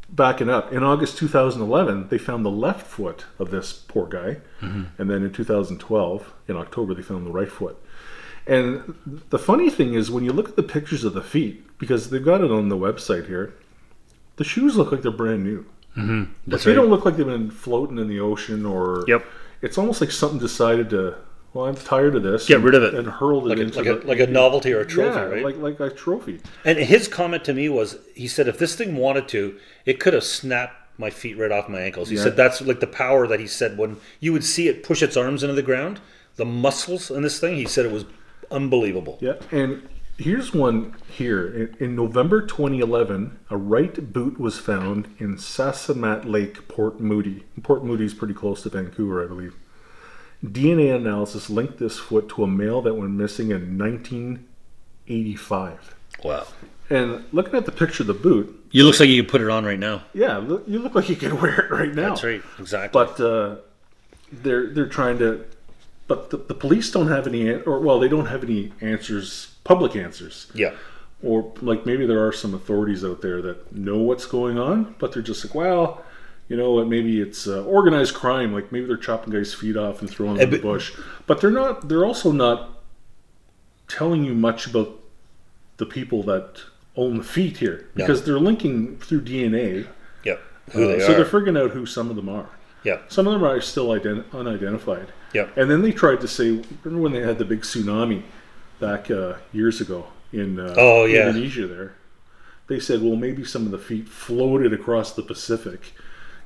backing 0.08 0.50
up 0.50 0.72
in 0.72 0.82
august 0.82 1.16
2011 1.18 2.08
they 2.08 2.18
found 2.18 2.44
the 2.44 2.50
left 2.50 2.84
foot 2.84 3.26
of 3.38 3.52
this 3.52 3.72
poor 3.72 4.06
guy 4.06 4.38
mm-hmm. 4.60 4.82
and 4.98 5.08
then 5.08 5.22
in 5.22 5.32
2012 5.32 6.32
in 6.48 6.56
october 6.56 6.94
they 6.94 7.02
found 7.02 7.24
the 7.24 7.30
right 7.30 7.50
foot 7.50 7.80
and 8.46 9.22
the 9.30 9.38
funny 9.38 9.70
thing 9.70 9.94
is 9.94 10.10
when 10.10 10.24
you 10.24 10.32
look 10.32 10.48
at 10.48 10.56
the 10.56 10.62
pictures 10.64 11.04
of 11.04 11.14
the 11.14 11.22
feet 11.22 11.64
because 11.80 12.10
they've 12.10 12.24
got 12.24 12.40
it 12.42 12.50
on 12.52 12.68
the 12.68 12.76
website 12.76 13.26
here 13.26 13.54
the 14.36 14.44
shoes 14.44 14.76
look 14.76 14.92
like 14.92 15.02
they're 15.02 15.10
brand 15.10 15.42
new 15.42 15.64
mm-hmm. 15.96 16.24
That's 16.46 16.64
they 16.64 16.70
right. 16.70 16.76
don't 16.76 16.90
look 16.90 17.04
like 17.04 17.16
they've 17.16 17.26
been 17.26 17.50
floating 17.50 17.98
in 17.98 18.06
the 18.08 18.20
ocean 18.20 18.64
or 18.64 19.04
Yep. 19.08 19.24
it's 19.62 19.76
almost 19.78 20.00
like 20.00 20.10
something 20.12 20.38
decided 20.38 20.90
to 20.90 21.16
well 21.52 21.66
i'm 21.66 21.74
tired 21.74 22.14
of 22.14 22.22
this 22.22 22.46
Get 22.46 22.60
rid 22.60 22.74
of 22.74 22.82
it. 22.84 22.94
and 22.94 23.08
hurled 23.08 23.46
it 23.46 23.48
Like 23.50 23.58
a, 23.58 23.62
into 23.62 23.76
like, 23.78 23.84
the, 23.86 24.06
a, 24.06 24.08
like 24.08 24.20
a 24.20 24.26
novelty 24.28 24.72
or 24.72 24.80
a 24.80 24.86
trophy, 24.86 25.18
yeah, 25.18 25.24
right? 25.24 25.44
like 25.44 25.56
like 25.56 25.80
a 25.80 25.90
trophy 25.94 26.40
and 26.64 26.78
his 26.78 27.08
comment 27.08 27.44
to 27.44 27.52
me 27.54 27.68
was, 27.68 27.98
he 28.14 28.28
said, 28.28 28.46
if 28.46 28.58
this 28.58 28.76
thing 28.76 28.94
wanted 28.96 29.26
to, 29.28 29.58
it 29.84 29.98
could 29.98 30.12
have 30.14 30.22
snapped 30.24 30.76
my 30.98 31.08
feet 31.10 31.36
right 31.38 31.50
off 31.50 31.68
my 31.68 31.80
ankles. 31.80 32.10
He 32.10 32.16
Yeah. 32.16 32.24
said 32.24 32.36
that's 32.36 32.60
like 32.60 32.80
the 32.80 32.86
power 32.86 33.26
that 33.26 33.40
he 33.40 33.46
said 33.46 33.78
when 33.78 33.96
you 34.20 34.32
would 34.34 34.44
see 34.44 34.68
it 34.68 34.82
push 34.84 35.02
its 35.02 35.16
arms 35.16 35.42
into 35.42 35.54
the 35.54 35.62
ground, 35.62 35.98
the 36.36 36.44
muscles 36.44 37.10
in 37.10 37.22
this 37.22 37.40
thing. 37.40 37.56
He 37.56 37.64
said 37.66 37.84
it 37.86 37.90
was 37.92 38.04
unbelievable. 38.50 39.18
Yeah, 39.20 39.34
and 39.50 39.82
here's 40.20 40.54
one 40.54 40.94
here. 41.08 41.46
In, 41.46 41.76
in 41.80 41.96
November 41.96 42.42
2011, 42.46 43.38
a 43.50 43.56
right 43.56 44.12
boot 44.12 44.38
was 44.38 44.58
found 44.58 45.12
in 45.18 45.36
Sassamat 45.36 46.24
Lake, 46.24 46.68
Port 46.68 47.00
Moody. 47.00 47.44
Port 47.62 47.84
Moody's 47.84 48.14
pretty 48.14 48.34
close 48.34 48.62
to 48.62 48.68
Vancouver, 48.70 49.24
I 49.24 49.26
believe. 49.26 49.56
DNA 50.44 50.94
analysis 50.94 51.50
linked 51.50 51.78
this 51.78 51.98
foot 51.98 52.28
to 52.30 52.44
a 52.44 52.46
male 52.46 52.80
that 52.82 52.94
went 52.94 53.12
missing 53.12 53.50
in 53.50 53.76
1985. 53.78 55.94
Wow. 56.24 56.46
And 56.88 57.24
looking 57.32 57.54
at 57.54 57.66
the 57.66 57.72
picture 57.72 58.02
of 58.02 58.06
the 58.08 58.14
boot, 58.14 58.56
You 58.72 58.84
looks 58.84 59.00
like 59.00 59.08
you 59.08 59.22
could 59.22 59.30
put 59.30 59.40
it 59.40 59.48
on 59.50 59.64
right 59.64 59.78
now. 59.78 60.02
yeah, 60.12 60.40
you 60.66 60.78
look 60.80 60.94
like 60.94 61.08
you 61.08 61.16
could 61.16 61.32
wear 61.42 61.60
it 61.66 61.70
right 61.70 61.94
now. 61.94 62.10
That's 62.10 62.24
right. 62.24 62.42
Exactly. 62.58 62.90
But 62.92 63.20
uh, 63.20 63.56
they're 64.32 64.68
they're 64.68 64.88
trying 64.88 65.18
to, 65.18 65.44
but 66.08 66.30
the, 66.30 66.38
the 66.38 66.54
police 66.54 66.90
don't 66.90 67.08
have 67.08 67.26
any, 67.26 67.50
or 67.52 67.78
well, 67.80 67.98
they 68.00 68.08
don't 68.08 68.26
have 68.26 68.42
any 68.42 68.72
answers, 68.80 69.49
public 69.70 69.94
answers. 69.96 70.46
yeah. 70.54 70.72
or 71.22 71.52
like 71.62 71.84
maybe 71.86 72.04
there 72.06 72.26
are 72.26 72.32
some 72.32 72.54
authorities 72.54 73.04
out 73.04 73.20
there 73.22 73.40
that 73.42 73.72
know 73.74 73.98
what's 73.98 74.26
going 74.26 74.58
on, 74.58 74.94
but 74.98 75.12
they're 75.12 75.22
just 75.22 75.44
like, 75.44 75.54
well, 75.54 76.04
you 76.48 76.56
know 76.56 76.72
what? 76.72 76.88
Maybe 76.88 77.20
it's 77.20 77.46
uh, 77.46 77.62
organized 77.64 78.14
crime. 78.14 78.52
Like 78.52 78.72
maybe 78.72 78.86
they're 78.86 78.96
chopping 79.08 79.32
guys' 79.32 79.54
feet 79.54 79.76
off 79.76 80.00
and 80.00 80.10
throwing 80.10 80.34
them 80.38 80.44
in 80.48 80.50
the 80.50 80.58
bush. 80.58 80.92
But 81.28 81.40
they're 81.40 81.50
not. 81.62 81.88
They're 81.88 82.04
also 82.04 82.32
not 82.32 82.58
telling 83.86 84.24
you 84.24 84.34
much 84.34 84.66
about 84.66 84.90
the 85.76 85.86
people 85.86 86.22
that 86.24 86.60
own 86.96 87.18
the 87.18 87.24
feet 87.24 87.58
here 87.58 87.88
because 87.94 88.24
they're 88.24 88.40
linking 88.40 88.96
through 88.98 89.22
DNA. 89.22 89.86
Yeah. 90.24 90.36
Who 90.72 90.84
Uh, 90.84 90.86
they 90.88 91.00
so 91.00 91.12
they're 91.14 91.24
figuring 91.24 91.56
out 91.56 91.70
who 91.70 91.86
some 91.86 92.10
of 92.10 92.16
them 92.16 92.28
are. 92.28 92.48
yeah. 92.82 92.98
Some 93.08 93.26
of 93.28 93.32
them 93.34 93.44
are 93.44 93.60
still 93.60 93.88
ident- 93.88 94.24
unidentified. 94.32 95.08
Yeah. 95.32 95.48
And 95.56 95.70
then 95.70 95.82
they 95.82 95.92
tried 95.92 96.20
to 96.22 96.28
say, 96.28 96.62
remember 96.82 97.02
when 97.02 97.12
they 97.12 97.20
had 97.22 97.38
the 97.38 97.44
big 97.44 97.60
tsunami 97.62 98.22
back 98.80 99.10
uh, 99.10 99.34
years 99.52 99.80
ago 99.80 100.06
in 100.32 100.58
uh, 100.58 100.74
Oh, 100.76 101.04
yeah. 101.04 101.28
Indonesia 101.28 101.66
there? 101.66 101.94
They 102.68 102.80
said, 102.80 103.02
well, 103.02 103.16
maybe 103.16 103.44
some 103.44 103.64
of 103.66 103.72
the 103.72 103.78
feet 103.78 104.08
floated 104.08 104.72
across 104.72 105.12
the 105.14 105.22
Pacific, 105.22 105.92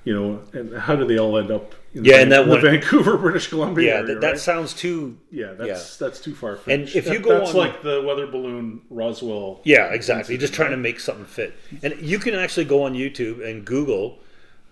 you 0.05 0.15
know, 0.15 0.41
and 0.53 0.75
how 0.77 0.97
do 0.97 1.05
they 1.07 1.19
all 1.19 1.37
end 1.39 1.51
up 1.51 1.75
in, 1.95 2.05
Yeah, 2.05 2.17
the, 2.17 2.23
and 2.23 2.33
that 2.33 2.47
one- 2.49 2.61
Vancouver, 2.63 3.17
British 3.27 3.49
Columbia 3.49 3.87
Yeah. 3.87 3.95
area, 4.01 4.07
That, 4.15 4.21
that 4.23 4.27
right? 4.33 4.39
sounds 4.39 4.73
too. 4.75 5.19
yeah, 5.31 5.53
that's 5.53 5.97
that's 5.99 6.21
too 6.21 6.35
far. 6.35 6.59
And 6.67 6.83
if 6.89 7.07
you 7.07 7.15
That- 7.15 7.23
go 7.23 7.39
that's 7.39 7.51
on- 7.51 7.57
like 7.57 7.83
the 7.83 8.03
weather 8.03 8.27
balloon 8.27 8.81
Roswell. 8.91 9.61
Yeah, 9.65 9.93
exactly. 9.93 10.37
Just 10.39 10.55
trying 10.55 10.71
to 10.73 10.77
make 10.79 10.99
something 10.99 11.27
fit. 11.27 11.55
And 11.83 11.95
you 12.01 12.19
can 12.19 12.35
actually 12.35 12.65
go 12.65 12.83
on 12.85 12.95
YouTube 12.95 13.47
and 13.47 13.65
Google 13.65 14.19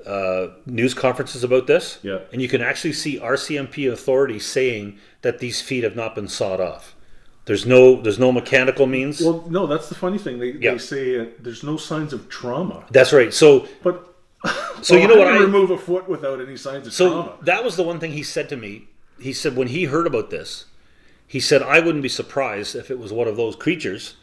uh, 0.07 0.49
news 0.67 0.95
conferences 0.95 1.45
about 1.45 1.67
this. 1.67 1.99
Yeah. 2.03 2.21
And 2.33 2.41
you 2.43 2.49
can 2.49 2.61
actually 2.63 2.93
see 2.95 3.19
RCMP 3.21 3.93
authorities 3.93 4.45
saying 4.47 4.99
that 5.21 5.39
these 5.39 5.61
feet 5.61 5.85
have 5.85 5.95
not 5.95 6.15
been 6.15 6.29
sawed 6.29 6.61
off. 6.61 6.95
There's 7.45 7.67
no 7.67 8.01
there's 8.01 8.19
no 8.19 8.31
mechanical 8.33 8.87
means. 8.87 9.21
Well, 9.21 9.45
no, 9.49 9.67
that's 9.67 9.89
the 9.89 9.95
funny 9.97 10.19
thing. 10.19 10.39
They, 10.39 10.53
Yeah. 10.53 10.73
they 10.73 10.79
say 10.79 11.19
uh, 11.21 11.27
there's 11.41 11.63
no 11.65 11.77
signs 11.77 12.13
of 12.13 12.29
trauma, 12.29 12.85
That's 12.91 13.13
right. 13.13 13.33
So 13.35 13.67
but 13.83 14.15
so 14.83 14.97
you 14.97 15.09
know 15.09 15.17
what 15.17 15.27
I 15.29 15.39
remove 15.39 15.71
a 15.71 15.79
foot 15.79 16.09
without 16.09 16.41
any 16.41 16.57
signs 16.57 16.87
of 16.87 16.93
So 16.93 17.09
trauma. 17.11 17.33
that 17.43 17.65
was 17.65 17.77
the 17.77 17.83
one 17.83 17.99
thing 18.01 18.13
he 18.13 18.23
said 18.23 18.49
to 18.51 18.57
me. 18.57 18.89
He 19.21 19.33
said 19.33 19.57
when 19.57 19.69
he 19.69 19.85
heard 19.85 20.07
about 20.07 20.31
this, 20.31 20.67
he 21.27 21.41
said 21.41 21.63
I 21.63 21.81
wouldn't 21.81 22.03
be 22.03 22.09
surprised 22.09 22.75
if 22.77 22.91
it 22.91 22.99
was 22.99 23.13
one 23.13 23.27
of 23.29 23.37
those 23.37 23.57
creatures 23.57 24.17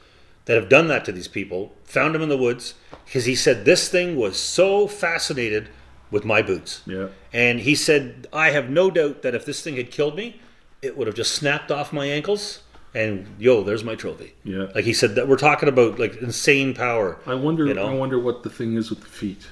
that 0.45 0.55
have 0.55 0.69
done 0.69 0.87
that 0.87 1.05
to 1.05 1.11
these 1.11 1.27
people, 1.27 1.73
found 1.83 2.15
them 2.15 2.21
in 2.23 2.29
the 2.29 2.37
woods, 2.37 2.73
because 3.05 3.25
he 3.25 3.35
said 3.35 3.65
this 3.65 3.87
thing 3.87 4.15
was 4.15 4.35
so 4.39 4.87
fascinated 4.87 5.69
with 6.09 6.25
my 6.25 6.41
boots. 6.41 6.81
Yeah. 6.87 7.09
And 7.31 7.59
he 7.59 7.75
said 7.75 8.27
I 8.33 8.51
have 8.51 8.69
no 8.69 8.89
doubt 8.89 9.21
that 9.23 9.35
if 9.35 9.45
this 9.45 9.61
thing 9.61 9.75
had 9.75 9.91
killed 9.91 10.15
me, 10.15 10.39
it 10.81 10.97
would 10.97 11.05
have 11.07 11.15
just 11.15 11.33
snapped 11.35 11.69
off 11.69 11.91
my 11.93 12.05
ankles. 12.07 12.63
And 12.93 13.27
yo, 13.37 13.63
there's 13.63 13.83
my 13.83 13.95
trophy. 13.95 14.33
Yeah. 14.43 14.67
Like 14.73 14.85
he 14.85 14.93
said 14.93 15.15
that 15.15 15.27
we're 15.27 15.37
talking 15.37 15.69
about 15.69 15.99
like 15.99 16.15
insane 16.21 16.73
power. 16.73 17.19
I 17.27 17.35
wonder. 17.35 17.65
You 17.65 17.73
know? 17.75 17.85
I 17.87 17.93
wonder 17.93 18.17
what 18.19 18.43
the 18.43 18.49
thing 18.49 18.75
is 18.75 18.89
with 18.89 19.01
the 19.01 19.07
feet. 19.09 19.47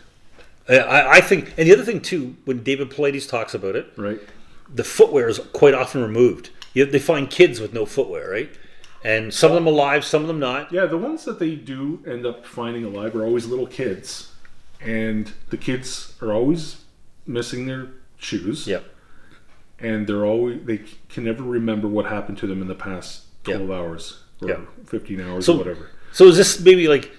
I- 0.69 1.17
I, 1.17 1.21
think, 1.21 1.53
and 1.57 1.67
the 1.67 1.73
other 1.73 1.83
thing 1.85 2.01
too, 2.01 2.35
when 2.45 2.61
David 2.63 2.89
Paulides 2.89 3.29
talks 3.29 3.53
about 3.53 3.75
it, 3.77 3.87
Right. 3.95 4.19
the 4.73 4.83
footwear 4.83 5.29
is 5.29 5.39
quite 5.53 5.73
often 5.73 6.01
removed. 6.01 6.49
You, 6.73 6.85
they 6.85 6.99
find 6.99 7.29
kids 7.29 7.61
with 7.61 7.73
no 7.73 7.85
footwear, 7.85 8.29
right? 8.29 8.49
And 9.03 9.33
some 9.33 9.51
of 9.51 9.55
them 9.55 9.67
alive, 9.67 10.03
some 10.03 10.23
of 10.23 10.27
them 10.27 10.39
not. 10.39 10.71
Yeah, 10.73 10.85
the 10.85 10.97
ones 10.97 11.23
that 11.25 11.39
they 11.39 11.55
do 11.55 12.03
end 12.05 12.25
up 12.25 12.45
finding 12.45 12.83
alive 12.83 13.15
are 13.15 13.23
always 13.23 13.45
little 13.45 13.67
kids, 13.67 14.33
and 14.81 15.31
the 15.51 15.57
kids 15.57 16.15
are 16.21 16.33
always 16.33 16.83
missing 17.25 17.65
their 17.67 17.87
shoes. 18.17 18.67
Yep. 18.67 18.83
And 19.79 20.05
they're 20.07 20.25
always 20.25 20.65
they 20.65 20.81
can 21.07 21.23
never 21.23 21.43
remember 21.43 21.87
what 21.87 22.07
happened 22.07 22.39
to 22.39 22.47
them 22.47 22.61
in 22.61 22.67
the 22.67 22.75
past 22.75 23.23
Yeah. 23.47 23.55
twelve 23.57 23.71
hours 23.71 24.19
or 24.41 24.49
Yeah. 24.49 24.59
fifteen 24.85 25.21
hours 25.21 25.45
So- 25.45 25.55
or 25.55 25.57
whatever. 25.57 25.89
So 26.11 26.25
is 26.27 26.37
this 26.37 26.59
maybe 26.59 26.87
like, 26.87 27.11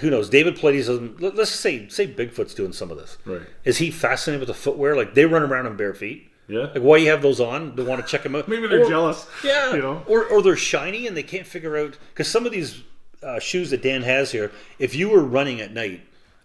who 0.00 0.10
knows? 0.10 0.28
David 0.28 0.56
Paulides 0.56 0.86
doesn't. 0.86 1.20
let- 1.20 1.34
Let's 1.36 1.50
say 1.50 1.88
say 1.88 2.06
Bigfoot's 2.06 2.54
doing 2.54 2.72
some 2.72 2.90
of 2.90 2.98
this. 2.98 3.18
Right. 3.24 3.42
Is 3.64 3.78
he 3.78 3.90
fascinated 3.90 4.40
with 4.40 4.48
the 4.48 4.60
footwear? 4.62 4.94
Like 4.96 5.14
they 5.14 5.24
run 5.26 5.42
around 5.42 5.66
in 5.66 5.76
bare 5.76 5.94
feet. 5.94 6.28
Yeah. 6.48 6.68
Like 6.74 6.78
why 6.82 6.98
do 6.98 7.04
you 7.04 7.10
have 7.10 7.22
those 7.22 7.40
on? 7.40 7.76
They 7.76 7.82
want 7.82 8.04
to 8.04 8.10
check 8.10 8.22
them 8.22 8.34
out. 8.36 8.48
Maybe 8.48 8.66
they're 8.66 8.84
Or- 8.84 8.88
jealous. 8.88 9.26
Yeah, 9.44 9.74
You 9.74 9.82
know. 9.82 10.02
or 10.06 10.24
or 10.26 10.42
they're 10.42 10.56
shiny 10.56 11.06
and 11.06 11.16
they 11.16 11.22
can't 11.22 11.46
figure 11.46 11.76
out 11.76 11.96
because 12.12 12.28
some 12.28 12.46
of 12.46 12.52
these 12.52 12.82
uh, 13.22 13.38
shoes 13.38 13.70
that 13.70 13.82
Dan 13.82 14.02
has 14.02 14.32
here, 14.32 14.50
if 14.78 14.94
you 14.94 15.08
were 15.10 15.20
running 15.22 15.60
at 15.60 15.72
night, 15.74 16.00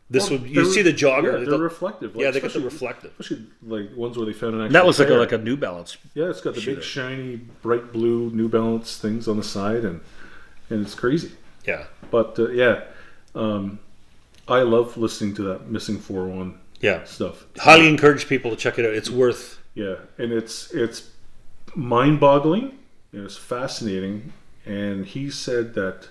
this 0.09 0.29
would 0.29 0.43
you 0.43 0.71
see 0.71 0.81
the 0.83 0.93
jogger. 0.93 1.23
Yeah, 1.23 1.31
they 1.31 1.37
they're 1.45 1.57
go- 1.57 1.59
reflective. 1.59 2.15
yeah, 2.15 2.29
they 2.31 2.39
got 2.39 2.53
the 2.53 2.59
reflective. 2.59 3.11
Especially 3.19 3.45
like 3.63 3.95
ones 3.95 4.17
where 4.17 4.25
they 4.25 4.33
found 4.33 4.53
an 4.55 4.61
actual. 4.61 4.73
That 4.73 4.85
was 4.85 4.99
like 4.99 5.09
a, 5.09 5.13
like 5.15 5.31
a 5.31 5.37
New 5.37 5.57
Balance. 5.57 5.97
Yeah, 6.13 6.29
it's 6.29 6.41
got 6.41 6.53
the 6.53 6.61
Shooter. 6.61 6.75
big 6.77 6.83
shiny 6.83 7.35
bright 7.37 7.91
blue 7.91 8.29
New 8.31 8.47
Balance 8.47 8.97
things 8.97 9.27
on 9.27 9.37
the 9.37 9.43
side, 9.43 9.83
and 9.83 10.01
and 10.69 10.85
it's 10.85 10.95
crazy. 10.95 11.31
Yeah, 11.65 11.85
But 12.11 12.37
uh, 12.37 12.49
yeah, 12.49 12.81
um, 13.33 13.79
I 14.47 14.59
love 14.61 14.97
listening 14.97 15.33
to 15.35 15.41
that 15.43 15.67
missing 15.67 15.97
four 15.97 16.25
one 16.27 16.59
yeah. 16.79 17.03
stuff. 17.05 17.45
Highly 17.57 17.87
encourage 17.89 18.27
people 18.27 18.51
to 18.51 18.57
check 18.57 18.77
it 18.77 18.85
out. 18.85 18.93
It's 18.93 19.09
worth. 19.09 19.59
Yeah, 19.73 19.95
and 20.19 20.31
it's 20.31 20.71
it's 20.71 21.09
mind 21.75 22.19
boggling. 22.19 22.77
It's 23.11 23.37
fascinating, 23.37 24.33
and 24.65 25.05
he 25.07 25.31
said 25.31 25.73
that 25.73 26.09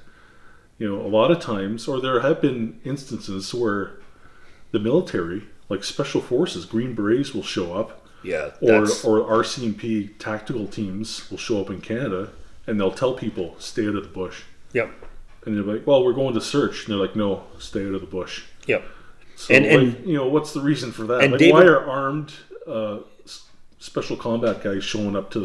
you 0.78 0.88
know 0.88 1.00
a 1.04 1.08
lot 1.08 1.30
of 1.30 1.40
times, 1.40 1.86
or 1.88 2.00
there 2.00 2.20
have 2.20 2.40
been 2.40 2.80
instances 2.84 3.52
where 3.54 3.92
the 4.72 4.78
military, 4.80 5.44
like 5.68 5.84
special 5.84 6.20
forces, 6.20 6.64
Green 6.64 6.94
Berets, 6.94 7.32
will 7.34 7.42
show 7.42 7.74
up, 7.74 8.04
Yeah, 8.22 8.50
or 8.60 8.80
that's, 8.80 9.04
or 9.04 9.20
RCMP 9.20 10.18
tactical 10.18 10.66
teams 10.66 11.30
will 11.30 11.38
show 11.38 11.60
up 11.60 11.70
in 11.70 11.80
Canada, 11.80 12.30
and 12.66 12.78
they'll 12.80 12.90
tell 12.90 13.14
people 13.14 13.54
stay 13.58 13.86
out 13.86 13.94
of 13.96 14.02
the 14.02 14.08
bush. 14.08 14.42
yep, 14.72 14.90
And 15.46 15.56
they're 15.56 15.62
like, 15.74 15.86
"Well, 15.86 16.04
we're 16.04 16.12
going 16.14 16.34
to 16.34 16.40
search." 16.40 16.84
And 16.84 16.92
they're 16.92 17.00
like, 17.06 17.14
"No, 17.16 17.44
stay 17.58 17.86
out 17.86 17.94
of 17.94 18.00
the 18.00 18.06
bush." 18.06 18.42
yep. 18.66 18.84
So, 19.36 19.52
And- 19.54 19.64
like, 19.66 19.96
and- 19.98 20.06
you 20.08 20.14
know, 20.14 20.26
what's 20.28 20.52
the 20.52 20.60
reason 20.60 20.90
for 20.92 21.04
that? 21.06 21.20
and 21.22 21.32
Like, 21.32 21.38
David- 21.40 21.54
why 21.54 21.64
are 21.64 21.84
armed 21.88 22.32
uh, 22.68 22.98
special 23.78 24.16
combat 24.16 24.62
guys 24.64 24.82
showing 24.82 25.14
up 25.14 25.30
to 25.32 25.40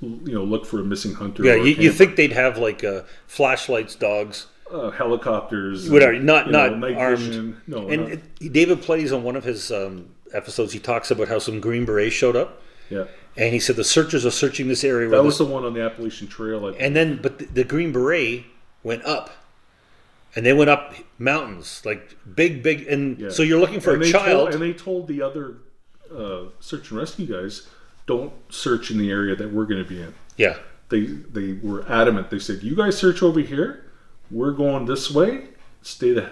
you 0.00 0.34
know 0.34 0.42
look 0.42 0.66
for 0.66 0.80
a 0.80 0.84
missing 0.84 1.14
hunter. 1.14 1.44
Yeah, 1.44 1.54
you, 1.54 1.74
you 1.76 1.92
think 1.92 2.16
they'd 2.16 2.32
have 2.32 2.58
like 2.58 2.82
uh, 2.82 3.02
flashlights, 3.28 3.94
dogs, 3.94 4.46
uh, 4.72 4.90
helicopters, 4.90 5.90
whatever, 5.90 6.12
and, 6.12 6.24
not 6.24 6.46
you 6.46 6.52
know, 6.52 6.74
not 6.76 6.92
armed. 6.94 7.18
vision. 7.18 7.60
No, 7.66 7.88
and 7.88 8.02
not- 8.02 8.12
it, 8.40 8.52
David 8.52 8.82
Paulides 8.82 9.14
on 9.14 9.22
one 9.22 9.36
of 9.36 9.44
his 9.44 9.70
um, 9.70 10.08
episodes. 10.32 10.72
He 10.72 10.78
talks 10.78 11.10
about 11.10 11.28
how 11.28 11.38
some 11.38 11.60
Green 11.60 11.84
Berets 11.84 12.14
showed 12.14 12.36
up, 12.36 12.62
yeah, 12.90 13.04
and 13.36 13.52
he 13.52 13.60
said 13.60 13.76
the 13.76 13.84
searchers 13.84 14.24
are 14.26 14.30
searching 14.30 14.68
this 14.68 14.82
area. 14.84 15.08
That 15.10 15.22
was 15.24 15.38
the 15.38 15.44
one 15.44 15.64
on 15.64 15.74
the 15.74 15.82
Appalachian 15.82 16.28
Trail. 16.28 16.66
I 16.66 16.70
and 16.72 16.96
then, 16.96 17.20
but 17.22 17.38
the, 17.38 17.44
the 17.46 17.64
Green 17.64 17.92
Beret 17.92 18.44
went 18.82 19.04
up, 19.04 19.30
and 20.34 20.44
they 20.44 20.52
went 20.52 20.70
up 20.70 20.94
mountains 21.18 21.82
like 21.84 22.16
big, 22.34 22.62
big. 22.62 22.86
And 22.88 23.18
Yeah. 23.18 23.28
so 23.30 23.42
you're 23.42 23.60
looking 23.60 23.80
for 23.80 23.94
and 23.94 24.02
a 24.02 24.10
child. 24.10 24.50
Told, 24.50 24.52
and 24.54 24.62
they 24.62 24.72
told 24.72 25.06
the 25.08 25.22
other 25.22 25.56
uh, 26.14 26.44
search 26.60 26.90
and 26.90 26.98
rescue 26.98 27.26
guys, 27.26 27.68
"Don't 28.06 28.32
search 28.48 28.90
in 28.90 28.98
the 28.98 29.10
area 29.10 29.36
that 29.36 29.52
we're 29.52 29.66
going 29.66 29.82
to 29.82 29.88
be 29.88 30.00
in." 30.00 30.14
yeah, 30.36 30.56
They 30.88 31.02
they 31.02 31.52
were 31.62 31.84
adamant. 31.88 32.30
They 32.30 32.38
said, 32.38 32.62
"You 32.62 32.74
guys 32.74 32.96
search 32.96 33.22
over 33.22 33.40
here. 33.40 33.82
We're 34.30 34.52
going 34.52 34.86
this 34.86 35.10
way. 35.10 35.44
Stay 35.82 36.12
the 36.12 36.30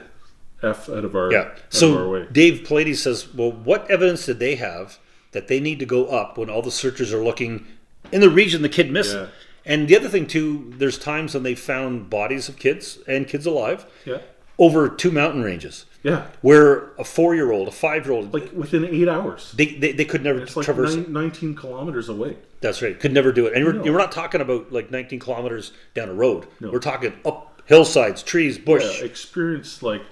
f 0.62 0.88
out 0.88 1.04
of 1.04 1.14
our 1.16 1.30
yeah. 1.32 1.40
of 1.40 1.46
our 1.48 1.56
So 1.70 2.10
way." 2.10 2.26
Dave 2.32 2.60
Paulides 2.66 2.96
says, 2.98 3.32
"Well, 3.34 3.52
what 3.52 3.90
evidence 3.90 4.26
did 4.26 4.38
they 4.38 4.56
have 4.56 4.98
that 5.32 5.48
they 5.48 5.60
need 5.60 5.78
to 5.78 5.86
go 5.86 6.06
up 6.06 6.36
when 6.38 6.50
all 6.50 6.62
the 6.62 6.70
searchers 6.70 7.12
are 7.12 7.22
looking 7.24 7.66
in 8.10 8.20
the 8.20 8.30
region 8.30 8.62
the 8.62 8.68
kid 8.68 8.90
missed? 8.90 9.14
Yeah. 9.14 9.26
And 9.64 9.86
the 9.88 9.96
other 9.96 10.08
thing 10.08 10.26
too, 10.26 10.72
there's 10.76 10.98
times 10.98 11.34
when 11.34 11.42
they 11.44 11.54
found 11.54 12.10
bodies 12.10 12.48
of 12.48 12.58
kids 12.58 12.98
and 13.06 13.28
kids 13.28 13.46
alive 13.46 13.86
Yeah, 14.04 14.18
over 14.58 14.88
two 14.88 15.12
mountain 15.12 15.42
ranges, 15.44 15.86
yeah. 16.02 16.26
where 16.40 16.90
a 16.98 17.04
four-year-old, 17.04 17.68
a 17.68 17.70
five-year-old, 17.70 18.34
Like 18.34 18.50
within 18.52 18.84
eight 18.84 19.06
hours. 19.08 19.52
they, 19.56 19.66
they, 19.66 19.92
they 19.92 20.04
could 20.04 20.24
never 20.24 20.40
It's 20.40 20.56
like 20.56 20.64
traverse. 20.64 20.96
nine, 20.96 21.12
19 21.12 21.54
kilometers 21.54 22.08
away. 22.08 22.38
That's 22.60 22.82
right. 22.82 22.98
Could 22.98 23.12
never 23.12 23.30
do 23.30 23.46
it. 23.46 23.54
And 23.54 23.64
we're, 23.64 23.80
we're 23.92 23.98
not 23.98 24.10
talking 24.10 24.40
about 24.40 24.72
like 24.72 24.90
19 24.90 25.20
kilometers 25.20 25.70
down 25.94 26.08
a 26.08 26.12
road. 26.14 26.46
No. 26.58 26.72
We're 26.72 26.80
talking 26.80 27.12
up 27.24 27.51
hillsides, 27.66 28.22
trees, 28.22 28.58
bush. 28.58 29.00
Yeah, 29.00 29.04
experienced 29.04 29.82
like 29.82 30.02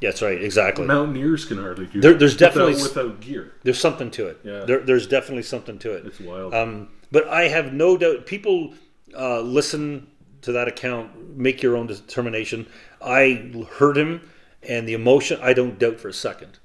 That's 0.00 0.22
right. 0.22 0.42
Exactly. 0.42 0.86
mountaineers 0.86 1.44
can 1.44 1.58
hardly 1.58 1.86
do. 1.86 2.00
There- 2.00 2.14
there's 2.14 2.36
definitely 2.36 2.74
without, 2.74 3.20
gear. 3.20 3.52
There's 3.62 3.80
something 3.80 4.10
to 4.12 4.26
it. 4.28 4.40
Yeah. 4.44 4.64
There, 4.64 4.80
there's 4.80 5.06
definitely 5.06 5.42
something 5.42 5.78
to 5.80 5.92
it. 5.92 6.06
It's 6.06 6.20
wild. 6.20 6.54
Um, 6.54 6.88
but 7.10 7.26
I 7.28 7.48
have 7.48 7.72
no 7.72 7.96
doubt 7.96 8.26
people 8.26 8.74
uh, 9.16 9.40
listen 9.40 10.06
to 10.42 10.52
that 10.52 10.68
account, 10.68 11.36
make 11.36 11.62
your 11.62 11.76
own 11.76 11.86
determination. 11.88 12.66
I 13.02 13.50
heard 13.78 13.96
him, 13.96 14.20
and 14.62 14.86
the 14.88 14.92
emotion. 14.94 15.38
I 15.42 15.52
don't 15.52 15.78
doubt 15.78 15.98
for 15.98 16.08
a 16.08 16.12
second 16.12 16.58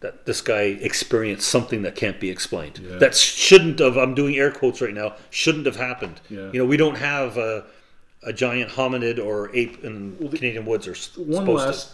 that 0.00 0.26
this 0.26 0.42
guy 0.42 0.62
experienced 0.62 1.48
something 1.48 1.80
that 1.82 1.94
can't 1.96 2.20
be 2.20 2.28
explained. 2.28 2.78
Yeah. 2.82 2.96
That 2.98 3.14
shouldn't 3.14 3.78
have. 3.78 3.96
I'm 3.96 4.14
doing 4.14 4.36
air 4.36 4.50
quotes 4.50 4.82
right 4.82 4.92
now. 4.92 5.14
Shouldn't 5.30 5.64
have 5.64 5.76
happened. 5.76 6.20
Yeah. 6.28 6.50
You 6.52 6.58
know, 6.58 6.66
we 6.66 6.76
don't 6.76 6.96
have 6.98 7.38
a, 7.38 7.64
a 8.26 8.32
giant 8.32 8.70
hominid 8.72 9.24
or 9.24 9.54
ape 9.56 9.82
in 9.84 10.16
the 10.18 10.36
Canadian 10.36 10.66
woods. 10.66 10.86
Or 10.86 10.92
s- 10.92 11.16
One 11.16 11.46
supposed 11.46 11.66
last 11.66 11.92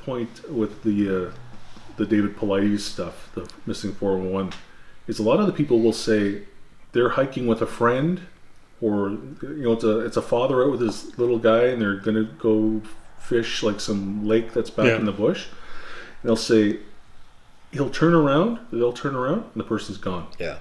point 0.00 0.48
with 0.50 0.82
the 0.84 1.26
uh, 1.26 1.30
the 1.96 2.06
David 2.06 2.36
Paulides 2.36 2.80
stuff, 2.80 3.30
the 3.34 3.50
missing 3.66 3.92
411, 3.92 4.52
is 5.08 5.18
a 5.18 5.22
lot 5.22 5.40
of 5.40 5.46
the 5.46 5.52
people 5.52 5.80
will 5.80 5.92
say 5.92 6.42
they're 6.92 7.10
hiking 7.10 7.46
with 7.46 7.60
a 7.62 7.66
friend, 7.66 8.20
or 8.80 9.10
you 9.42 9.62
know, 9.64 9.72
it's 9.72 9.84
a 9.84 9.98
it's 10.00 10.16
a 10.16 10.22
father 10.22 10.62
out 10.64 10.70
with 10.70 10.80
his 10.80 11.18
little 11.18 11.38
guy, 11.38 11.64
and 11.64 11.80
they're 11.82 11.96
gonna 11.96 12.24
go 12.38 12.80
fish 13.18 13.62
like 13.62 13.80
some 13.80 14.26
lake 14.26 14.52
that's 14.52 14.70
back 14.70 14.86
Yeah. 14.86 14.96
in 14.96 15.04
the 15.06 15.12
bush. 15.12 15.46
And 16.22 16.28
they'll 16.28 16.36
say 16.36 16.78
he'll 17.72 17.90
turn 17.90 18.14
around, 18.14 18.58
they'll 18.72 18.92
turn 18.92 19.14
around, 19.14 19.44
and 19.54 19.54
the 19.56 19.64
person's 19.64 19.98
gone. 19.98 20.26
Yeah. 20.38 20.58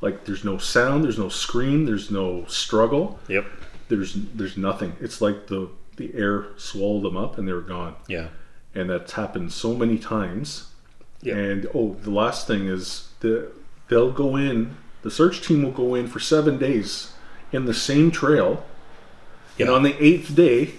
Like 0.00 0.24
there's 0.24 0.44
no 0.44 0.58
sound, 0.58 1.04
there's 1.04 1.18
no 1.18 1.28
scream, 1.28 1.84
there's 1.86 2.10
no 2.10 2.44
struggle. 2.46 3.18
Yep. 3.28 3.46
There's 3.90 4.14
there's 4.14 4.56
nothing. 4.56 4.94
It's 5.00 5.20
like 5.20 5.48
the 5.48 5.68
the 5.96 6.14
air 6.14 6.46
swallowed 6.56 7.04
them 7.04 7.16
up 7.18 7.36
and 7.36 7.46
they 7.46 7.52
were 7.52 7.60
gone 7.60 7.94
Yeah. 8.08 8.28
and 8.74 8.88
that's 8.88 9.12
happened 9.12 9.52
so 9.52 9.74
many 9.74 9.98
times. 9.98 10.68
Yeah. 11.20 11.34
And 11.36 11.66
oh, 11.74 11.96
the 12.02 12.10
last 12.10 12.46
thing 12.46 12.66
is 12.68 13.08
the 13.20 13.52
they'll 13.88 14.12
go 14.12 14.36
in. 14.36 14.76
The 15.02 15.10
search 15.10 15.42
team 15.46 15.62
will 15.62 15.72
go 15.72 15.94
in 15.94 16.06
for 16.08 16.18
seven 16.20 16.56
days 16.58 17.12
in 17.52 17.64
the 17.66 17.74
same 17.74 18.10
trail, 18.10 18.64
Yeah. 19.58 19.66
and 19.66 19.74
on 19.74 19.82
the 19.82 19.96
eighth 20.02 20.34
day, 20.34 20.74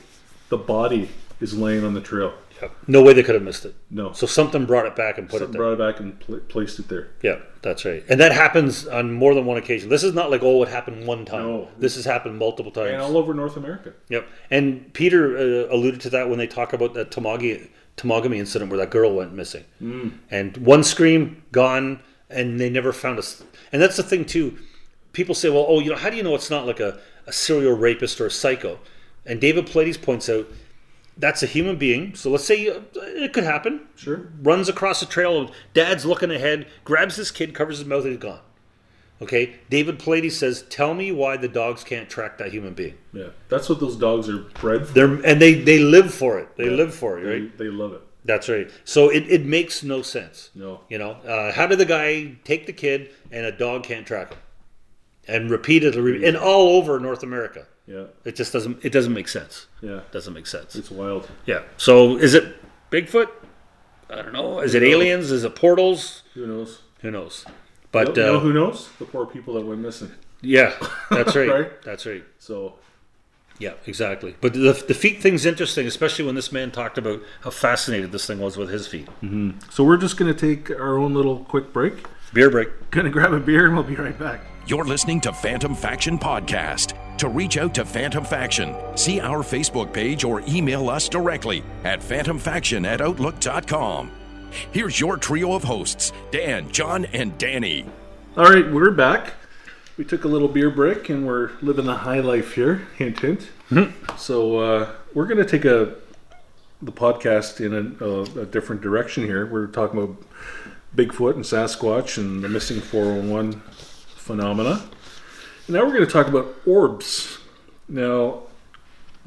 the 0.49 0.57
body 0.57 1.09
is 1.39 1.55
laying 1.57 1.83
on 1.83 1.93
the 1.93 2.01
trail. 2.01 2.33
Yep. 2.61 2.71
No 2.87 3.01
way 3.01 3.13
they 3.13 3.23
could 3.23 3.35
have 3.35 3.43
missed 3.43 3.65
it. 3.65 3.75
No, 3.89 4.11
So 4.13 4.27
something 4.27 4.65
brought 4.65 4.85
it 4.85 4.95
back 4.95 5.17
and 5.17 5.27
put 5.27 5.39
Something 5.39 5.49
it 5.49 5.51
there. 5.57 5.75
brought 5.75 5.87
it 5.89 5.93
back 5.93 5.99
and 5.99 6.19
pl- 6.19 6.39
placed 6.47 6.79
it 6.79 6.87
there. 6.87 7.09
Yeah, 7.21 7.39
that's 7.61 7.83
right. 7.85 8.03
And 8.09 8.19
that 8.19 8.31
happens 8.31 8.87
on 8.87 9.11
more 9.11 9.33
than 9.33 9.45
one 9.45 9.57
occasion. 9.57 9.89
This 9.89 10.03
is 10.03 10.13
not 10.13 10.29
like, 10.31 10.43
oh, 10.43 10.61
it 10.63 10.69
happened 10.69 11.05
one 11.07 11.25
time. 11.25 11.41
No. 11.45 11.67
This 11.77 11.95
has 11.95 12.05
happened 12.05 12.37
multiple 12.37 12.71
times. 12.71 12.91
And 12.91 13.01
all 13.01 13.17
over 13.17 13.33
North 13.33 13.57
America. 13.57 13.93
Yep. 14.09 14.27
And 14.49 14.93
Peter 14.93 15.37
uh, 15.37 15.73
alluded 15.73 16.01
to 16.01 16.09
that 16.11 16.29
when 16.29 16.37
they 16.37 16.47
talk 16.47 16.73
about 16.73 16.93
the 16.93 17.05
Tamagi, 17.05 17.69
Temagami 17.97 18.37
incident 18.37 18.69
where 18.71 18.79
that 18.79 18.91
girl 18.91 19.13
went 19.15 19.33
missing. 19.33 19.63
Mm. 19.81 20.17
And 20.29 20.57
one 20.57 20.83
scream, 20.83 21.43
gone, 21.51 22.01
and 22.29 22.59
they 22.59 22.69
never 22.69 22.93
found 22.93 23.19
us. 23.19 23.43
And 23.71 23.81
that's 23.81 23.97
the 23.97 24.03
thing, 24.03 24.25
too. 24.25 24.57
People 25.13 25.35
say, 25.35 25.49
well, 25.49 25.65
oh, 25.67 25.79
you 25.79 25.89
know, 25.89 25.97
how 25.97 26.09
do 26.09 26.15
you 26.15 26.23
know 26.23 26.35
it's 26.35 26.49
not 26.49 26.65
like 26.65 26.79
a, 26.79 26.99
a 27.27 27.33
serial 27.33 27.75
rapist 27.75 28.21
or 28.21 28.27
a 28.27 28.31
psycho? 28.31 28.79
And 29.25 29.39
David 29.41 29.67
Paulides 29.67 30.01
points 30.01 30.29
out 30.29 30.47
that's 31.21 31.41
a 31.43 31.45
human 31.47 31.77
being. 31.77 32.13
So 32.15 32.29
let's 32.31 32.43
say 32.43 32.67
uh, 32.67 32.81
it 32.95 33.31
could 33.31 33.45
happen. 33.45 33.87
Sure. 33.95 34.29
Runs 34.41 34.67
across 34.67 35.01
a 35.01 35.05
trail, 35.05 35.51
dad's 35.73 36.05
looking 36.05 36.31
ahead, 36.31 36.67
grabs 36.83 37.15
his 37.15 37.31
kid, 37.31 37.53
covers 37.55 37.77
his 37.77 37.87
mouth, 37.87 38.03
and 38.03 38.11
he's 38.13 38.19
gone. 38.21 38.41
Okay, 39.21 39.57
David 39.69 39.99
Paulides 39.99 40.31
says, 40.31 40.63
"Tell 40.63 40.95
me 40.95 41.11
why 41.11 41.37
the 41.37 41.47
dogs 41.47 41.83
can't 41.83 42.09
track 42.09 42.39
that 42.39 42.51
human 42.51 42.73
being." 42.73 42.95
Yeah, 43.13 43.27
that's 43.49 43.69
what 43.69 43.79
those 43.79 43.95
dogs 43.95 44.27
are 44.27 44.39
bred 44.59 44.87
for. 44.87 44.93
They're 44.93 45.13
and 45.23 45.39
they 45.39 45.53
they 45.53 45.77
live 45.77 46.11
for 46.11 46.39
it. 46.39 46.57
They 46.57 46.69
live 46.71 46.93
for 46.93 47.19
it, 47.19 47.23
They, 47.23 47.29
right? 47.29 47.57
they 47.59 47.67
love 47.67 47.93
it. 47.93 48.01
That's 48.25 48.49
right. 48.49 48.69
So 48.83 49.09
it, 49.09 49.25
it 49.29 49.45
makes 49.45 49.83
no 49.83 50.01
sense. 50.01 50.49
No. 50.55 50.81
You 50.89 50.97
know, 50.97 51.11
uh, 51.11 51.51
how 51.51 51.67
did 51.67 51.77
the 51.79 51.85
guy 51.85 52.37
take 52.43 52.65
the 52.65 52.73
kid 52.73 53.11
and 53.31 53.45
a 53.45 53.51
dog 53.51 53.83
can't 53.83 54.05
track 54.05 54.31
him? 54.33 54.39
And 55.27 55.51
repeatedly, 55.51 56.25
and 56.25 56.35
all 56.35 56.69
over 56.77 56.99
North 56.99 57.21
America, 57.23 57.67
Yeah, 57.91 58.05
it 58.23 58.35
just 58.35 58.53
doesn't. 58.53 58.83
It 58.85 58.91
doesn't 58.91 59.13
make 59.13 59.27
sense. 59.27 59.67
yeah. 59.81 60.01
Doesn't 60.11 60.33
make 60.33 60.47
sense. 60.47 60.75
It's 60.75 60.91
wild. 60.91 61.29
Yeah. 61.45 61.63
So 61.77 62.17
is 62.17 62.33
it 62.33 62.45
Bigfoot? 62.91 63.29
I 64.09 64.15
don't 64.21 64.33
know. 64.33 64.59
Is 64.59 64.75
it 64.75 64.83
aliens? 64.83 65.31
Is 65.31 65.43
it 65.43 65.55
portals? 65.55 66.23
Who 66.35 66.45
knows? 66.47 66.81
Who 67.01 67.11
knows? 67.11 67.45
But 67.91 68.17
uh, 68.17 68.39
who 68.39 68.53
knows? 68.53 68.89
The 68.99 69.05
poor 69.05 69.25
people 69.25 69.53
that 69.55 69.65
went 69.65 69.79
missing. 69.81 70.11
yeah, 70.41 70.73
that's 71.09 71.35
right. 71.39 71.49
Right? 71.49 71.81
That's 71.83 72.05
right. 72.05 72.23
So 72.39 72.75
Yeah, 73.59 73.73
exactly. 73.85 74.35
But 74.41 74.53
the, 74.53 74.73
the 74.87 74.93
feet 74.93 75.21
thing's 75.21 75.45
interesting, 75.45 75.85
especially 75.87 76.25
when 76.25 76.35
this 76.35 76.51
man 76.51 76.71
talked 76.71 76.97
about 76.97 77.21
how 77.43 77.49
fascinated 77.51 78.11
this 78.11 78.25
thing 78.25 78.39
was 78.39 78.55
with 78.57 78.69
his 78.69 78.87
feet. 78.87 79.07
So 79.69 79.83
we're 79.83 79.97
just 79.97 80.17
going 80.17 80.33
to 80.33 80.39
take 80.39 80.71
our 80.71 80.97
own 80.97 81.13
little 81.13 81.39
quick 81.45 81.71
break. 81.73 81.95
Beer 82.33 82.49
break. 82.49 82.69
Going 82.91 83.05
to 83.05 83.11
grab 83.11 83.33
a 83.33 83.39
beer 83.39 83.65
and 83.65 83.75
we'll 83.75 83.83
be 83.83 83.95
right 83.95 84.17
back. 84.17 84.41
You're 84.67 84.85
listening 84.85 85.19
to 85.21 85.33
Phantom 85.33 85.73
Faction 85.73 86.19
Podcast. 86.19 86.93
To 87.17 87.29
reach 87.29 87.57
out 87.57 87.73
to 87.75 87.83
Phantom 87.83 88.23
Faction, 88.23 88.75
see 88.95 89.19
our 89.19 89.39
Facebook 89.39 89.91
page 89.91 90.23
or 90.23 90.41
email 90.47 90.87
us 90.87 91.09
directly 91.09 91.63
at 91.83 91.99
phantomfaction 91.99 92.85
at 92.85 93.01
outlook.com. 93.01 94.11
Here's 94.71 94.99
your 94.99 95.17
trio 95.17 95.53
of 95.53 95.63
hosts, 95.63 96.13
Dan, 96.29 96.71
John, 96.71 97.05
and 97.05 97.35
Danny. 97.39 97.85
All 98.37 98.45
right, 98.45 98.71
we're 98.71 98.91
back. 98.91 99.33
We 99.97 100.05
took 100.05 100.25
a 100.25 100.27
little 100.27 100.47
beer 100.47 100.69
break 100.69 101.09
and 101.09 101.25
we're 101.25 101.51
living 101.61 101.85
the 101.85 101.95
high 101.95 102.19
life 102.19 102.53
here. 102.53 102.87
Hint, 102.97 103.19
hint. 103.19 103.49
so 104.17 104.59
uh, 104.59 104.91
we're 105.15 105.25
going 105.25 105.43
to 105.43 105.45
take 105.45 105.65
a 105.65 105.95
the 106.83 106.91
podcast 106.91 107.63
in 107.65 107.97
a, 107.99 108.05
a, 108.05 108.43
a 108.43 108.45
different 108.45 108.81
direction 108.81 109.23
here. 109.23 109.45
We're 109.45 109.67
talking 109.67 110.01
about 110.01 110.17
Bigfoot 110.95 111.35
and 111.35 111.43
Sasquatch 111.43 112.17
and 112.17 112.43
the 112.43 112.49
missing 112.49 112.79
401 112.79 113.61
phenomena. 114.21 114.81
And 115.67 115.75
now 115.75 115.83
we're 115.83 115.93
going 115.93 116.05
to 116.05 116.11
talk 116.11 116.27
about 116.27 116.55
orbs. 116.65 117.39
Now, 117.89 118.43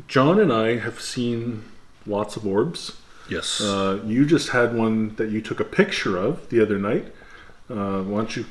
John 0.08 0.40
and 0.40 0.52
I 0.52 0.78
have 0.78 1.00
seen 1.00 1.64
lots 2.06 2.36
of 2.36 2.46
orbs. 2.46 2.96
Yes. 3.28 3.60
Uh, 3.60 4.00
you 4.04 4.24
just 4.24 4.50
had 4.50 4.74
one 4.74 5.14
that 5.16 5.30
you 5.30 5.40
took 5.40 5.60
a 5.60 5.64
picture 5.64 6.16
of 6.16 6.48
the 6.50 6.60
other 6.60 6.78
night. 6.78 7.06
Uh, 7.68 8.02
why 8.02 8.18
don't 8.18 8.36
you 8.36 8.44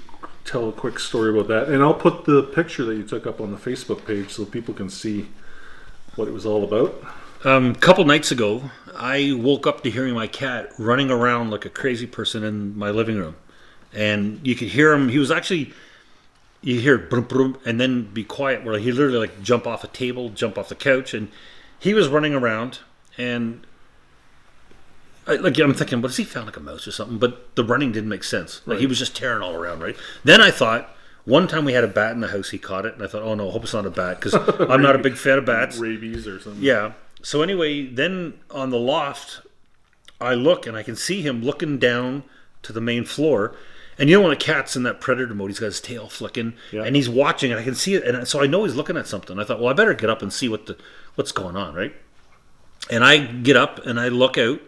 tell 0.46 0.68
a 0.70 0.72
quick 0.72 1.00
story 1.00 1.30
about 1.30 1.48
that? 1.48 1.70
And 1.70 1.82
I'll 1.84 1.94
put 1.94 2.26
the 2.26 2.44
picture 2.44 2.84
that 2.86 2.96
you 2.96 3.04
took 3.04 3.26
up 3.28 3.39
on 3.39 3.52
the 3.52 3.58
Facebook 3.58 4.06
page 4.06 4.32
so 4.32 4.46
people 4.46 4.74
can 4.74 4.89
see 4.89 5.28
what 6.16 6.28
it 6.28 6.32
was 6.32 6.46
all 6.46 6.64
about. 6.64 7.04
Um, 7.46 7.72
a 7.72 7.76
couple 7.76 8.06
nights 8.06 8.32
ago, 8.32 8.72
I 8.96 9.34
woke 9.38 9.68
up 9.68 9.84
to 9.84 9.91
hearing 9.91 10.14
my 10.14 10.28
cat 10.28 10.72
running 10.78 11.12
around 11.12 11.52
like 11.52 11.66
a 11.66 11.70
crazy 11.70 12.08
person 12.08 12.44
in 12.44 12.78
my 12.78 12.89
living 12.89 13.18
room, 13.18 13.36
and 13.94 14.39
you 14.48 14.56
could 14.56 14.70
hear 14.70 14.94
him. 14.94 15.10
He 15.10 15.18
was 15.18 15.30
actually, 15.30 15.74
you 16.64 16.80
hear 16.80 16.97
brum 16.97 17.26
brum, 17.26 17.59
and 17.66 17.80
then 17.80 18.11
be 18.14 18.24
quiet. 18.24 18.64
Where 18.64 18.80
he 18.80 18.91
literally 18.91 19.20
like 19.20 19.43
jump 19.43 19.68
off 19.68 19.84
a 19.84 19.88
table, 19.88 20.30
jump 20.30 20.57
off 20.57 20.70
the 20.70 20.76
couch, 20.76 21.14
and 21.14 21.30
he 21.78 21.93
was 21.93 22.07
running 22.07 22.34
around. 22.34 22.80
And 23.18 23.68
I, 25.28 25.36
like 25.36 25.59
I'm 25.59 25.74
thinking, 25.74 26.01
what 26.01 26.09
has 26.09 26.18
he 26.18 26.24
found 26.24 26.47
like 26.47 26.57
a 26.57 26.61
mouse 26.61 26.88
or 26.88 26.91
something? 26.91 27.18
But 27.20 27.55
the 27.55 27.64
running 27.64 27.91
didn't 27.91 28.09
make 28.09 28.24
sense. 28.24 28.61
Like 28.66 28.80
he 28.80 28.88
was 28.88 28.97
just 28.97 29.16
tearing 29.16 29.41
all 29.43 29.53
around, 29.53 29.82
right? 29.82 29.95
Then 30.24 30.41
I 30.41 30.49
thought, 30.51 30.89
One 31.26 31.47
time 31.47 31.64
we 31.64 31.72
had 31.74 31.84
a 31.86 31.88
bat 31.88 32.11
in 32.11 32.20
the 32.20 32.28
house. 32.30 32.49
He 32.49 32.57
caught 32.57 32.86
it, 32.86 32.95
and 32.95 33.03
I 33.03 33.07
thought, 33.07 33.22
"Oh 33.22 33.34
no, 33.34 33.49
I 33.49 33.51
hope 33.53 33.64
it's 33.64 33.74
not 33.74 33.86
a 33.86 33.89
bat," 33.89 34.20
because 34.20 34.34
I'm 34.70 34.82
not 34.82 34.95
a 34.95 34.99
big 34.99 35.16
fan 35.16 35.38
of 35.38 35.45
bats. 35.45 35.78
Rabies 35.78 36.28
or 36.28 36.39
something. 36.39 36.61
Yeah. 36.61 36.93
So 37.22 37.41
anyway, 37.41 37.86
then 37.88 38.34
on 38.51 38.70
the 38.70 38.78
loft, 38.78 39.41
I 40.20 40.34
look 40.34 40.68
and 40.68 40.76
I 40.76 40.84
can 40.84 40.97
see 40.97 41.22
him 41.22 41.41
looking 41.41 41.78
down 41.78 42.24
to 42.64 42.74
the 42.74 42.82
main 42.82 43.05
floor. 43.05 43.55
And 43.98 44.10
you 44.10 44.16
know 44.18 44.24
when 44.24 44.32
a 44.32 44.36
cat's 44.36 44.76
in 44.76 44.84
that 44.84 45.00
predator 45.02 45.34
mode, 45.36 45.50
he's 45.52 45.60
got 45.60 45.68
his 45.68 45.80
tail 45.82 46.10
flicking, 46.10 46.54
Yeah. 46.72 46.84
and 46.84 46.96
he's 46.96 47.08
watching, 47.10 47.52
and 47.52 47.60
I 47.60 47.64
can 47.64 47.76
see 47.76 47.94
it, 47.96 48.04
and 48.04 48.28
so 48.28 48.41
I 48.41 48.48
know 48.48 48.64
he's 48.64 48.76
looking 48.76 48.98
at 48.98 49.08
something. 49.08 49.38
I 49.39 49.44
thought, 49.44 49.60
well, 49.60 49.70
I 49.70 49.74
better 49.74 49.94
get 49.94 50.10
up 50.10 50.22
and 50.22 50.32
see 50.34 50.50
what 50.50 50.66
the 50.66 50.78
what's 51.16 51.32
going 51.32 51.56
on, 51.56 51.76
right? 51.76 51.94
And 52.89 53.04
I 53.04 53.18
get 53.20 53.56
up 53.56 53.86
and 53.86 54.00
I 54.00 54.08
look 54.10 54.38
out, 54.38 54.60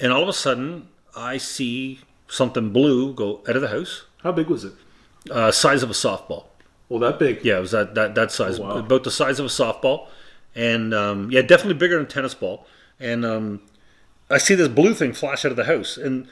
and 0.00 0.12
all 0.12 0.22
of 0.22 0.28
a 0.28 0.32
sudden 0.32 0.88
I 1.16 1.36
see 1.38 2.00
something 2.26 2.70
blue 2.70 3.12
go 3.14 3.42
out 3.48 3.56
of 3.56 3.62
the 3.62 3.68
house, 3.68 4.04
How 4.22 4.32
big 4.32 4.48
was 4.48 4.64
it? 4.64 4.72
uh, 5.30 5.50
size 5.50 5.82
of 5.82 5.90
a 5.90 5.94
softball. 5.94 6.44
Well, 6.88 7.00
that 7.00 7.18
big. 7.18 7.44
Yeah, 7.44 7.58
it 7.58 7.60
was 7.60 7.72
that 7.72 7.94
that 7.96 8.14
that 8.14 8.32
size, 8.32 8.58
Oh, 8.58 8.62
wow. 8.62 8.76
about 8.78 9.04
the 9.04 9.10
size 9.10 9.38
of 9.38 9.44
a 9.46 9.50
softball, 9.50 10.06
and 10.54 10.94
um, 10.94 11.30
yeah, 11.30 11.42
definitely 11.42 11.74
bigger 11.74 11.96
than 11.96 12.06
a 12.06 12.08
tennis 12.08 12.32
ball. 12.34 12.66
And 12.98 13.24
um, 13.26 13.60
I 14.30 14.38
see 14.38 14.54
this 14.54 14.68
blue 14.68 14.94
thing 14.94 15.12
flash 15.12 15.44
out 15.44 15.50
of 15.50 15.56
the 15.56 15.64
house, 15.64 15.96
and 15.98 16.26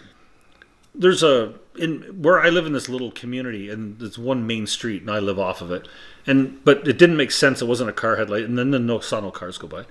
there's 0.98 1.22
a 1.22 1.54
in 1.78 2.22
where 2.22 2.40
I 2.40 2.48
live 2.48 2.66
in 2.66 2.72
this 2.72 2.88
little 2.88 3.10
community, 3.10 3.70
and 3.70 3.98
there's 3.98 4.18
one 4.18 4.46
main 4.46 4.66
street, 4.66 5.02
and 5.02 5.10
I 5.10 5.18
live 5.18 5.38
off 5.38 5.60
of 5.60 5.70
it. 5.70 5.86
And 6.26 6.64
but 6.64 6.86
it 6.88 6.98
didn't 6.98 7.16
make 7.16 7.30
sense. 7.30 7.62
It 7.62 7.66
wasn't 7.66 7.90
a 7.90 7.92
car 7.92 8.16
headlight, 8.16 8.44
and 8.44 8.58
then 8.58 8.70
the 8.70 8.78
no 8.78 9.00
saw 9.00 9.20
no 9.20 9.30
cars 9.30 9.58
go 9.58 9.66
by. 9.66 9.84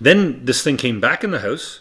Then 0.00 0.44
this 0.44 0.62
thing 0.62 0.76
came 0.76 1.00
back 1.00 1.22
in 1.24 1.30
the 1.30 1.40
house, 1.40 1.80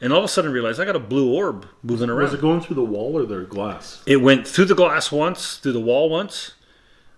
and 0.00 0.12
all 0.12 0.20
of 0.20 0.24
a 0.24 0.28
sudden 0.28 0.50
I 0.50 0.54
realized 0.54 0.80
I 0.80 0.84
got 0.84 0.96
a 0.96 1.00
blue 1.00 1.32
orb 1.32 1.66
moving 1.82 2.10
around. 2.10 2.22
Was 2.22 2.34
it 2.34 2.40
going 2.40 2.60
through 2.60 2.76
the 2.76 2.84
wall 2.84 3.16
or 3.18 3.24
the 3.24 3.40
glass? 3.44 4.02
It 4.06 4.18
went 4.18 4.46
through 4.46 4.66
the 4.66 4.74
glass 4.74 5.10
once, 5.10 5.56
through 5.56 5.72
the 5.72 5.80
wall 5.80 6.10
once, 6.10 6.52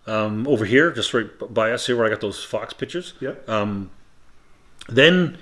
um, 0.07 0.47
over 0.47 0.64
here, 0.64 0.91
just 0.93 1.12
right 1.12 1.26
by 1.53 1.72
us 1.72 1.87
here 1.87 1.97
where 1.97 2.07
I 2.07 2.11
got 2.11 2.20
those 2.20 2.45
Fox 2.45 2.72
pictures. 2.72 3.14
Yep. 3.20 3.49
Then 4.89 5.39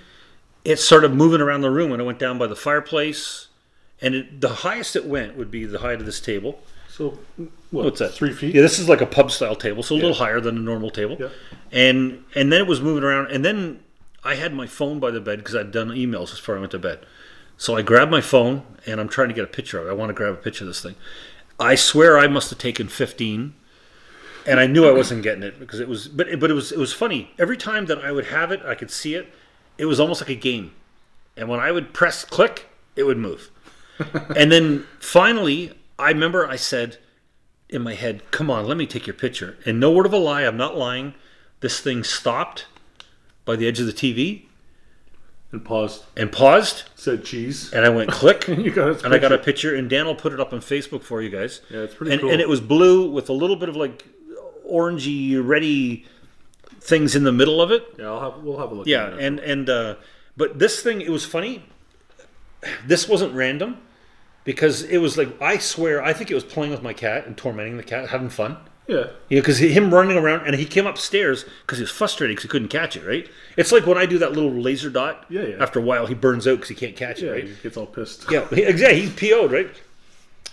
it 0.64 0.78
started 0.78 1.12
moving 1.12 1.42
around 1.42 1.60
the 1.60 1.70
room 1.70 1.92
and 1.92 2.00
it 2.00 2.04
went 2.04 2.18
down 2.18 2.38
by 2.38 2.46
the 2.46 2.56
fireplace. 2.56 3.48
And 4.00 4.14
it, 4.14 4.40
the 4.40 4.48
highest 4.48 4.96
it 4.96 5.06
went 5.06 5.36
would 5.36 5.50
be 5.50 5.64
the 5.64 5.78
height 5.78 6.00
of 6.00 6.06
this 6.06 6.20
table. 6.20 6.60
so, 6.88 7.18
what? 7.70 7.84
What's 7.84 7.98
that? 8.00 8.12
Three 8.12 8.32
feet? 8.32 8.54
Yeah, 8.54 8.62
this 8.62 8.78
is 8.78 8.88
like 8.88 9.00
a 9.00 9.06
pub 9.06 9.30
style 9.30 9.56
table, 9.56 9.82
so 9.82 9.94
a 9.94 9.96
little 9.96 10.14
higher 10.14 10.40
than 10.40 10.56
a 10.56 10.60
normal 10.60 10.90
table. 10.90 11.16
Yeah. 11.18 11.28
And 11.72 12.24
and 12.34 12.52
then 12.52 12.60
it 12.60 12.66
was 12.66 12.80
moving 12.80 13.04
around, 13.04 13.30
and 13.30 13.44
then 13.44 13.80
I 14.24 14.34
had 14.36 14.54
my 14.54 14.66
phone 14.66 15.00
by 15.00 15.10
the 15.10 15.20
bed 15.20 15.38
because 15.38 15.54
I'd 15.54 15.70
done 15.70 15.88
emails 15.88 16.30
before 16.30 16.56
I 16.56 16.60
went 16.60 16.72
to 16.72 16.78
bed. 16.78 17.06
So 17.56 17.76
I 17.76 17.82
grabbed 17.82 18.10
my 18.10 18.20
phone 18.20 18.62
and 18.86 19.00
I'm 19.00 19.08
trying 19.08 19.28
to 19.28 19.34
get 19.34 19.44
a 19.44 19.48
picture 19.48 19.78
of 19.78 19.86
it. 19.86 19.90
I 19.90 19.92
want 19.92 20.10
to 20.10 20.14
grab 20.14 20.32
a 20.32 20.36
picture 20.36 20.64
of 20.64 20.68
this 20.68 20.82
thing. 20.82 20.96
I 21.60 21.76
swear 21.76 22.18
I 22.18 22.26
must 22.26 22.50
have 22.50 22.58
taken 22.58 22.88
15, 22.88 23.54
and 24.46 24.60
I 24.60 24.66
knew 24.66 24.88
I 24.88 24.90
wasn't 24.90 25.22
getting 25.22 25.44
it 25.44 25.60
because 25.60 25.78
it 25.78 25.88
was. 25.88 26.08
But 26.08 26.40
but 26.40 26.50
it 26.50 26.54
was 26.54 26.72
it 26.72 26.78
was 26.78 26.92
funny. 26.92 27.30
Every 27.38 27.56
time 27.56 27.86
that 27.86 27.98
I 27.98 28.10
would 28.10 28.26
have 28.26 28.50
it, 28.50 28.62
I 28.64 28.74
could 28.74 28.90
see 28.90 29.14
it. 29.14 29.32
It 29.78 29.84
was 29.86 30.00
almost 30.00 30.20
like 30.20 30.30
a 30.30 30.34
game. 30.34 30.72
And 31.36 31.48
when 31.48 31.60
I 31.60 31.70
would 31.70 31.92
press 31.92 32.24
click, 32.24 32.66
it 32.96 33.04
would 33.04 33.18
move. 33.18 33.50
and 34.36 34.50
then 34.50 34.86
finally, 35.00 35.72
I 35.98 36.08
remember 36.10 36.46
I 36.48 36.56
said 36.56 36.98
in 37.68 37.82
my 37.82 37.94
head, 37.94 38.30
"Come 38.30 38.50
on, 38.50 38.66
let 38.66 38.76
me 38.76 38.86
take 38.86 39.06
your 39.06 39.14
picture." 39.14 39.56
And 39.64 39.78
no 39.80 39.90
word 39.92 40.06
of 40.06 40.12
a 40.12 40.18
lie, 40.18 40.42
I'm 40.42 40.56
not 40.56 40.76
lying. 40.76 41.14
This 41.60 41.80
thing 41.80 42.04
stopped 42.04 42.66
by 43.44 43.56
the 43.56 43.66
edge 43.66 43.80
of 43.80 43.86
the 43.86 43.92
TV 43.92 44.46
And 45.52 45.64
paused. 45.64 46.04
and 46.16 46.30
paused, 46.32 46.84
Said 46.94 47.24
cheese. 47.24 47.72
and 47.72 47.84
I 47.84 47.88
went 47.88 48.10
click, 48.10 48.48
You 48.48 48.70
got 48.70 49.04
and 49.04 49.14
I 49.14 49.18
got 49.18 49.32
a 49.32 49.38
picture. 49.38 49.44
picture. 49.70 49.74
And 49.76 49.88
Dan 49.88 50.06
will 50.06 50.14
put 50.14 50.32
it 50.32 50.40
up 50.40 50.52
on 50.52 50.60
Facebook 50.60 51.02
for 51.02 51.22
you 51.22 51.30
guys. 51.30 51.60
Yeah, 51.70 51.80
it's 51.80 51.94
pretty 51.94 52.12
and, 52.12 52.20
cool. 52.20 52.30
And 52.30 52.40
it 52.40 52.48
was 52.48 52.60
blue 52.60 53.10
with 53.10 53.28
a 53.28 53.32
little 53.32 53.56
bit 53.56 53.68
of 53.68 53.76
like 53.76 54.04
orangey, 54.70 55.40
reddy 55.42 56.04
things 56.80 57.14
in 57.16 57.24
the 57.24 57.32
middle 57.32 57.60
of 57.62 57.70
it. 57.70 57.82
Yeah, 57.98 58.06
I'll 58.10 58.32
have, 58.32 58.42
we'll 58.42 58.58
have 58.58 58.70
a 58.72 58.74
look. 58.74 58.86
Yeah, 58.86 59.16
and 59.18 59.38
and 59.40 59.68
uh, 59.70 59.94
but 60.36 60.58
this 60.58 60.82
thing, 60.82 61.00
it 61.00 61.10
was 61.10 61.24
funny. 61.24 61.64
This 62.86 63.08
wasn't 63.08 63.34
random 63.34 63.78
because 64.44 64.82
it 64.82 64.98
was 64.98 65.16
like 65.16 65.40
I 65.40 65.58
swear 65.58 66.02
I 66.02 66.12
think 66.12 66.30
it 66.30 66.34
was 66.34 66.44
playing 66.44 66.70
with 66.72 66.82
my 66.82 66.92
cat 66.92 67.26
and 67.26 67.36
tormenting 67.36 67.76
the 67.76 67.82
cat, 67.82 68.08
having 68.10 68.28
fun. 68.28 68.56
yeah, 68.86 69.04
Yeah, 69.30 69.40
because 69.40 69.58
him 69.58 69.92
running 69.94 70.16
around 70.18 70.46
and 70.46 70.54
he 70.56 70.66
came 70.66 70.86
upstairs 70.86 71.44
because 71.62 71.78
he 71.78 71.82
was 71.82 71.90
frustrated 71.90 72.36
because 72.36 72.42
he 72.44 72.48
couldn't 72.48 72.68
catch 72.68 72.96
it. 72.96 73.06
Right? 73.06 73.28
It's 73.56 73.72
like 73.72 73.86
when 73.86 73.96
I 73.98 74.06
do 74.06 74.18
that 74.18 74.32
little 74.32 74.52
laser 74.52 74.90
dot. 74.90 75.24
Yeah, 75.30 75.42
yeah. 75.42 75.56
After 75.62 75.78
a 75.78 75.82
while, 75.82 76.06
he 76.06 76.14
burns 76.14 76.46
out 76.46 76.56
because 76.56 76.68
he 76.68 76.74
can't 76.74 76.96
catch 76.96 77.22
it. 77.22 77.26
yeah, 77.26 77.32
Right? 77.32 77.44
he 77.44 77.54
gets 77.62 77.76
all 77.76 77.86
pissed. 77.86 78.26
Yeah, 78.30 78.46
exactly. 78.52 79.00
He's 79.00 79.14
PO'd, 79.14 79.52
right? 79.52 79.70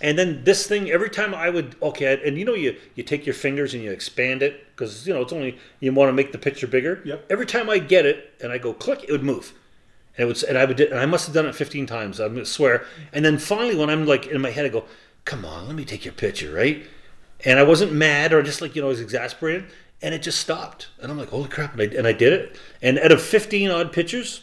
And 0.00 0.18
then 0.18 0.42
this 0.42 0.66
thing, 0.66 0.90
every 0.90 1.10
time 1.10 1.32
I 1.32 1.48
would, 1.48 1.76
okay, 1.80 2.20
and 2.26 2.36
you 2.36 2.44
know, 2.44 2.54
you 2.54 2.74
you 2.96 3.04
take 3.04 3.24
your 3.24 3.34
fingers 3.34 3.72
and 3.74 3.84
you 3.84 3.92
expand 3.92 4.42
it 4.42 4.64
because 4.74 5.06
you 5.06 5.14
know 5.14 5.20
it's 5.20 5.32
only 5.32 5.58
you 5.78 5.92
want 5.92 6.08
to 6.08 6.12
make 6.12 6.32
the 6.32 6.38
picture 6.38 6.66
bigger. 6.66 7.00
Yep. 7.04 7.26
Every 7.30 7.46
time 7.46 7.70
I 7.70 7.78
get 7.78 8.04
it 8.04 8.32
and 8.42 8.50
I 8.50 8.58
go 8.58 8.72
click, 8.72 9.04
it 9.06 9.12
would 9.12 9.22
move, 9.22 9.52
and 10.16 10.24
it 10.24 10.26
would, 10.26 10.42
and 10.44 10.58
I 10.58 10.64
would, 10.64 10.80
and 10.80 10.98
I 10.98 11.06
must 11.06 11.26
have 11.26 11.34
done 11.34 11.46
it 11.46 11.54
fifteen 11.54 11.86
times. 11.86 12.20
I 12.20 12.26
am 12.26 12.34
gonna 12.34 12.44
swear. 12.44 12.84
And 13.12 13.24
then 13.24 13.38
finally, 13.38 13.76
when 13.76 13.90
I'm 13.90 14.06
like 14.06 14.26
in 14.26 14.40
my 14.40 14.50
head, 14.50 14.64
I 14.64 14.68
go, 14.68 14.84
"Come 15.24 15.44
on, 15.44 15.66
let 15.66 15.76
me 15.76 15.84
take 15.84 16.04
your 16.04 16.14
picture, 16.14 16.52
right?" 16.52 16.84
And 17.44 17.58
I 17.58 17.62
wasn't 17.62 17.92
mad 17.92 18.32
or 18.32 18.42
just 18.42 18.60
like 18.60 18.76
you 18.76 18.82
know, 18.82 18.88
I 18.88 18.90
was 18.90 19.00
exasperated, 19.00 19.66
and 20.00 20.14
it 20.14 20.22
just 20.22 20.40
stopped. 20.40 20.88
And 21.00 21.10
I'm 21.10 21.18
like, 21.18 21.30
"Holy 21.30 21.48
crap!" 21.48 21.72
And 21.72 21.82
I, 21.82 21.96
and 21.96 22.06
I 22.06 22.12
did 22.12 22.32
it. 22.32 22.58
And 22.82 22.98
out 22.98 23.12
of 23.12 23.22
fifteen 23.22 23.70
odd 23.70 23.92
pictures, 23.92 24.42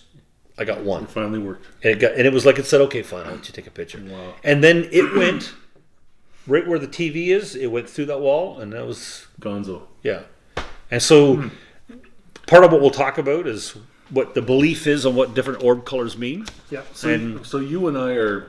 I 0.59 0.65
got 0.65 0.81
one. 0.81 1.03
It 1.03 1.09
finally 1.09 1.39
worked. 1.39 1.65
And 1.83 1.93
it 1.93 1.99
got 1.99 2.13
and 2.13 2.27
it 2.27 2.33
was 2.33 2.45
like 2.45 2.59
it 2.59 2.65
said, 2.65 2.81
okay, 2.81 3.01
fine, 3.01 3.25
I'll 3.25 3.35
let 3.35 3.47
you 3.47 3.53
take 3.53 3.65
a 3.65 3.71
picture. 3.71 4.03
Wow. 4.05 4.35
And 4.43 4.61
then 4.61 4.89
it 4.91 5.15
went 5.15 5.53
right 6.45 6.67
where 6.67 6.77
the 6.77 6.87
TV 6.87 7.27
is. 7.27 7.55
It 7.55 7.67
went 7.67 7.89
through 7.89 8.07
that 8.07 8.19
wall, 8.19 8.59
and 8.59 8.73
that 8.73 8.85
was 8.85 9.27
Gonzo. 9.39 9.83
yeah. 10.03 10.23
And 10.91 11.01
so 11.01 11.35
hmm. 11.35 11.47
part 12.47 12.63
of 12.63 12.71
what 12.71 12.81
we'll 12.81 12.89
talk 12.89 13.17
about 13.17 13.47
is 13.47 13.77
what 14.09 14.33
the 14.33 14.41
belief 14.41 14.87
is 14.87 15.05
on 15.05 15.15
what 15.15 15.33
different 15.35 15.63
orb 15.63 15.85
colors 15.85 16.17
mean. 16.17 16.45
Yeah. 16.69 16.81
So, 16.93 17.09
And- 17.09 17.45
so 17.45 17.57
you 17.59 17.87
and 17.87 17.97
I 17.97 18.13
are 18.13 18.47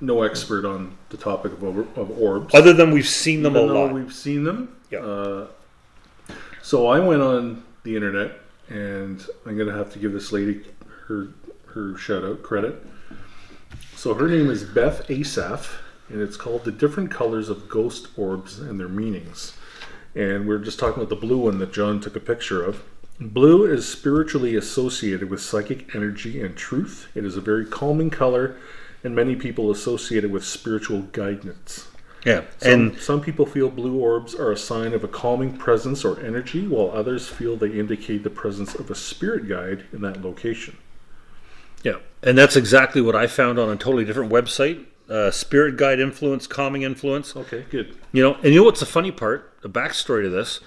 no 0.00 0.22
expert 0.22 0.64
on 0.64 0.96
the 1.10 1.16
topic 1.16 1.52
of, 1.52 1.62
of 1.98 2.10
orbs. 2.20 2.54
Other 2.54 2.72
than 2.72 2.90
we've 2.92 3.08
seen 3.08 3.42
them 3.42 3.56
a 3.56 3.60
even 3.62 3.74
though 3.74 3.84
lot. 3.86 3.92
we've 3.94 4.12
seen 4.12 4.44
them. 4.44 4.76
Yeah. 4.90 5.00
Uh, 5.00 5.46
so 6.62 6.86
I 6.86 6.98
went 7.00 7.22
on 7.22 7.62
the 7.82 7.96
internet, 7.96 8.32
and 8.68 9.24
I'm 9.46 9.56
gonna 9.56 9.72
have 9.76 9.92
to 9.94 9.98
give 9.98 10.12
this 10.12 10.30
lady 10.32 10.60
her 11.06 11.28
her 11.74 11.96
shout 11.98 12.24
out 12.24 12.42
credit. 12.42 12.84
So 13.96 14.14
her 14.14 14.28
name 14.28 14.50
is 14.50 14.62
Beth 14.64 15.10
Asaf, 15.10 15.80
and 16.08 16.20
it's 16.20 16.36
called 16.36 16.64
"The 16.64 16.72
Different 16.72 17.10
Colors 17.10 17.48
of 17.48 17.68
Ghost 17.68 18.08
Orbs 18.16 18.58
and 18.58 18.78
Their 18.78 18.88
Meanings." 18.88 19.54
And 20.14 20.46
we're 20.48 20.58
just 20.58 20.78
talking 20.78 21.02
about 21.02 21.08
the 21.10 21.16
blue 21.26 21.38
one 21.38 21.58
that 21.58 21.72
John 21.72 22.00
took 22.00 22.14
a 22.16 22.20
picture 22.20 22.62
of. 22.64 22.82
Blue 23.20 23.64
is 23.64 23.86
spiritually 23.86 24.54
associated 24.54 25.28
with 25.28 25.40
psychic 25.40 25.94
energy 25.94 26.40
and 26.40 26.56
truth. 26.56 27.08
It 27.14 27.24
is 27.24 27.36
a 27.36 27.40
very 27.40 27.64
calming 27.64 28.10
color, 28.10 28.56
and 29.02 29.14
many 29.14 29.34
people 29.34 29.70
associate 29.70 30.24
it 30.24 30.30
with 30.30 30.44
spiritual 30.44 31.02
guidance. 31.02 31.88
Yeah. 32.24 32.42
Some, 32.58 32.72
and 32.72 32.98
some 32.98 33.20
people 33.20 33.46
feel 33.46 33.70
blue 33.70 33.98
orbs 33.98 34.34
are 34.34 34.52
a 34.52 34.56
sign 34.56 34.92
of 34.92 35.02
a 35.02 35.08
calming 35.08 35.56
presence 35.56 36.04
or 36.04 36.20
energy, 36.20 36.66
while 36.66 36.90
others 36.90 37.28
feel 37.28 37.56
they 37.56 37.70
indicate 37.70 38.22
the 38.22 38.30
presence 38.30 38.74
of 38.74 38.90
a 38.90 38.94
spirit 38.94 39.48
guide 39.48 39.84
in 39.92 40.00
that 40.02 40.22
location. 40.22 40.76
yeah. 41.82 41.96
And 42.22 42.36
that's 42.36 42.56
exactly 42.56 43.00
what 43.00 43.14
I 43.14 43.28
found 43.28 43.60
on 43.60 43.68
a 43.68 43.76
totally 43.76 44.04
different 44.04 44.32
website. 44.32 44.84
Uh, 45.08 45.30
spirit 45.30 45.76
guide 45.76 46.00
influence, 46.00 46.46
calming 46.46 46.82
influence. 46.82 47.34
Okay, 47.36 47.64
good. 47.70 47.96
You 48.12 48.22
know, 48.22 48.34
and 48.42 48.46
you 48.46 48.56
know 48.56 48.64
what's 48.64 48.80
the 48.80 48.86
funny 48.86 49.12
part? 49.12 49.54
The 49.62 49.70
backstory 49.70 50.24
to 50.24 50.28
this, 50.28 50.60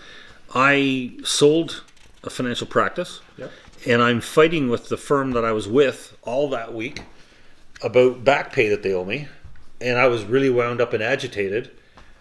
I 0.55 1.17
sold 1.23 1.83
a 2.23 2.29
financial 2.29 2.67
practice, 2.67 3.19
Yep. 3.37 3.51
and 3.87 4.01
I'm 4.01 4.21
fighting 4.21 4.69
with 4.69 4.89
the 4.89 4.97
firm 4.97 5.31
that 5.31 5.43
I 5.45 5.51
was 5.51 5.67
with 5.67 6.15
all 6.23 6.49
that 6.51 6.73
week 6.73 7.01
about 7.81 8.23
back 8.23 8.53
pay 8.53 8.69
that 8.69 8.83
they 8.83 8.93
owe 8.93 9.05
me, 9.05 9.27
and 9.79 9.97
I 9.97 10.07
was 10.07 10.23
really 10.23 10.49
wound 10.49 10.81
up 10.81 10.93
and 10.93 11.01
agitated. 11.01 11.71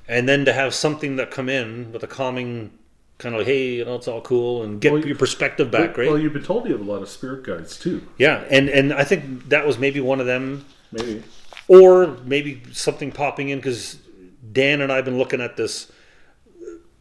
And 0.08 0.28
then 0.28 0.44
to 0.46 0.52
have 0.52 0.74
something 0.74 1.16
that 1.16 1.30
come 1.30 1.48
in 1.48 1.92
with 1.92 2.02
a 2.02 2.06
calming 2.08 2.72
kind 3.18 3.34
of 3.34 3.40
like, 3.40 3.46
hey, 3.46 3.74
you 3.76 3.84
know, 3.84 3.94
it's 3.96 4.08
all 4.08 4.22
cool, 4.22 4.62
and 4.62 4.80
get 4.80 4.92
Well, 4.92 5.04
your 5.06 5.14
perspective 5.16 5.70
back, 5.70 5.96
right? 5.98 6.08
Well, 6.08 6.18
you've 6.18 6.32
been 6.32 6.42
told 6.42 6.66
you 6.66 6.72
have 6.72 6.80
a 6.80 6.90
lot 6.90 7.02
of 7.02 7.08
spirit 7.08 7.44
guides 7.44 7.78
too. 7.78 8.06
yeah, 8.18 8.44
and 8.50 8.68
and 8.68 8.92
I 8.92 9.04
think 9.04 9.50
that 9.50 9.66
was 9.66 9.78
maybe 9.78 10.00
one 10.00 10.18
of 10.18 10.26
them 10.26 10.64
Maybe. 10.90 11.22
or 11.68 12.16
maybe 12.24 12.62
something 12.72 13.12
popping 13.12 13.50
in 13.50 13.58
because 13.58 13.98
Dan 14.52 14.80
and 14.80 14.90
I've 14.90 15.04
been 15.04 15.18
looking 15.18 15.40
at 15.42 15.56
this 15.56 15.92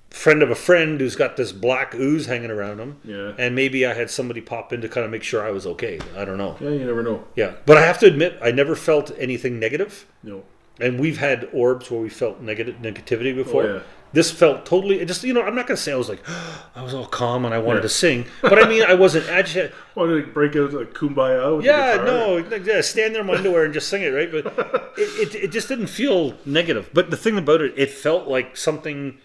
friend 0.09 0.41
of 0.41 0.49
a 0.49 0.55
friend 0.55 0.99
who's 0.99 1.15
got 1.15 1.37
this 1.37 1.51
black 1.51 1.93
ooze 1.95 2.25
hanging 2.25 2.51
around 2.51 2.79
him. 2.79 2.97
Yeah. 3.03 3.33
And 3.37 3.55
maybe 3.55 3.85
I 3.85 3.93
had 3.93 4.09
somebody 4.09 4.41
pop 4.41 4.73
in 4.73 4.81
to 4.81 4.89
kind 4.89 5.05
of 5.05 5.11
make 5.11 5.23
sure 5.23 5.45
I 5.45 5.51
was 5.51 5.65
okay. 5.67 5.99
I 6.15 6.25
don't 6.25 6.37
know. 6.37 6.57
Yeah, 6.59 6.69
you 6.69 6.85
never 6.85 7.03
know. 7.03 7.25
Yeah. 7.35 7.53
But 7.65 7.77
I 7.77 7.85
have 7.85 7.99
to 7.99 8.07
admit, 8.07 8.37
I 8.41 8.51
never 8.51 8.75
felt 8.75 9.11
anything 9.17 9.59
negative. 9.59 10.05
No. 10.23 10.43
And 10.79 10.99
we've 10.99 11.17
had 11.17 11.49
orbs 11.53 11.91
where 11.91 11.99
we 11.99 12.09
felt 12.09 12.39
negative 12.41 12.77
negativity 12.77 13.33
oh, 13.33 13.43
before. 13.43 13.63
Oh, 13.63 13.73
yeah. 13.75 13.81
This 14.11 14.31
felt 14.31 14.65
totally 14.65 15.01
it 15.01 15.05
just 15.05 15.23
you 15.23 15.33
know 15.33 15.43
I'm 15.43 15.53
not 15.53 15.67
gonna 15.67 15.77
say 15.77 15.91
I 15.91 15.95
was 15.95 16.09
like 16.09 16.23
I 16.75 16.81
was 16.81 16.95
all 16.95 17.05
calm 17.05 17.45
and 17.45 17.53
I 17.53 17.59
wanted 17.59 17.81
to 17.81 17.89
sing, 17.89 18.25
but 18.41 18.57
I 18.57 18.67
mean 18.67 18.81
I 18.81 18.95
wasn't 18.95 19.29
agitated. 19.29 19.71
wanted 19.95 20.25
to 20.25 20.31
break 20.31 20.55
out 20.55 20.73
a 20.73 20.85
kumbaya? 20.85 21.57
With 21.57 21.65
Yeah, 21.65 22.01
no, 22.03 22.37
like, 22.37 22.65
yeah, 22.65 22.81
stand 22.81 23.13
there 23.13 23.21
in 23.21 23.27
my 23.27 23.35
underwear 23.35 23.65
and 23.65 23.73
just 23.73 23.87
sing 23.87 24.01
it, 24.01 24.07
right? 24.07 24.31
But 24.31 24.47
it, 24.97 25.35
it, 25.35 25.43
it 25.43 25.51
just 25.51 25.67
didn't 25.67 25.87
feel 25.87 26.33
negative. 26.43 26.89
But 26.91 27.11
the 27.11 27.17
thing 27.17 27.37
about 27.37 27.61
it, 27.61 27.73
it 27.77 27.91
felt 27.91 28.27
like 28.27 28.57
something 28.57 29.19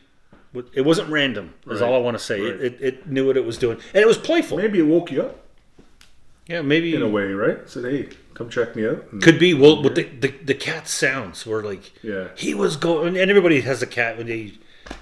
It 0.72 0.82
wasn't 0.82 1.10
random. 1.10 1.54
Is 1.68 1.80
Right. 1.80 1.86
all 1.88 1.94
I 1.94 1.98
want 1.98 2.16
to 2.18 2.22
say. 2.22 2.40
Right. 2.40 2.50
It, 2.60 2.60
it, 2.74 2.80
it 2.80 3.06
knew 3.08 3.26
what 3.26 3.36
it 3.36 3.44
was 3.44 3.58
doing, 3.58 3.78
and 3.92 4.02
it 4.02 4.06
was 4.06 4.18
playful. 4.18 4.56
Maybe 4.58 4.78
it 4.78 4.82
woke 4.86 5.10
you 5.10 5.22
up 5.22 5.36
Yeah, 6.46 6.62
maybe 6.62 6.94
in 6.94 7.02
a 7.02 7.08
way, 7.08 7.24
right? 7.32 7.58
Said, 7.68 7.84
"Hey, 7.84 8.08
come 8.34 8.48
check 8.50 8.76
me 8.76 8.86
out." 8.86 9.04
And- 9.12 9.22
Could 9.22 9.38
be. 9.38 9.54
Well, 9.54 9.82
but 9.82 9.94
the, 9.94 10.04
the 10.04 10.28
the 10.44 10.54
cat 10.54 10.86
sounds 10.88 11.44
were 11.46 11.62
like 11.62 11.92
Yeah. 12.02 12.28
he 12.36 12.54
was 12.54 12.76
going, 12.76 13.16
and 13.16 13.30
everybody 13.30 13.60
has 13.62 13.82
a 13.82 13.86
cat 13.86 14.18
when 14.18 14.26
they. 14.26 14.52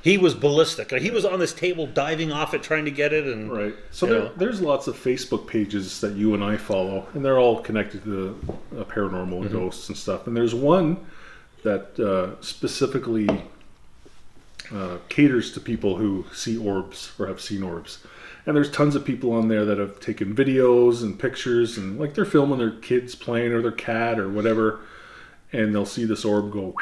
He 0.00 0.16
was 0.16 0.32
ballistic. 0.32 0.92
Like 0.92 1.02
he 1.02 1.10
was 1.10 1.24
on 1.24 1.40
this 1.40 1.52
table 1.52 1.88
diving 1.88 2.30
off 2.30 2.54
it, 2.54 2.62
trying 2.62 2.84
to 2.84 2.92
get 2.92 3.12
it, 3.12 3.26
and 3.26 3.50
Right. 3.52 3.74
So 3.90 4.06
there, 4.06 4.30
there's 4.36 4.60
lots 4.60 4.86
of 4.86 4.96
Facebook 4.96 5.48
pages 5.48 6.00
that 6.02 6.12
you 6.14 6.34
and 6.34 6.44
I 6.44 6.56
follow, 6.56 7.08
and 7.14 7.24
they're 7.24 7.40
all 7.40 7.60
connected 7.60 8.04
to 8.04 8.38
uh, 8.78 8.84
paranormal 8.84 9.42
and 9.42 9.50
ghosts 9.50 9.88
and 9.88 9.98
stuff. 9.98 10.28
And 10.28 10.36
there's 10.36 10.54
one 10.54 10.98
that 11.64 11.98
uh, 11.98 12.40
specifically 12.40 13.26
uh, 14.72 14.98
caters 15.08 15.52
to 15.52 15.60
people 15.60 15.96
who 15.96 16.24
see 16.32 16.56
orbs 16.56 17.12
or 17.18 17.26
have 17.26 17.40
seen 17.40 17.62
orbs. 17.62 17.98
And 18.46 18.56
there's 18.56 18.70
tons 18.70 18.96
of 18.96 19.04
people 19.04 19.32
on 19.32 19.48
there 19.48 19.64
that 19.64 19.78
have 19.78 20.00
taken 20.00 20.34
videos 20.34 21.02
and 21.02 21.18
pictures, 21.18 21.78
and 21.78 21.98
like 22.00 22.14
they're 22.14 22.24
filming 22.24 22.58
their 22.58 22.72
kids 22.72 23.14
playing 23.14 23.52
or 23.52 23.62
their 23.62 23.70
cat 23.70 24.18
or 24.18 24.28
whatever, 24.28 24.80
and 25.52 25.74
they'll 25.74 25.86
see 25.86 26.04
this 26.04 26.24
orb 26.24 26.50
go 26.52 26.74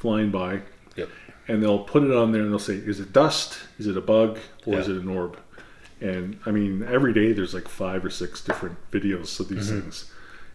flying 0.00 0.30
by, 0.30 0.60
Yep. 0.96 1.08
and 1.48 1.62
they'll 1.62 1.78
put 1.84 2.02
it 2.02 2.10
on 2.14 2.32
there 2.32 2.42
and 2.42 2.50
they'll 2.50 2.58
say, 2.58 2.74
"Is 2.76 3.00
it 3.00 3.12
dust? 3.12 3.58
Is 3.78 3.86
it 3.86 3.96
a 3.96 4.00
bug? 4.02 4.38
Or 4.66 4.78
is 4.78 4.88
it 4.88 4.96
an 4.96 5.08
orb?" 5.08 5.38
And 6.00 6.38
I 6.46 6.50
mean, 6.50 6.82
every 6.88 7.12
day 7.14 7.32
there's 7.32 7.54
like 7.54 7.68
five 7.68 8.04
or 8.04 8.10
six 8.10 8.42
different 8.44 8.76
videos 8.92 9.40
of 9.40 9.48
these 9.48 9.70
Mm-hmm. 9.70 9.80
things, 9.80 10.12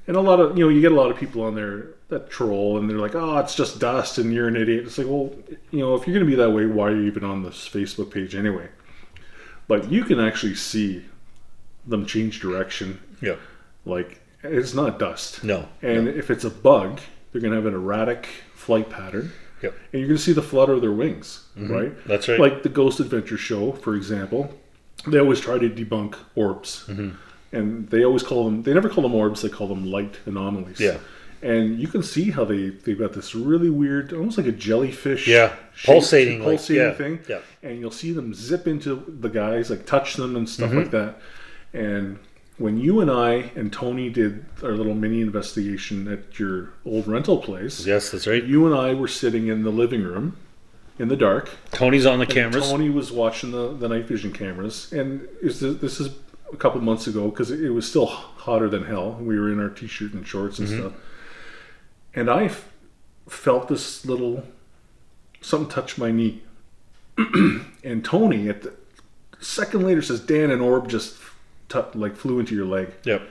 and 0.07 0.15
a 0.17 0.21
lot 0.21 0.39
of 0.39 0.57
you 0.57 0.63
know 0.65 0.69
you 0.69 0.81
get 0.81 0.91
a 0.91 0.95
lot 0.95 1.11
of 1.11 1.17
people 1.17 1.43
on 1.43 1.55
there 1.55 1.87
that 2.09 2.29
troll 2.29 2.77
and 2.77 2.89
they're 2.89 2.97
like, 2.97 3.15
"Oh, 3.15 3.37
it's 3.39 3.55
just 3.55 3.79
dust," 3.79 4.17
and 4.17 4.33
you're 4.33 4.47
an 4.47 4.55
idiot. 4.55 4.85
It's 4.85 4.97
like, 4.97 5.07
well, 5.07 5.31
you 5.71 5.79
know, 5.79 5.95
if 5.95 6.05
you're 6.07 6.13
gonna 6.13 6.29
be 6.29 6.35
that 6.35 6.51
way, 6.51 6.65
why 6.65 6.89
are 6.89 6.95
you 6.95 7.03
even 7.03 7.23
on 7.23 7.43
this 7.43 7.67
Facebook 7.67 8.11
page 8.11 8.35
anyway? 8.35 8.67
But 9.67 9.91
you 9.91 10.03
can 10.03 10.19
actually 10.19 10.55
see 10.55 11.05
them 11.85 12.05
change 12.05 12.39
direction. 12.39 12.99
yeah 13.21 13.35
Like 13.85 14.21
it's 14.43 14.73
not 14.73 14.99
dust. 14.99 15.43
No. 15.43 15.67
And 15.81 16.07
if 16.07 16.29
it's 16.29 16.43
a 16.43 16.49
bug, 16.49 16.99
they're 17.31 17.41
gonna 17.41 17.55
have 17.55 17.65
an 17.65 17.73
erratic 17.73 18.27
flight 18.55 18.89
pattern 18.89 19.31
Yep. 19.61 19.73
and 19.93 19.99
you're 20.01 20.07
going 20.09 20.17
to 20.17 20.23
see 20.23 20.33
the 20.33 20.41
flutter 20.41 20.73
of 20.73 20.81
their 20.81 20.91
wings, 20.91 21.45
right? 21.55 21.91
Mm-hmm. 21.95 22.07
That's 22.09 22.27
right. 22.27 22.37
Like 22.37 22.63
the 22.63 22.69
Ghost 22.69 22.99
Adventure 22.99 23.37
show, 23.37 23.71
for 23.71 23.95
example, 23.95 24.53
they 25.07 25.17
always 25.19 25.39
try 25.39 25.57
to 25.57 25.69
debunk 25.69 26.15
orbs, 26.35 26.83
Mm-hmm. 26.89 27.11
And 27.53 27.87
they 27.89 28.03
always 28.03 28.23
call 28.23 28.43
them. 28.45 28.63
They 28.63 28.73
never 28.73 28.89
call 28.89 29.03
them 29.03 29.15
orbs; 29.15 29.41
they 29.41 29.49
call 29.49 29.67
them 29.67 29.89
light 29.89 30.17
anomalies. 30.25 30.79
Yeah. 30.79 30.97
And 31.41 31.77
you 31.79 31.87
can 31.89 32.03
see 32.03 32.31
how 32.31 32.45
they 32.45 32.69
they've 32.69 32.97
got 32.97 33.13
this 33.13 33.35
really 33.35 33.69
weird, 33.69 34.11
almost 34.13 34.37
like 34.37 34.47
a 34.47 34.51
jellyfish, 34.53 35.27
Yeah. 35.27 35.53
Pulsating, 35.85 36.39
like- 36.39 36.47
pulsating 36.47 36.83
yeah, 36.83 36.93
thing. 36.93 37.19
yeah. 37.27 37.39
And 37.61 37.79
you'll 37.79 37.91
see 37.91 38.11
them 38.13 38.33
zip 38.33 38.65
into 38.67 39.03
the 39.19 39.29
guys, 39.29 39.69
like 39.69 39.85
touch 39.85 40.15
them 40.15 40.35
and 40.35 40.47
stuff 40.49 40.69
Mm-hmm. 40.69 40.77
like 40.79 40.91
that. 40.91 41.17
And 41.73 42.19
when 42.57 42.77
you 42.77 43.01
and 43.01 43.11
I 43.11 43.51
and 43.55 43.73
Tony 43.73 44.09
did 44.09 44.45
our 44.63 44.71
little 44.71 44.93
mini 44.95 45.19
investigation 45.21 46.07
at 46.07 46.39
your 46.39 46.69
old 46.85 47.07
rental 47.07 47.39
place, 47.39 47.85
Yes, 47.85 48.09
that's 48.11 48.25
right. 48.27 48.43
you 48.43 48.65
and 48.65 48.73
I 48.75 48.93
were 48.93 49.07
sitting 49.09 49.47
in 49.47 49.63
the 49.63 49.71
living 49.71 50.03
room 50.03 50.37
in 50.99 51.07
the 51.09 51.17
dark. 51.17 51.49
Tony's 51.71 52.05
on 52.05 52.19
the 52.19 52.25
cameras. 52.25 52.69
Tony 52.69 52.89
was 52.89 53.11
watching 53.11 53.51
the, 53.51 53.73
the 53.75 53.89
night 53.89 54.05
vision 54.05 54.31
cameras, 54.31 54.93
and 54.93 55.27
is 55.41 55.59
this, 55.59 55.75
this 55.81 55.99
is 55.99 56.09
a 56.53 56.57
couple 56.57 56.79
months 56.81 57.07
ago 57.07 57.29
because 57.29 57.51
it, 57.51 57.63
it 57.63 57.71
was 57.71 57.89
still 57.89 58.05
hotter 58.05 58.69
than 58.69 58.85
hell. 58.85 59.13
We 59.13 59.39
were 59.39 59.51
in 59.51 59.59
our 59.59 59.69
t-shirt 59.69 60.13
and 60.13 60.25
shorts 60.25 60.59
and 60.59 60.67
mm-hmm. 60.67 60.79
stuff, 60.79 60.93
and 62.13 62.29
I 62.29 62.45
f- 62.45 62.69
felt 63.27 63.67
this 63.67 64.05
little 64.05 64.43
something 65.41 65.69
touch 65.69 65.97
my 65.97 66.11
knee, 66.11 66.41
and 67.83 68.03
Tony 68.03 68.49
at 68.49 68.61
the 68.61 68.73
second 69.39 69.83
later 69.83 70.01
says, 70.01 70.19
"Dan, 70.19 70.51
an 70.51 70.61
orb 70.61 70.89
just 70.89 71.17
tu 71.69 71.83
like 71.95 72.15
flew 72.15 72.39
into 72.39 72.55
your 72.55 72.65
leg," 72.65 72.93
Yep. 73.03 73.21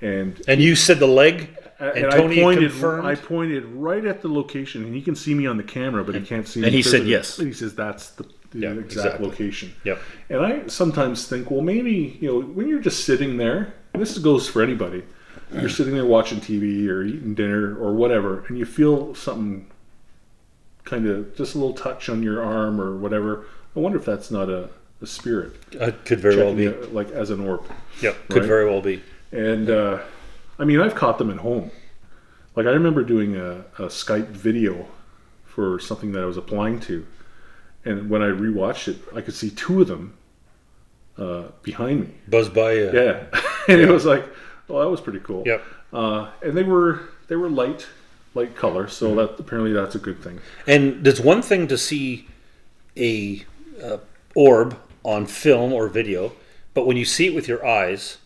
and 0.00 0.42
And 0.48 0.60
you 0.60 0.76
said 0.76 0.98
the 0.98 1.06
leg, 1.06 1.56
and, 1.78 1.90
and 1.90 2.12
Tony 2.12 2.40
I 2.40 2.42
pointed, 2.42 2.70
confirmed. 2.70 3.06
I 3.06 3.14
pointed 3.14 3.64
right 3.66 4.04
at 4.04 4.22
the 4.22 4.28
location, 4.28 4.84
and 4.84 4.94
he 4.94 5.02
can 5.02 5.14
see 5.14 5.34
me 5.34 5.46
on 5.46 5.56
the 5.56 5.62
camera, 5.62 6.04
but 6.04 6.14
he 6.14 6.20
can't 6.22 6.46
see 6.46 6.60
me. 6.60 6.66
and 6.66 6.74
he 6.74 6.82
said 6.82 7.06
yes. 7.06 7.38
And 7.38 7.48
he 7.48 7.54
says 7.54 7.74
that's 7.74 8.10
the, 8.10 8.28
the 8.54 8.60
Yeah, 8.60 8.70
exact 8.72 8.92
exactly. 8.92 9.26
location. 9.26 9.72
Yep. 9.84 9.98
And 10.30 10.40
I 10.40 10.66
sometimes 10.68 11.26
think, 11.26 11.50
well, 11.50 11.60
maybe 11.60 12.16
you 12.20 12.28
know, 12.28 12.40
when 12.40 12.68
you're 12.68 12.80
just 12.80 13.04
sitting 13.04 13.36
there, 13.36 13.74
this 13.94 14.16
goes 14.18 14.48
for 14.48 14.62
anybody. 14.62 15.02
You're 15.52 15.68
sitting 15.68 15.94
there 15.94 16.06
watching 16.06 16.40
TV 16.40 16.88
or 16.88 17.02
eating 17.04 17.34
dinner 17.34 17.76
or 17.76 17.94
whatever, 17.94 18.44
and 18.48 18.58
you 18.58 18.64
feel 18.64 19.14
something, 19.14 19.70
kind 20.84 21.06
of 21.06 21.36
just 21.36 21.54
a 21.54 21.58
little 21.58 21.74
touch 21.74 22.08
on 22.08 22.22
your 22.22 22.42
arm 22.42 22.80
or 22.80 22.96
whatever. 22.96 23.44
I 23.76 23.80
wonder 23.80 23.98
if 23.98 24.04
that's 24.04 24.30
not 24.32 24.48
a, 24.48 24.68
a 25.00 25.06
spirit, 25.06 25.52
Uh, 25.80 25.92
could 26.04 26.18
very 26.20 26.36
well 26.36 26.54
be. 26.54 26.66
it, 26.66 26.92
like 26.92 27.10
as 27.10 27.30
an 27.30 27.40
orb. 27.40 27.62
Could 28.00 28.14
Right. 28.30 28.42
very 28.44 28.64
well 28.68 28.80
be. 28.80 29.02
And 29.32 29.70
uh, 29.70 30.00
I 30.58 30.64
mean, 30.64 30.80
I've 30.80 30.94
caught 30.96 31.18
them 31.18 31.30
at 31.30 31.36
home. 31.38 31.70
Like 32.56 32.66
I 32.66 32.70
remember 32.70 33.02
doing 33.04 33.36
a, 33.36 33.64
a 33.78 33.86
Skype 33.88 34.28
video 34.28 34.86
for 35.44 35.78
something 35.78 36.12
that 36.12 36.22
I 36.22 36.26
was 36.26 36.36
applying 36.36 36.80
to, 36.80 37.06
and 37.84 38.08
when 38.10 38.22
I 38.22 38.26
rewatched 38.26 38.88
it, 38.88 38.96
I 39.14 39.20
could 39.20 39.34
see 39.34 39.50
two 39.50 39.80
of 39.82 39.88
them 39.88 40.16
uh, 41.18 41.44
behind 41.62 42.00
me. 42.00 42.08
Buzz 42.28 42.48
by. 42.48 42.78
Uh, 42.78 42.92
Yeah, 42.92 43.24
and 43.68 43.80
it 43.80 43.88
was 43.90 44.04
like, 44.04 44.24
well, 44.68 44.82
that 44.82 44.90
was 44.90 45.00
pretty 45.00 45.20
cool. 45.20 45.42
Yep. 45.46 45.62
Uh, 45.92 46.30
and 46.42 46.56
they 46.56 46.62
were 46.64 47.00
they 47.28 47.36
were 47.36 47.48
light 47.48 47.86
light 48.34 48.56
color, 48.56 48.88
so 48.88 49.06
Mm-hmm. 49.08 49.16
that 49.16 49.38
apparently 49.40 49.72
that's 49.72 49.94
a 49.94 49.98
good 50.00 50.22
thing. 50.22 50.40
And 50.66 51.04
there's 51.04 51.20
one 51.20 51.42
thing 51.42 51.68
to 51.68 51.78
see 51.78 52.26
a 52.96 53.44
uh, 53.82 53.98
orb 54.34 54.76
on 55.04 55.26
film 55.26 55.72
or 55.72 55.88
video, 55.88 56.32
but 56.72 56.86
when 56.86 56.96
you 56.96 57.04
see 57.04 57.26
it 57.26 57.34
with 57.34 57.46
your 57.46 57.64
eyes, 57.64 58.18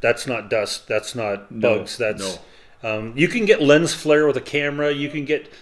that's 0.00 0.26
not 0.26 0.48
dust. 0.48 0.88
That's 0.88 1.14
not 1.14 1.60
bugs. 1.60 1.98
That's 1.98 2.38
um, 2.82 3.12
you 3.16 3.28
can 3.28 3.44
get 3.44 3.60
lens 3.60 3.92
flare 3.92 4.26
with 4.26 4.36
a 4.38 4.40
camera. 4.40 4.90
You 4.92 5.10
can 5.10 5.26
get, 5.26 5.52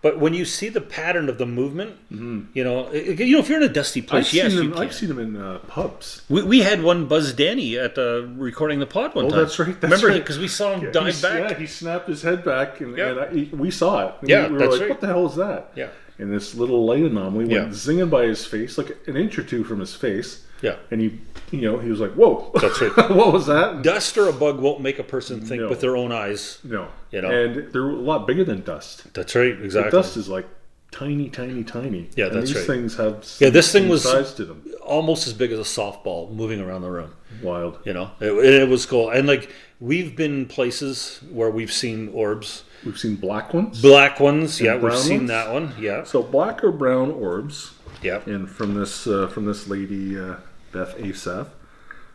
but 0.00 0.18
when 0.20 0.32
you 0.34 0.44
see 0.44 0.68
the 0.68 0.80
pattern 0.80 1.28
of 1.28 1.38
the 1.38 1.46
movement, 1.46 1.96
you 2.10 2.62
know, 2.64 2.90
you 2.92 3.32
know, 3.32 3.38
if 3.40 3.48
you're 3.48 3.58
in 3.62 3.68
a 3.68 3.72
dusty 3.72 4.00
Mm-hmm. 4.02 4.16
I've 4.16 4.22
place, 4.22 4.32
yes, 4.34 4.52
seen 4.52 4.70
them. 4.70 4.78
I've 4.78 4.94
seen 4.94 5.08
them 5.08 5.18
in 5.18 5.36
uh, 5.36 5.58
pubs. 5.66 6.22
we, 6.28 6.42
we 6.42 6.60
had 6.60 6.82
one 6.82 7.06
Buzz 7.06 7.32
Danny 7.32 7.76
at 7.78 7.98
uh, 7.98 8.22
recording 8.36 8.78
the 8.78 8.86
pod 8.86 9.14
one 9.14 9.26
Oh, 9.26 9.30
time. 9.30 9.38
that's 9.40 9.58
right, 9.58 9.66
that's 9.80 9.82
Remember, 9.82 10.08
right. 10.08 10.20
because 10.22 10.38
we 10.38 10.48
saw 10.48 10.74
him 10.74 10.84
Yeah, 10.84 10.90
dive 10.92 11.20
back. 11.22 11.50
Yeah, 11.50 11.56
he 11.58 11.66
snapped 11.66 12.08
his 12.08 12.22
head 12.22 12.44
back, 12.44 12.80
and, 12.80 12.96
Yeah. 12.96 13.08
and 13.10 13.20
I, 13.20 13.28
he- 13.30 13.50
we 13.54 13.70
saw 13.70 14.06
it. 14.08 14.14
And 14.20 14.28
Yeah, 14.30 14.42
we, 14.42 14.46
we 14.48 14.52
were 14.52 14.58
that's 14.60 14.72
like, 14.72 14.80
right. 14.82 14.90
"What 14.90 15.00
the 15.00 15.06
hell 15.08 15.26
is 15.26 15.34
that?" 15.36 15.72
Yeah. 15.74 15.88
And 16.20 16.32
this 16.32 16.54
little 16.54 16.84
light 16.84 17.02
anomaly 17.04 17.44
went 17.46 17.50
Yeah. 17.50 17.64
zinging 17.66 18.10
by 18.10 18.26
his 18.26 18.44
face, 18.44 18.76
like 18.78 18.96
an 19.06 19.16
inch 19.16 19.38
or 19.38 19.42
two 19.44 19.62
from 19.64 19.78
his 19.80 19.94
face, 19.94 20.44
Yeah, 20.62 20.76
and 20.90 21.00
he, 21.00 21.20
you 21.50 21.62
know, 21.62 21.78
he 21.78 21.90
was 21.90 22.00
like, 22.00 22.12
"Whoa, 22.12 22.50
That's 22.60 22.80
right. 22.80 22.96
what 23.10 23.32
was 23.32 23.46
that?" 23.46 23.82
dust 23.82 24.16
or 24.18 24.28
a 24.28 24.32
bug 24.32 24.58
won't 24.60 24.80
make 24.80 24.98
a 24.98 25.04
person 25.04 25.40
think 25.40 25.62
No. 25.62 25.68
with 25.68 25.80
their 25.80 25.96
own 25.96 26.12
eyes. 26.12 26.58
No, 26.64 26.88
You 27.10 27.22
know. 27.22 27.30
and 27.30 27.72
they're 27.72 27.88
a 27.88 27.92
lot 27.96 28.26
bigger 28.26 28.44
than 28.44 28.62
dust. 28.62 29.12
That's 29.14 29.34
right, 29.34 29.58
exactly. 29.60 29.90
Dust 29.90 30.16
is 30.16 30.28
like 30.28 30.46
tiny, 30.90 31.28
tiny, 31.28 31.64
tiny. 31.64 32.08
Yeah, 32.16 32.26
and 32.26 32.36
that's 32.36 32.48
these 32.48 32.56
right. 32.56 32.66
things 32.66 32.96
have 32.96 33.24
Yeah, 33.40 33.50
this 33.50 33.70
thing 33.72 33.88
was- 33.88 34.02
size 34.04 34.32
to 34.34 34.44
them. 34.44 34.62
almost 34.82 35.26
as 35.26 35.34
big 35.34 35.52
as 35.52 35.58
a 35.58 35.62
softball 35.62 36.30
moving 36.32 36.60
around 36.60 36.80
the 36.82 36.90
room. 36.90 37.12
Wild. 37.42 37.78
You 37.84 37.92
know, 37.92 38.10
it, 38.20 38.32
it 38.32 38.68
was 38.68 38.86
cool. 38.86 39.10
And 39.10 39.26
like 39.28 39.52
we've 39.80 40.16
been 40.16 40.46
places 40.46 41.20
where 41.30 41.50
we've 41.50 41.72
seen 41.72 42.08
orbs, 42.14 42.64
We've 42.86 42.98
seen 42.98 43.16
black 43.16 43.52
ones. 43.52 43.82
black 43.82 44.18
ones. 44.20 44.60
yeah, 44.60 44.76
we've 44.76 44.96
seen 44.96 45.18
ones? 45.18 45.28
that 45.30 45.52
one. 45.52 45.74
Yeah, 45.78 46.04
so 46.04 46.22
black 46.22 46.62
or 46.64 46.70
brown 46.72 47.10
orbs 47.10 47.72
yeah, 48.02 48.20
and 48.26 48.48
from 48.48 48.74
this 48.74 49.06
uh, 49.06 49.26
from 49.26 49.44
this 49.44 49.66
lady 49.68 50.18
uh, 50.18 50.36
Beth 50.72 50.98
Asaph. 50.98 51.48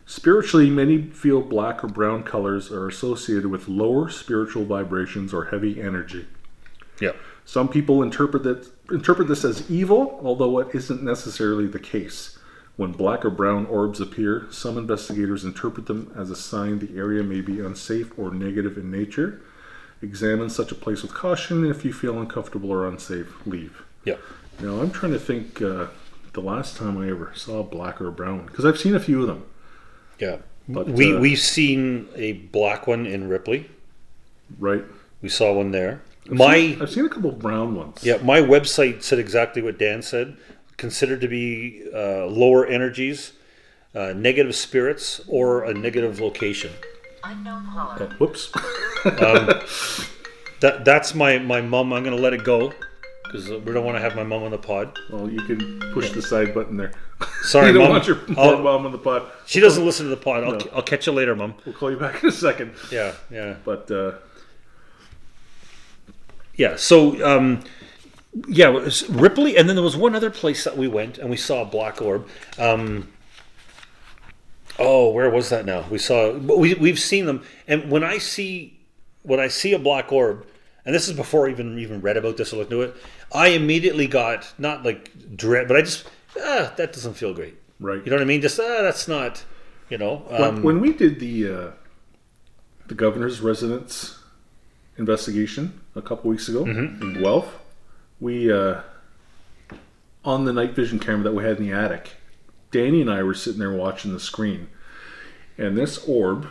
Spiritually, 0.05 0.69
many 0.69 1.01
feel 1.01 1.41
black 1.41 1.83
or 1.83 1.87
brown 1.87 2.23
colors 2.23 2.71
are 2.71 2.87
associated 2.87 3.47
with 3.47 3.67
lower 3.69 4.09
spiritual 4.09 4.65
vibrations 4.65 5.33
or 5.33 5.45
heavy 5.45 5.81
energy. 5.81 6.27
yeah. 6.99 7.11
Some 7.45 7.67
people 7.67 8.01
interpret 8.01 8.43
that 8.43 8.69
interpret 8.89 9.27
this 9.27 9.43
as 9.43 9.69
evil, 9.69 10.19
although 10.23 10.59
it 10.59 10.73
isn't 10.73 11.03
necessarily 11.03 11.67
the 11.67 11.79
case. 11.79 12.37
When 12.75 12.91
black 12.91 13.23
or 13.25 13.29
brown 13.29 13.65
orbs 13.65 13.99
appear, 13.99 14.47
some 14.49 14.77
investigators 14.77 15.43
interpret 15.43 15.85
them 15.85 16.11
as 16.15 16.31
a 16.31 16.35
sign 16.35 16.79
the 16.79 16.97
area 16.97 17.21
may 17.21 17.41
be 17.41 17.59
unsafe 17.59 18.17
or 18.17 18.31
negative 18.31 18.77
in 18.77 18.89
nature. 18.89 19.41
Examine 20.01 20.49
such 20.49 20.71
a 20.71 20.75
place 20.75 21.01
with 21.01 21.13
caution. 21.13 21.65
If 21.69 21.85
you 21.85 21.93
feel 21.93 22.19
uncomfortable 22.19 22.71
or 22.71 22.87
unsafe, 22.87 23.45
leave. 23.45 23.83
Yeah. 24.05 24.15
Now, 24.59 24.81
I'm 24.81 24.91
trying 24.91 25.11
to 25.13 25.19
think 25.19 25.61
uh, 25.61 25.87
the 26.33 26.41
last 26.41 26.77
time 26.77 26.97
I 26.97 27.09
ever 27.09 27.31
saw 27.35 27.59
a 27.59 27.63
black 27.63 28.01
or 28.01 28.07
a 28.07 28.11
brown 28.11 28.45
because 28.45 28.65
I've 28.65 28.77
seen 28.77 28.95
a 28.95 28.99
few 28.99 29.21
of 29.21 29.27
them. 29.27 29.45
Yeah. 30.19 30.37
But, 30.67 30.87
we 30.89 31.15
uh, 31.15 31.19
we've 31.19 31.39
seen 31.39 32.07
a 32.15 32.33
black 32.33 32.87
one 32.87 33.05
in 33.05 33.27
Ripley. 33.27 33.69
Right? 34.59 34.83
We 35.21 35.29
saw 35.29 35.53
one 35.53 35.71
there. 35.71 36.01
my 36.27 36.77
I've 36.79 36.89
seen 36.89 37.05
a 37.05 37.09
couple 37.09 37.31
brown 37.31 37.75
ones. 37.75 38.03
yeah, 38.03 38.17
my 38.17 38.39
website 38.39 39.03
said 39.03 39.19
exactly 39.19 39.61
what 39.61 39.77
Dan 39.77 40.01
said. 40.01 40.37
Considered 40.77 41.21
to 41.21 41.27
be 41.27 41.83
uh, 41.93 42.25
lower 42.25 42.65
energies, 42.65 43.33
uh, 43.93 44.13
negative 44.13 44.55
spirits, 44.55 45.21
or 45.27 45.63
a 45.63 45.73
negative 45.73 46.19
location. 46.19 46.71
Unknown 47.23 47.67
caller. 47.67 48.15
Whoops. 48.17 48.51
That 50.63 50.85
that's 50.85 51.13
my 51.13 51.39
my 51.39 51.59
mum. 51.59 51.91
I'm 51.91 52.05
gonna 52.05 52.15
let 52.15 52.31
it 52.31 52.45
go 52.45 52.71
because 53.33 53.49
we 53.49 53.73
don't 53.73 53.83
want 53.83 53.97
to 53.97 54.01
have 54.01 54.15
my 54.15 54.23
mom 54.23 54.43
on 54.43 54.51
the 54.51 54.57
pod. 54.59 54.97
Well, 55.09 55.27
you 55.29 55.41
can 55.41 55.79
push 55.91 56.11
the 56.11 56.21
side 56.21 56.53
button 56.53 56.77
there. 56.77 56.91
Sorry, 57.41 57.67
you 57.71 57.73
don't 57.73 57.83
mom. 57.83 57.91
want 57.93 58.07
your 58.07 58.19
I'll- 58.37 58.59
mom 58.61 58.85
on 58.85 58.91
the 58.91 58.97
pod. 58.99 59.23
she 59.47 59.59
doesn't 59.59 59.83
listen 59.83 60.05
to 60.05 60.09
the 60.11 60.17
pod. 60.17 60.43
I'll, 60.43 60.51
No. 60.53 60.67
I'll 60.75 60.81
catch 60.83 61.07
you 61.07 61.13
later, 61.13 61.35
mom. 61.35 61.55
We'll 61.65 61.73
call 61.75 61.89
you 61.91 61.97
back 61.97 62.21
in 62.23 62.29
a 62.29 62.31
second. 62.31 62.73
Yeah, 62.91 63.13
yeah. 63.31 63.55
But 63.65 63.89
uh, 63.91 64.13
Yeah. 66.55 66.75
So, 66.75 67.23
um, 67.25 67.63
yeah, 68.47 68.69
it 68.69 68.73
was 68.73 69.09
Ripley, 69.09 69.57
and 69.57 69.67
then 69.67 69.75
there 69.75 69.83
was 69.83 69.97
one 69.97 70.15
other 70.15 70.29
place 70.29 70.63
that 70.63 70.77
we 70.77 70.87
went 70.87 71.17
and 71.17 71.29
we 71.29 71.37
saw 71.37 71.61
a 71.61 71.65
black 71.65 72.01
orb. 72.01 72.27
Um, 72.57 73.11
oh, 74.79 75.09
where 75.11 75.29
was 75.29 75.49
that 75.49 75.65
now? 75.65 75.85
We 75.89 75.97
saw. 75.97 76.33
We 76.33 76.73
we've 76.75 76.99
seen 76.99 77.25
them, 77.25 77.43
and 77.67 77.89
when 77.91 78.03
I 78.03 78.17
see 78.19 78.79
when 79.23 79.39
I 79.39 79.47
see 79.47 79.73
a 79.73 79.79
black 79.79 80.11
orb, 80.11 80.45
and 80.85 80.93
this 80.95 81.07
is 81.07 81.15
before 81.15 81.47
I 81.47 81.51
even 81.51 81.77
even 81.79 82.01
read 82.01 82.17
about 82.17 82.37
this 82.37 82.53
or 82.53 82.57
looked 82.57 82.71
into 82.71 82.83
it, 82.83 82.95
I 83.33 83.49
immediately 83.49 84.07
got 84.07 84.53
not 84.57 84.83
like 84.83 85.11
dread, 85.35 85.67
but 85.67 85.77
I 85.77 85.81
just 85.81 86.07
ah, 86.39 86.73
that 86.77 86.93
doesn't 86.93 87.13
feel 87.15 87.33
great. 87.33 87.55
right. 87.79 88.03
You 88.03 88.09
know 88.09 88.15
what 88.17 88.21
I 88.21 88.25
mean? 88.25 88.41
Just 88.41 88.59
ah, 88.59 88.81
that's 88.81 89.07
not. 89.07 89.43
You 89.89 89.97
know. 89.97 90.17
when, 90.29 90.41
Um, 90.41 90.63
when 90.63 90.81
we 90.81 90.93
did 90.93 91.19
the 91.19 91.49
uh, 91.49 91.71
the 92.87 92.95
governor's 92.95 93.41
residence 93.41 94.19
investigation 94.97 95.81
a 95.95 96.01
couple 96.01 96.29
weeks 96.29 96.47
ago 96.49 96.63
Mm-hmm. 96.65 97.01
in 97.01 97.21
Guelph, 97.21 97.59
we 98.19 98.51
uh, 98.51 98.81
on 100.25 100.45
the 100.45 100.53
night 100.53 100.71
vision 100.75 100.99
camera 100.99 101.23
that 101.23 101.33
we 101.33 101.43
had 101.43 101.57
in 101.57 101.67
the 101.67 101.73
attic, 101.73 102.11
Danny 102.71 103.01
and 103.01 103.11
I 103.11 103.23
were 103.23 103.33
sitting 103.33 103.59
there 103.59 103.71
watching 103.73 104.13
the 104.13 104.19
screen, 104.19 104.69
and 105.57 105.77
this 105.77 105.97
orb 106.07 106.47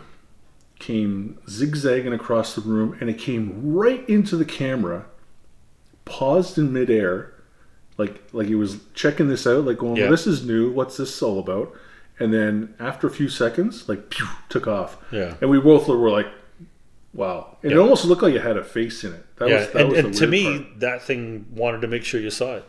came 0.83 1.39
zigzagging 1.49 2.12
across 2.12 2.55
the 2.55 2.61
room, 2.61 2.97
and 3.01 3.09
it 3.09 3.16
came 3.18 3.72
right 3.74 4.07
into 4.09 4.37
the 4.37 4.45
camera, 4.45 5.07
paused 6.05 6.59
in 6.59 6.72
midair, 6.72 7.33
like 7.99 8.22
like 8.33 8.49
he 8.49 8.55
was 8.55 8.78
checking 8.95 9.28
this 9.28 9.47
out, 9.47 9.64
like 9.64 9.78
going, 9.78 9.97
Yeah. 9.97 10.03
well, 10.05 10.11
"This 10.11 10.26
is 10.26 10.45
new. 10.45 10.70
What's 10.70 10.97
this 10.97 11.22
all 11.22 11.39
about?" 11.39 11.72
And 12.18 12.33
then 12.33 12.74
after 12.78 13.07
a 13.07 13.11
few 13.11 13.28
seconds, 13.28 13.89
like 13.89 14.11
pew, 14.11 14.26
took 14.49 14.66
off. 14.66 14.97
Yeah. 15.11 15.35
And 15.41 15.49
we 15.51 15.59
both 15.61 15.89
were 15.89 16.11
like, 16.11 16.26
"Wow!" 17.14 17.57
And 17.62 17.70
Yeah. 17.72 17.78
it 17.78 17.80
almost 17.80 18.05
looked 18.05 18.22
like 18.22 18.35
it 18.35 18.43
had 18.43 18.57
a 18.57 18.64
face 18.64 19.05
in 19.05 19.12
it. 19.12 19.24
That 19.37 19.49
yeah, 19.49 19.59
was 19.59 19.68
that 19.70 19.80
and, 19.83 19.91
was 19.91 19.99
and 19.99 20.14
to 20.14 20.26
me, 20.26 20.45
part. 20.59 20.80
that 20.80 21.03
thing 21.03 21.47
wanted 21.55 21.80
to 21.83 21.89
make 21.89 22.05
sure 22.05 22.20
you 22.20 22.30
saw 22.30 22.57
it. 22.57 22.64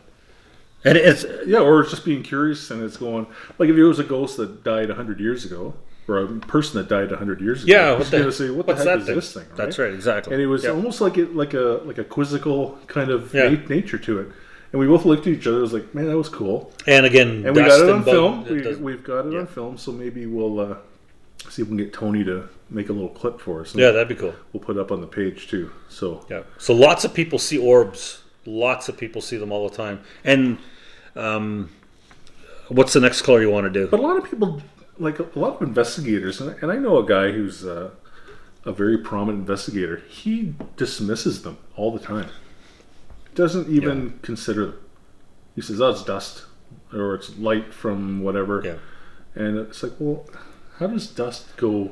And 0.84 0.96
it's 0.98 1.24
yeah, 1.46 1.60
or 1.60 1.80
it's 1.80 1.90
just 1.90 2.04
being 2.04 2.22
curious, 2.22 2.70
and 2.70 2.82
it's 2.82 2.96
going 2.96 3.26
like 3.58 3.68
if 3.70 3.76
it 3.76 3.84
was 3.84 3.98
a 3.98 4.04
ghost 4.04 4.36
that 4.36 4.62
died 4.62 4.90
hundred 4.90 5.18
years 5.18 5.44
ago, 5.44 5.74
or 6.06 6.18
a 6.18 6.26
person 6.26 6.78
that 6.78 6.88
died 6.88 7.10
hundred 7.12 7.40
years 7.40 7.64
ago. 7.64 7.72
Yeah, 7.72 7.92
what 7.98 8.10
the- 8.10 8.18
gonna 8.18 8.32
say, 8.32 8.50
"What 8.50 8.66
the 8.66 8.72
what's 8.74 8.84
heck 8.84 8.92
that 8.94 8.98
is 9.00 9.06
thing?" 9.06 9.14
this 9.14 9.32
thing?" 9.32 9.44
That's 9.56 9.78
right, 9.78 9.92
exactly. 9.92 10.34
And 10.34 10.42
it 10.42 10.46
was 10.46 10.64
Yep. 10.64 10.74
almost 10.74 11.00
like 11.00 11.16
it, 11.18 11.34
like 11.34 11.54
a 11.54 11.80
like 11.84 11.98
a 11.98 12.04
quizzical 12.04 12.78
kind 12.86 13.10
of 13.10 13.32
Yeah. 13.34 13.48
na- 13.50 13.58
nature 13.68 13.98
to 13.98 14.20
it. 14.20 14.28
And 14.72 14.80
we 14.80 14.86
both 14.88 15.04
looked 15.04 15.26
at 15.28 15.32
each 15.32 15.46
other. 15.46 15.58
It 15.58 15.62
was 15.62 15.72
like, 15.72 15.94
"Man, 15.94 16.06
that 16.08 16.16
was 16.18 16.28
cool." 16.28 16.72
and 16.86 17.06
again, 17.06 17.44
And 17.46 17.54
we 17.56 17.62
got 17.62 17.80
it 17.80 17.88
on 17.88 18.04
film. 18.04 18.44
We, 18.44 18.74
we've 18.76 19.04
got 19.04 19.26
it 19.26 19.32
yeah. 19.32 19.38
on 19.40 19.46
film, 19.46 19.78
so 19.78 19.92
maybe 19.92 20.26
we'll 20.26 20.58
uh, 20.60 20.76
see 21.48 21.62
if 21.62 21.68
we 21.68 21.76
can 21.76 21.76
get 21.76 21.92
Tony 21.92 22.24
to 22.24 22.48
make 22.70 22.88
a 22.88 22.92
little 22.92 23.08
clip 23.10 23.40
for 23.40 23.60
us. 23.60 23.74
yeah, 23.74 23.90
that'd 23.92 24.08
be 24.08 24.14
cool. 24.14 24.34
we'll 24.52 24.62
put 24.62 24.76
it 24.76 24.80
up 24.80 24.90
on 24.90 25.00
the 25.00 25.06
page 25.06 25.48
too. 25.48 25.70
So 25.88 26.26
Yeah. 26.28 26.42
So 26.58 26.74
lots 26.74 27.04
of 27.04 27.14
people 27.14 27.38
see 27.38 27.56
orbs. 27.58 28.22
Lots 28.46 28.88
of 28.90 28.96
people 28.98 29.22
see 29.22 29.36
them 29.38 29.52
all 29.52 29.68
the 29.68 29.74
time. 29.76 30.00
And 30.24 30.58
um, 31.16 31.70
what's 32.68 32.92
the 32.92 33.00
next 33.00 33.22
color 33.22 33.40
you 33.40 33.50
want 33.50 33.64
to 33.64 33.70
do? 33.70 33.86
But 33.86 34.00
a 34.00 34.02
lot 34.02 34.16
of 34.16 34.24
people, 34.24 34.60
like 34.98 35.18
a 35.18 35.38
lot 35.38 35.56
of 35.56 35.62
investigators, 35.62 36.40
and, 36.40 36.70
I 36.70 36.76
know 36.76 36.98
a 36.98 37.06
guy 37.06 37.32
who's 37.32 37.64
uh, 37.64 37.90
a 38.64 38.72
very 38.72 38.98
prominent 38.98 39.40
investigator. 39.40 40.02
He 40.08 40.54
dismisses 40.76 41.42
them 41.42 41.58
all 41.76 41.92
the 41.92 41.98
time. 41.98 42.28
Doesn't 43.34 43.68
even 43.68 44.18
consider 44.22 44.66
them. 44.66 44.80
He 45.54 45.60
says, 45.60 45.80
"Oh, 45.80 45.90
it's 45.90 46.04
dust, 46.04 46.44
or 46.92 47.14
it's 47.14 47.36
light 47.36 47.74
from 47.74 48.22
whatever." 48.22 48.62
Yeah. 48.64 48.76
And 49.34 49.58
it's 49.58 49.82
like, 49.82 49.92
well, 49.98 50.28
how 50.78 50.86
does 50.86 51.08
dust 51.08 51.56
go 51.56 51.90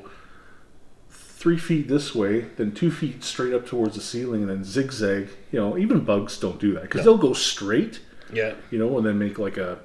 three 1.10 1.58
feet 1.58 1.88
this 1.88 2.14
way, 2.14 2.42
then 2.56 2.72
two 2.72 2.90
feet 2.92 3.24
straight 3.24 3.52
up 3.52 3.66
towards 3.66 3.96
the 3.96 4.00
ceiling, 4.00 4.42
and 4.42 4.50
then 4.50 4.62
zigzag? 4.64 5.28
You 5.50 5.58
know, 5.60 5.76
even 5.76 6.04
bugs 6.04 6.38
don't 6.38 6.60
do 6.60 6.72
that 6.74 6.82
because 6.82 7.04
No. 7.04 7.12
they'll 7.16 7.28
go 7.28 7.32
straight, 7.32 8.00
Yeah. 8.32 8.54
you 8.70 8.78
know, 8.78 8.96
and 8.96 9.04
then 9.06 9.18
make 9.18 9.38
like 9.40 9.56
a 9.56 9.80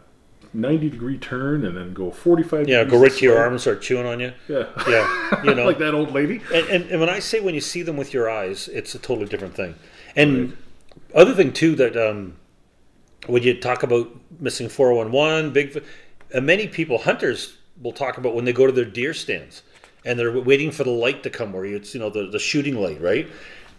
ninety 0.53 0.89
degree 0.89 1.17
turn, 1.17 1.65
and 1.65 1.75
then 1.75 1.93
go 1.93 2.11
forty 2.11 2.43
five. 2.43 2.67
Yeah. 2.67 2.83
Go 2.83 2.99
right 2.99 3.11
to 3.11 3.23
your 3.23 3.37
arm 3.37 3.53
and 3.53 3.61
start 3.61 3.81
chewing 3.81 4.05
on 4.05 4.19
you. 4.19 4.33
Yeah, 4.47 4.67
Yeah. 4.87 5.43
You 5.43 5.55
know. 5.55 5.65
like 5.65 5.79
that 5.79 5.93
old 5.93 6.11
lady. 6.11 6.41
And, 6.53 6.67
and, 6.67 6.91
and 6.91 6.99
when 6.99 7.09
I 7.09 7.19
say 7.19 7.39
when 7.39 7.55
you 7.55 7.61
see 7.61 7.81
them 7.81 7.97
with 7.97 8.13
your 8.13 8.29
eyes, 8.29 8.67
it's 8.67 8.95
a 8.95 8.99
totally 8.99 9.27
different 9.27 9.55
thing. 9.55 9.75
And 10.15 10.57
other 11.13 11.33
thing 11.33 11.53
too 11.53 11.75
that 11.75 11.95
um, 11.95 12.37
when 13.27 13.43
you 13.43 13.59
talk 13.59 13.83
about 13.83 14.09
missing 14.39 14.69
four 14.69 14.95
hundred 14.95 15.11
one, 15.11 15.51
big, 15.51 15.83
uh, 16.33 16.41
many 16.41 16.67
people 16.67 16.97
hunters 16.99 17.57
will 17.81 17.91
talk 17.91 18.17
about 18.17 18.33
when 18.33 18.45
they 18.45 18.53
go 18.53 18.65
to 18.65 18.71
their 18.71 18.85
deer 18.85 19.13
stands 19.13 19.61
and 20.05 20.17
they're 20.17 20.39
waiting 20.39 20.71
for 20.71 20.83
the 20.83 20.91
light 20.91 21.21
to 21.23 21.29
come, 21.29 21.53
where 21.53 21.65
it's 21.65 21.93
you 21.93 21.99
know 21.99 22.09
the 22.09 22.27
the 22.27 22.39
shooting 22.39 22.75
light, 22.75 23.01
right? 23.01 23.27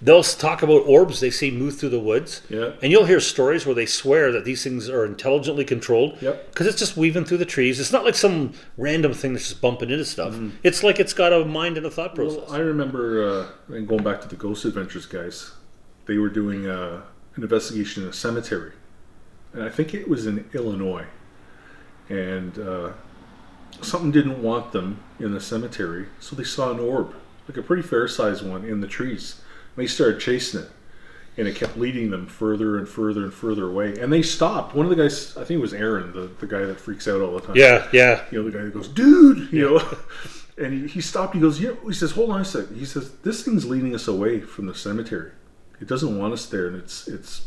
They'll 0.01 0.23
talk 0.23 0.63
about 0.63 0.83
orbs 0.87 1.19
they 1.19 1.31
see 1.31 1.51
move 1.51 1.77
through 1.77 1.89
the 1.89 1.99
woods, 1.99 2.43
Yeah. 2.49 2.71
and 2.81 2.93
you'll 2.93 3.07
hear 3.07 3.19
stories 3.19 3.67
where 3.67 3.75
they 3.75 3.87
swear 3.87 4.31
that 4.31 4.45
these 4.45 4.63
things 4.63 4.89
are 4.89 5.05
intelligently 5.05 5.65
controlled, 5.65 6.19
Yep. 6.21 6.53
because 6.53 6.69
it's 6.69 6.79
just 6.79 6.97
weaving 6.97 7.25
through 7.25 7.39
the 7.39 7.45
trees. 7.45 7.81
It's 7.81 7.93
not 7.93 8.05
like 8.05 8.15
some 8.15 8.53
random 8.77 9.13
thing 9.13 9.33
that's 9.33 9.49
just 9.49 9.61
bumping 9.61 9.91
into 9.91 10.05
stuff. 10.05 10.39
It's 10.63 10.85
like 10.85 11.01
it's 11.01 11.13
got 11.13 11.33
a 11.33 11.45
mind 11.45 11.77
and 11.77 11.85
a 11.85 11.91
thought 11.91 12.15
process. 12.15 12.39
Well, 12.47 12.53
I 12.53 12.59
remember, 12.61 13.29
uh, 13.29 13.75
and 13.75 13.89
going 13.89 14.05
back 14.05 14.21
to 14.21 14.29
the 14.29 14.37
Ghost 14.37 14.65
Adventures 14.65 15.07
guys, 15.07 15.51
they 16.07 16.17
were 16.19 16.29
doing 16.29 16.69
uh, 16.69 17.01
an 17.35 17.43
investigation 17.43 18.05
in 18.05 18.09
a 18.11 18.13
cemetery, 18.13 18.73
and 19.53 19.65
I 19.65 19.69
think 19.69 19.95
it 19.95 20.09
was 20.09 20.27
in 20.29 20.45
Illinois, 20.55 21.07
and 22.09 22.57
uh, 22.59 22.91
something 23.83 24.13
didn't 24.13 24.41
want 24.43 24.71
them 24.71 25.01
in 25.19 25.33
the 25.35 25.41
cemetery, 25.41 26.07
so 26.21 26.37
they 26.37 26.45
saw 26.45 26.71
an 26.71 26.79
orb, 26.79 27.15
like 27.49 27.57
a 27.59 27.63
pretty 27.63 27.83
fair 27.83 28.07
sized 28.07 28.47
one, 28.47 28.65
in 28.65 28.81
the 28.81 28.87
trees. 28.87 29.41
They 29.79 29.87
started 29.87 30.20
chasing 30.20 30.61
it, 30.61 30.70
and 31.37 31.49
it 31.49 31.55
kept 31.55 31.76
leading 31.76 32.11
them 32.11 32.26
further 32.26 32.76
and 32.76 32.89
further 32.89 33.22
and 33.22 33.33
further 33.33 33.68
away. 33.68 33.99
And 33.99 34.12
they 34.12 34.22
stopped. 34.22 34.74
One 34.74 34.85
of 34.85 34.91
the 34.91 34.97
guys, 34.97 35.37
I 35.37 35.45
think 35.45 35.59
it 35.59 35.62
was 35.62 35.72
Aaron, 35.72 36.12
the, 36.12 36.31
the 36.41 36.47
guy 36.47 36.61
that 36.61 36.81
freaks 36.81 37.07
out 37.07 37.20
all 37.20 37.33
the 37.39 37.41
time 37.41 37.57
yeah, 37.57 37.89
yeah. 37.93 38.24
you 38.31 38.43
know, 38.43 38.51
the 38.51 38.59
guy 38.59 38.64
that 38.64 38.74
goes, 38.74 38.89
dude, 38.89 39.53
you 39.53 39.70
know, 39.70 39.99
and 40.59 40.83
he, 40.83 40.89
he 40.89 41.01
stopped. 41.01 41.35
He 41.35 41.41
goes, 41.41 41.61
yeah. 41.61 41.72
He 41.87 41.93
says, 41.93 42.11
hold 42.11 42.31
on 42.31 42.41
a 42.41 42.45
sec. 42.45 42.72
He 42.72 42.85
says, 42.85 43.12
this 43.18 43.45
thing's 43.45 43.64
leading 43.64 43.95
us 43.95 44.09
away 44.09 44.41
from 44.41 44.66
the 44.66 44.74
cemetery. 44.74 45.33
It 45.81 45.87
doesn't 45.87 46.18
want 46.18 46.33
us 46.33 46.47
there, 46.47 46.66
and 46.66 46.76
it's 46.76 47.07
it's 47.07 47.47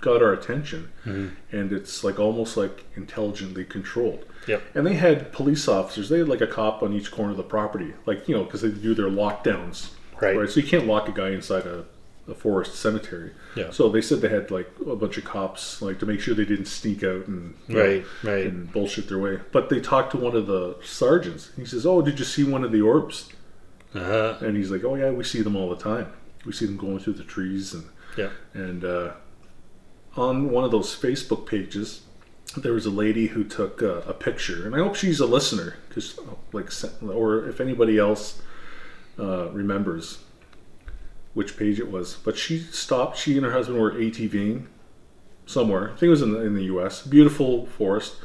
got 0.00 0.22
our 0.22 0.32
attention, 0.32 0.90
mm-hmm. 1.04 1.28
and 1.56 1.72
it's 1.72 2.02
like 2.02 2.18
almost 2.18 2.56
like 2.56 2.84
intelligently 2.96 3.64
controlled. 3.64 4.24
Yep. 4.48 4.62
And 4.74 4.86
they 4.86 4.94
had 4.94 5.32
police 5.32 5.68
officers. 5.68 6.08
They 6.08 6.18
had 6.18 6.28
like 6.28 6.40
a 6.40 6.46
cop 6.46 6.82
on 6.82 6.92
each 6.92 7.10
corner 7.10 7.30
of 7.30 7.36
the 7.36 7.42
property, 7.42 7.94
like 8.06 8.28
you 8.28 8.36
know, 8.36 8.44
because 8.44 8.62
they 8.62 8.70
do 8.70 8.94
their 8.94 9.08
lockdowns. 9.08 9.90
Right. 10.22 10.48
So 10.50 10.60
you 10.60 10.66
can't 10.66 10.86
lock 10.86 11.08
a 11.08 11.12
guy 11.12 11.30
inside 11.30 11.66
a, 11.66 11.84
a 12.28 12.34
forest 12.34 12.74
cemetery. 12.76 13.30
Yeah. 13.56 13.70
So 13.70 13.88
they 13.88 14.00
said 14.00 14.20
they 14.20 14.28
had 14.28 14.50
like 14.50 14.70
a 14.86 14.94
bunch 14.96 15.18
of 15.18 15.24
cops, 15.24 15.80
like 15.82 15.98
to 16.00 16.06
make 16.06 16.20
sure 16.20 16.34
they 16.34 16.44
didn't 16.44 16.66
sneak 16.66 17.02
out 17.02 17.26
and 17.26 17.54
you 17.68 17.76
know, 17.76 17.82
Right, 17.84 18.04
right. 18.22 18.46
and 18.46 18.72
bullshit 18.72 19.08
their 19.08 19.18
way. 19.18 19.40
But 19.52 19.68
they 19.70 19.80
talked 19.80 20.12
to 20.12 20.16
one 20.18 20.36
of 20.36 20.46
the 20.46 20.76
sergeants. 20.82 21.50
He 21.56 21.64
says, 21.64 21.84
"Oh, 21.86 22.02
did 22.02 22.18
you 22.18 22.24
see 22.24 22.44
one 22.44 22.62
of 22.64 22.72
the 22.72 22.80
orbs?" 22.82 23.30
Uh-huh. 23.94 24.36
And 24.40 24.56
he's 24.56 24.70
like, 24.70 24.84
"Oh 24.84 24.94
yeah, 24.94 25.10
we 25.10 25.24
see 25.24 25.42
them 25.42 25.56
all 25.56 25.68
the 25.68 25.76
time. 25.82 26.12
We 26.44 26.52
see 26.52 26.66
them 26.66 26.76
going 26.76 27.00
through 27.00 27.14
the 27.14 27.24
trees 27.24 27.74
and 27.74 27.84
Yeah. 28.16 28.30
and 28.54 28.84
uh, 28.84 29.12
on 30.16 30.50
one 30.50 30.64
of 30.64 30.70
those 30.70 30.94
Facebook 30.94 31.46
pages, 31.46 32.02
there 32.56 32.72
was 32.72 32.86
a 32.86 32.90
lady 32.90 33.28
who 33.28 33.44
took 33.44 33.82
uh, 33.82 34.00
a 34.06 34.12
picture, 34.12 34.66
and 34.66 34.74
I 34.74 34.78
hope 34.78 34.94
she's 34.96 35.20
a 35.20 35.26
listener, 35.26 35.76
because 35.88 36.18
like, 36.52 36.70
or 37.02 37.48
if 37.48 37.60
anybody 37.60 37.98
else 37.98 38.40
uh, 39.20 39.50
remembers 39.50 40.18
which 41.34 41.56
page 41.56 41.78
it 41.78 41.90
was, 41.90 42.14
but 42.24 42.36
she 42.36 42.58
stopped. 42.58 43.16
She 43.18 43.36
and 43.36 43.44
her 43.46 43.52
husband 43.52 43.78
were 43.80 43.92
ATVing 43.92 44.66
somewhere. 45.46 45.88
I 45.88 45.92
think 45.92 46.04
it 46.04 46.08
was 46.10 46.22
in 46.22 46.32
the, 46.32 46.40
in 46.40 46.54
the 46.54 46.64
U.S. 46.64 47.02
Beautiful 47.06 47.66
forest, 47.66 48.16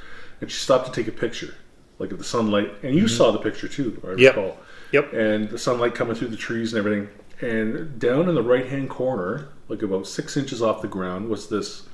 and 0.42 0.50
she 0.52 0.58
stopped 0.58 0.88
to 0.88 0.92
take 0.92 1.08
a 1.08 1.16
picture, 1.16 1.54
like 2.00 2.12
of 2.12 2.18
the 2.18 2.24
sunlight. 2.24 2.72
And 2.84 2.96
you 2.96 3.08
saw 3.08 3.32
the 3.32 3.40
picture 3.40 3.68
too, 3.68 4.02
I 4.04 4.12
Yep. 4.20 4.36
recall 4.36 4.58
Yep. 4.92 5.14
and 5.14 5.50
the 5.50 5.58
sunlight 5.58 5.94
coming 5.96 6.16
through 6.16 6.30
the 6.30 6.38
trees 6.38 6.74
and 6.74 6.80
everything. 6.80 7.10
And 7.42 8.00
down 8.00 8.30
in 8.30 8.36
the 8.36 8.42
right 8.44 8.66
hand 8.68 8.90
corner, 8.90 9.50
like 9.68 9.82
about 9.82 10.08
six 10.08 10.38
inches 10.38 10.62
off 10.62 10.82
the 10.82 10.88
ground, 10.88 11.30
was 11.30 11.50
this 11.50 11.88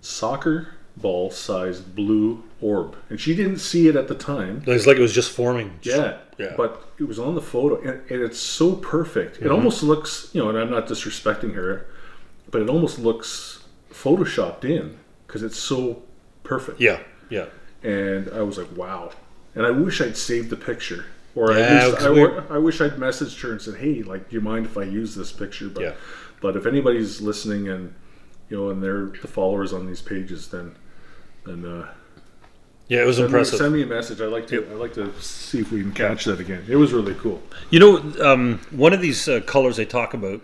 soccer 0.00 0.68
ball 0.96 1.30
sized 1.30 1.94
blue 1.96 2.42
orb. 2.60 2.96
And 3.08 3.18
she 3.20 3.34
didn't 3.34 3.58
see 3.58 3.88
it 3.88 3.96
at 3.96 4.08
the 4.08 4.14
time. 4.14 4.62
It's 4.66 4.86
like 4.86 4.96
it 4.98 5.00
was 5.02 5.12
just 5.14 5.30
forming. 5.32 5.78
Yeah. 5.82 6.18
Yeah. 6.38 6.54
But 6.56 6.88
it 6.98 7.04
was 7.04 7.18
on 7.18 7.34
the 7.34 7.42
photo, 7.42 7.76
and, 7.80 8.10
and 8.10 8.22
it's 8.22 8.38
so 8.38 8.74
perfect. 8.76 9.36
Mm-hmm. 9.36 9.46
It 9.46 9.50
almost 9.50 9.82
looks, 9.82 10.30
you 10.32 10.42
know, 10.42 10.48
and 10.48 10.58
I'm 10.58 10.70
not 10.70 10.86
disrespecting 10.86 11.54
her, 11.54 11.86
but 12.50 12.62
it 12.62 12.68
almost 12.68 12.98
looks 12.98 13.64
photoshopped 13.90 14.64
in 14.64 14.98
because 15.26 15.42
it's 15.42 15.58
so 15.58 16.02
perfect 16.44 16.80
Yeah. 16.80 17.00
Yeah. 17.30 17.46
and 17.82 18.28
I 18.30 18.42
was 18.42 18.58
like, 18.58 18.74
wow. 18.76 19.12
And 19.54 19.66
I 19.66 19.70
wish 19.70 20.00
I'd 20.00 20.16
saved 20.16 20.50
the 20.50 20.56
picture, 20.56 21.04
or 21.34 21.52
Yeah, 21.52 21.58
at 21.58 21.90
least 21.92 22.02
I, 22.02 22.08
or 22.08 22.52
I 22.52 22.58
wish 22.58 22.80
I'd 22.80 22.92
messaged 22.96 23.40
her 23.42 23.52
and 23.52 23.60
said, 23.60 23.76
hey, 23.76 24.02
like, 24.02 24.28
do 24.30 24.34
you 24.36 24.40
mind 24.40 24.66
if 24.66 24.76
I 24.78 24.82
use 24.84 25.14
this 25.14 25.30
picture? 25.32 25.68
But 25.68 25.82
Yeah. 25.82 25.92
but 26.40 26.56
if 26.56 26.66
anybody's 26.66 27.20
listening 27.20 27.68
and 27.68 27.94
you 28.52 28.58
know, 28.58 28.68
and 28.68 28.82
they're 28.82 29.06
the 29.06 29.28
followers 29.28 29.72
on 29.72 29.86
these 29.86 30.02
pages, 30.02 30.48
then 30.48 30.74
then 31.46 31.64
uh, 31.64 31.88
Yeah, 32.86 33.00
it 33.00 33.06
was 33.06 33.16
send, 33.16 33.28
me, 33.32 33.38
impressive. 33.38 33.58
send 33.58 33.72
me 33.72 33.82
a 33.82 33.86
message. 33.86 34.20
I 34.20 34.26
like 34.26 34.46
to 34.48 34.68
I 34.70 34.74
like 34.74 34.92
to 34.94 35.10
see 35.22 35.60
if 35.60 35.72
we 35.72 35.80
can 35.80 35.92
catch 35.92 36.26
that 36.26 36.38
again. 36.38 36.62
It 36.68 36.76
was 36.76 36.92
really 36.92 37.14
cool. 37.14 37.42
You 37.70 37.80
know, 37.80 38.12
um, 38.22 38.60
one 38.70 38.92
of 38.92 39.00
these 39.00 39.26
uh, 39.26 39.40
colors 39.40 39.78
they 39.78 39.86
talk 39.86 40.12
about, 40.12 40.42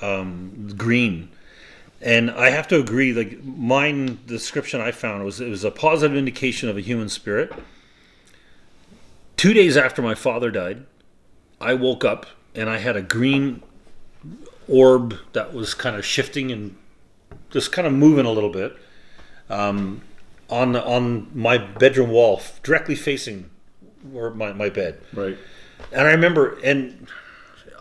um, 0.00 0.72
green, 0.74 1.28
and 2.00 2.30
I 2.30 2.48
have 2.48 2.66
to 2.68 2.80
agree. 2.80 3.12
Like 3.12 3.44
mine, 3.44 4.20
description 4.26 4.80
I 4.80 4.90
found 4.90 5.22
was 5.26 5.38
it 5.38 5.50
was 5.50 5.62
a 5.62 5.70
positive 5.70 6.16
indication 6.16 6.70
of 6.70 6.78
a 6.78 6.80
human 6.80 7.10
spirit. 7.10 7.52
Two 9.36 9.52
days 9.52 9.76
after 9.76 10.00
my 10.00 10.14
father 10.14 10.50
died, 10.50 10.86
I 11.60 11.74
woke 11.74 12.06
up 12.06 12.24
and 12.54 12.70
I 12.70 12.78
had 12.78 12.96
a 12.96 13.02
green 13.02 13.62
orb 14.66 15.16
that 15.34 15.52
was 15.52 15.74
kind 15.74 15.96
of 15.96 16.04
shifting 16.06 16.50
and 16.50 16.76
just 17.50 17.72
kind 17.72 17.86
of 17.86 17.92
moving 17.92 18.26
a 18.26 18.32
little 18.32 18.50
bit 18.50 18.76
um, 19.48 20.02
on 20.48 20.76
on 20.76 21.30
my 21.34 21.58
bedroom 21.58 22.10
wall, 22.10 22.40
directly 22.62 22.94
facing 22.94 23.50
or 24.14 24.30
my, 24.30 24.52
my 24.52 24.68
bed. 24.70 25.00
Right. 25.12 25.36
And 25.92 26.02
I 26.02 26.10
remember, 26.12 26.58
and 26.60 27.06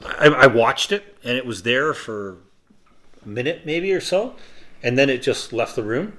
I, 0.05 0.28
I 0.28 0.47
watched 0.47 0.91
it, 0.91 1.17
and 1.24 1.38
it 1.38 1.45
was 1.45 1.63
there 1.63 1.93
for 1.93 2.38
a 3.26 3.28
minute, 3.28 3.65
maybe 3.65 3.91
or 3.93 4.01
so, 4.01 4.36
and 4.82 4.97
then 4.97 5.09
it 5.09 5.22
just 5.22 5.53
left 5.53 5.76
the 5.76 5.84
room. 5.84 6.17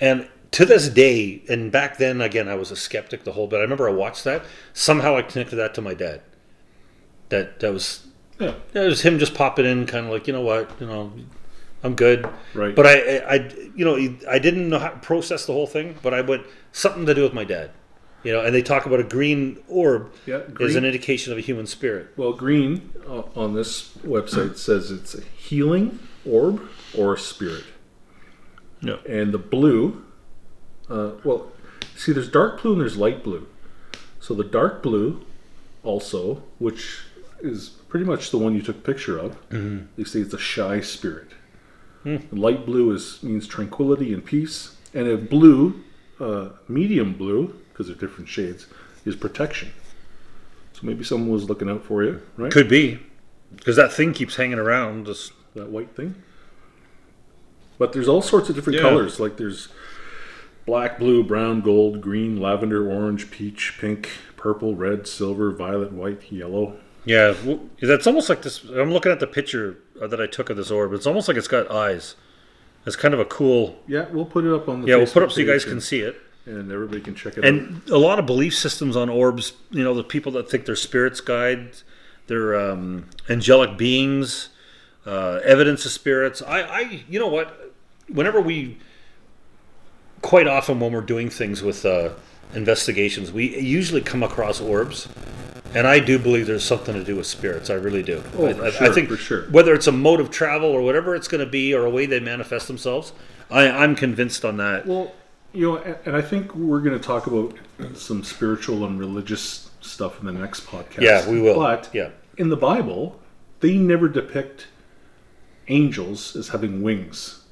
And 0.00 0.28
to 0.52 0.64
this 0.66 0.88
day, 0.88 1.42
and 1.48 1.72
back 1.72 1.96
then, 1.96 2.20
again, 2.20 2.48
I 2.48 2.54
was 2.54 2.70
a 2.70 2.76
skeptic 2.76 3.24
the 3.24 3.32
whole 3.32 3.46
bit. 3.46 3.58
I 3.58 3.62
remember 3.62 3.88
I 3.88 3.92
watched 3.92 4.24
that. 4.24 4.44
Somehow, 4.74 5.16
I 5.16 5.22
connected 5.22 5.56
that 5.56 5.74
to 5.74 5.80
my 5.82 5.94
dad. 5.94 6.20
That 7.30 7.60
that 7.60 7.72
was 7.72 8.06
Yeah. 8.38 8.54
that 8.72 8.84
was 8.84 9.02
him 9.02 9.18
just 9.18 9.34
popping 9.34 9.64
in, 9.64 9.86
kind 9.86 10.06
of 10.06 10.12
like, 10.12 10.26
you 10.26 10.32
know 10.34 10.42
what, 10.42 10.70
you 10.80 10.86
know, 10.86 11.12
I'm 11.82 11.94
good. 11.94 12.28
Right. 12.54 12.74
But 12.76 12.86
I, 12.86 12.92
I, 13.18 13.34
I- 13.34 13.50
you 13.74 13.84
know, 13.84 13.96
I 14.28 14.38
didn't 14.38 14.68
know 14.68 14.78
how 14.78 14.90
to 14.90 14.98
process 14.98 15.46
the 15.46 15.52
whole 15.52 15.66
thing. 15.66 15.96
But 16.02 16.14
I 16.14 16.20
went 16.20 16.46
something 16.72 17.06
to 17.06 17.14
do 17.14 17.22
with 17.22 17.32
my 17.32 17.44
dad. 17.44 17.70
You 18.22 18.32
know, 18.32 18.40
and 18.44 18.54
they 18.54 18.62
talk 18.62 18.86
about 18.86 19.00
a 19.00 19.04
green 19.04 19.58
orb 19.66 20.12
Yeah, 20.26 20.42
is 20.60 20.76
an 20.76 20.84
indication 20.84 21.32
of 21.32 21.38
a 21.38 21.40
human 21.40 21.66
spirit. 21.66 22.08
Well, 22.16 22.32
green 22.32 22.92
uh, 23.08 23.22
on 23.34 23.54
this 23.54 23.88
website 23.98 24.58
says 24.58 24.92
it's 24.92 25.14
a 25.16 25.22
healing 25.22 25.98
orb 26.24 26.62
or 26.96 27.14
a 27.14 27.18
spirit. 27.18 27.64
No. 28.80 29.00
And 29.08 29.32
the 29.34 29.38
blue, 29.38 30.04
uh, 30.88 31.12
well, 31.24 31.50
see, 31.96 32.12
there's 32.12 32.28
dark 32.30 32.62
blue 32.62 32.72
and 32.74 32.80
there's 32.80 32.96
light 32.96 33.24
blue. 33.24 33.48
So 34.20 34.34
the 34.34 34.44
dark 34.44 34.84
blue, 34.84 35.24
also, 35.82 36.44
which 36.60 37.00
is 37.40 37.70
pretty 37.88 38.04
much 38.06 38.30
the 38.30 38.38
one 38.38 38.54
you 38.54 38.62
took 38.62 38.76
a 38.76 38.80
picture 38.82 39.18
of, 39.18 39.36
they 39.96 40.04
say 40.04 40.20
it's 40.20 40.32
a 40.34 40.38
shy 40.38 40.80
spirit. 40.80 41.28
And 42.04 42.26
light 42.38 42.66
blue 42.66 42.92
is 42.92 43.22
means 43.22 43.46
tranquility 43.46 44.12
and 44.12 44.24
peace, 44.24 44.76
and 44.92 45.06
a 45.06 45.16
blue, 45.16 45.82
uh, 46.18 46.48
medium 46.68 47.14
blue, 47.14 47.54
because 47.72 47.86
they're 47.86 47.96
different 47.96 48.28
shades, 48.28 48.66
is 49.04 49.14
protection. 49.16 49.70
So 50.72 50.80
maybe 50.84 51.04
someone 51.04 51.30
was 51.30 51.48
looking 51.48 51.70
out 51.70 51.84
for 51.84 52.02
you, 52.02 52.20
right? 52.36 52.50
Could 52.50 52.68
be, 52.68 52.98
because 53.54 53.76
that 53.76 53.92
thing 53.92 54.12
keeps 54.12 54.36
hanging 54.36 54.58
around. 54.58 55.06
Just 55.06 55.32
that 55.54 55.68
white 55.70 55.94
thing. 55.94 56.14
But 57.78 57.92
there's 57.92 58.08
all 58.08 58.22
sorts 58.22 58.48
of 58.48 58.54
different 58.54 58.76
Yeah. 58.78 58.82
colors. 58.88 59.18
Like 59.20 59.36
there's 59.36 59.68
black, 60.66 60.98
blue, 60.98 61.22
brown, 61.24 61.60
gold, 61.60 62.00
green, 62.00 62.40
lavender, 62.40 62.88
orange, 62.90 63.30
peach, 63.30 63.76
pink, 63.80 64.08
purple, 64.36 64.74
red, 64.74 65.06
silver, 65.06 65.50
violet, 65.50 65.92
white, 65.92 66.20
yellow. 66.30 66.76
yeah, 67.04 67.32
w- 67.32 67.68
that's 67.80 68.06
almost 68.06 68.28
like 68.28 68.42
this. 68.42 68.62
I'm 68.64 68.92
looking 68.92 69.10
at 69.10 69.18
the 69.20 69.26
picture 69.26 69.76
that 70.08 70.20
I 70.20 70.26
took 70.26 70.50
of 70.50 70.56
this 70.56 70.70
orb. 70.70 70.92
It's 70.92 71.06
almost 71.06 71.28
like 71.28 71.36
it's 71.36 71.48
got 71.48 71.70
eyes. 71.70 72.16
It's 72.86 72.96
kind 72.96 73.14
of 73.14 73.20
a 73.20 73.24
cool. 73.24 73.78
Yeah, 73.86 74.06
we'll 74.10 74.24
put 74.24 74.44
it 74.44 74.52
up 74.52 74.68
on 74.68 74.82
the. 74.82 74.88
Yeah, 74.88 74.96
we'll 74.96 75.06
put 75.06 75.22
Facebook 75.22 75.24
up 75.24 75.32
so 75.32 75.40
you 75.40 75.46
guys 75.46 75.64
can 75.64 75.80
see 75.80 76.00
it. 76.00 76.16
and, 76.46 76.56
and 76.58 76.72
everybody 76.72 77.00
can 77.00 77.14
check 77.14 77.38
it 77.38 77.44
out. 77.44 77.44
And 77.44 77.82
a 77.88 77.98
lot 77.98 78.18
of 78.18 78.26
belief 78.26 78.56
systems 78.56 78.96
on 78.96 79.08
orbs. 79.08 79.52
You 79.70 79.84
know, 79.84 79.94
the 79.94 80.04
people 80.04 80.32
that 80.32 80.50
think 80.50 80.66
they're 80.66 80.76
spirits 80.76 81.20
guides, 81.20 81.84
they're 82.26 82.58
um, 82.58 83.08
angelic 83.28 83.76
beings, 83.76 84.48
uh, 85.06 85.40
evidence 85.44 85.84
of 85.86 85.92
spirits. 85.92 86.42
I, 86.42 86.62
I, 86.62 87.04
you 87.08 87.18
know 87.18 87.28
what? 87.28 87.72
Whenever 88.08 88.40
we, 88.40 88.78
quite 90.20 90.46
often 90.46 90.80
when 90.80 90.92
we're 90.92 91.00
doing 91.00 91.30
things 91.30 91.62
with 91.62 91.86
uh, 91.86 92.10
investigations, 92.54 93.32
we 93.32 93.58
usually 93.58 94.00
come 94.00 94.22
across 94.22 94.60
orbs, 94.60 95.08
and 95.74 95.86
I 95.86 95.98
do 96.00 96.18
believe 96.18 96.46
there's 96.46 96.64
something 96.64 96.94
to 96.94 97.04
do 97.04 97.16
with 97.16 97.26
spirits. 97.26 97.70
I 97.70 97.74
really 97.74 98.02
do. 98.02 98.22
Oh, 98.36 98.46
I, 98.46 98.52
for 98.70 98.84
I- 98.84 98.88
I 98.88 98.92
think 98.92 99.08
for 99.08 99.16
sure. 99.16 99.42
whether 99.50 99.72
it's 99.74 99.86
a 99.86 99.92
mode 99.92 100.20
of 100.20 100.30
travel 100.30 100.68
or 100.70 100.82
whatever 100.82 101.14
it's 101.14 101.28
going 101.28 101.44
to 101.44 101.50
be, 101.50 101.74
or 101.74 101.84
a 101.84 101.90
way 101.90 102.06
they 102.06 102.20
manifest 102.20 102.66
themselves, 102.68 103.12
I, 103.50 103.68
I'm 103.70 103.94
convinced 103.96 104.44
on 104.44 104.56
that. 104.58 104.86
Well, 104.86 105.12
you 105.52 105.66
know, 105.66 105.76
and, 105.78 105.96
and 106.06 106.16
I 106.16 106.22
think 106.22 106.54
we're 106.54 106.80
going 106.80 106.98
to 106.98 107.04
talk 107.04 107.26
about 107.26 107.54
some 107.94 108.24
spiritual 108.24 108.84
and 108.86 108.98
religious 108.98 109.70
stuff 109.80 110.18
in 110.20 110.26
the 110.26 110.32
next 110.32 110.66
podcast. 110.66 111.00
Yeah, 111.02 111.28
we 111.28 111.40
will. 111.40 111.56
But 111.56 111.90
Yeah. 111.92 112.10
in 112.38 112.48
the 112.48 112.56
Bible, 112.56 113.20
they 113.60 113.76
never 113.76 114.08
depict 114.08 114.68
angels 115.68 116.34
as 116.36 116.48
having 116.48 116.82
wings. 116.82 117.44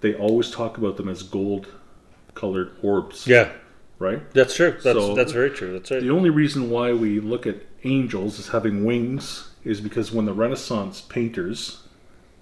They 0.00 0.14
always 0.14 0.50
talk 0.50 0.78
about 0.78 0.96
them 0.96 1.08
as 1.08 1.22
gold-colored 1.22 2.72
orbs. 2.82 3.26
Yeah, 3.26 3.50
Right. 4.00 4.28
That's 4.32 4.56
true. 4.56 4.72
That's 4.82 4.98
So- 4.98 5.14
that's 5.14 5.30
very 5.32 5.50
true. 5.50 5.74
That's 5.74 5.90
right. 5.90 6.00
The 6.02 6.10
only 6.10 6.30
reason 6.30 6.70
why 6.70 6.92
we 6.94 7.20
look 7.20 7.46
at 7.46 7.56
angels 7.84 8.38
as 8.40 8.48
having 8.48 8.84
wings 8.84 9.50
is 9.62 9.80
because 9.80 10.10
when 10.10 10.24
the 10.24 10.32
Renaissance 10.32 11.02
painters, 11.02 11.82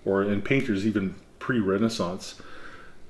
or 0.05 0.23
and 0.23 0.43
painters 0.45 0.87
even 0.87 1.17
pre-Renaissance, 1.41 2.37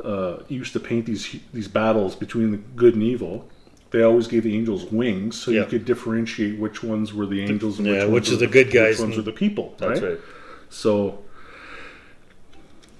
uh, 0.03 0.39
used 0.49 0.73
to 0.73 0.81
paint 0.81 1.05
these 1.07 1.37
these 1.53 1.69
battles 1.69 2.17
between 2.17 2.51
the 2.53 2.57
good 2.57 2.95
and 2.95 3.03
evil, 3.03 3.49
they 3.91 4.03
always 4.03 4.27
gave 4.27 4.45
the 4.45 4.57
angels 4.57 4.85
wings 4.91 5.37
so 5.37 5.51
Yeah. 5.51 5.61
you 5.61 5.67
could 5.67 5.85
differentiate 5.85 6.59
which 6.59 6.83
ones 6.83 7.13
were 7.13 7.27
the 7.27 7.43
angels 7.43 7.79
and 7.79 7.87
yeah, 7.87 7.93
which, 7.95 8.03
ones 8.05 8.13
which 8.15 8.27
is 8.29 8.33
were 8.33 8.47
the 8.47 8.53
good 8.53 8.71
guys 8.71 8.97
which 8.99 9.05
ones 9.09 9.17
were 9.17 9.23
the 9.23 9.33
people. 9.33 9.75
That's 9.79 10.01
right? 10.01 10.11
right. 10.13 10.21
So 10.71 11.19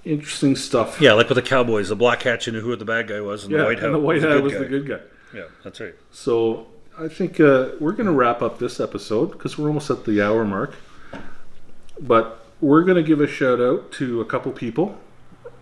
interesting 0.05 0.55
stuff. 0.55 0.99
Yeah, 1.01 1.13
like 1.13 1.29
with 1.29 1.37
the 1.37 1.41
Cowboys, 1.41 1.89
the 1.89 1.95
black 1.95 2.23
hat, 2.23 2.45
you 2.45 2.53
knew 2.53 2.61
who 2.61 2.75
the 2.75 2.85
bad 2.85 3.07
guy 3.07 3.21
was, 3.21 3.43
and 3.43 3.51
Yeah, 3.51 3.59
the 3.59 3.63
white 3.65 3.79
hat, 3.79 3.85
and 3.87 3.95
the 3.95 3.99
white 3.99 4.13
was, 4.15 4.23
the 4.23 4.29
good 4.29 4.43
was 4.43 4.53
the 4.53 4.65
good 4.65 4.87
guy. 4.87 4.99
Yeah, 5.33 5.43
that's 5.63 5.79
right. 5.79 5.95
So 6.11 6.67
I 6.97 7.07
think 7.07 7.39
uh, 7.39 7.69
we're 7.79 7.91
going 7.93 8.07
to 8.07 8.11
wrap 8.13 8.41
up 8.41 8.59
this 8.59 8.79
episode 8.79 9.31
because 9.31 9.57
we're 9.57 9.67
almost 9.67 9.89
at 9.89 10.05
the 10.05 10.21
hour 10.21 10.43
mark. 10.45 10.73
But 11.99 12.45
we're 12.61 12.83
going 12.83 12.95
to 12.97 13.03
give 13.03 13.21
a 13.21 13.27
shout 13.27 13.59
out 13.59 13.91
to 13.93 14.21
a 14.21 14.25
couple 14.25 14.51
people, 14.51 14.97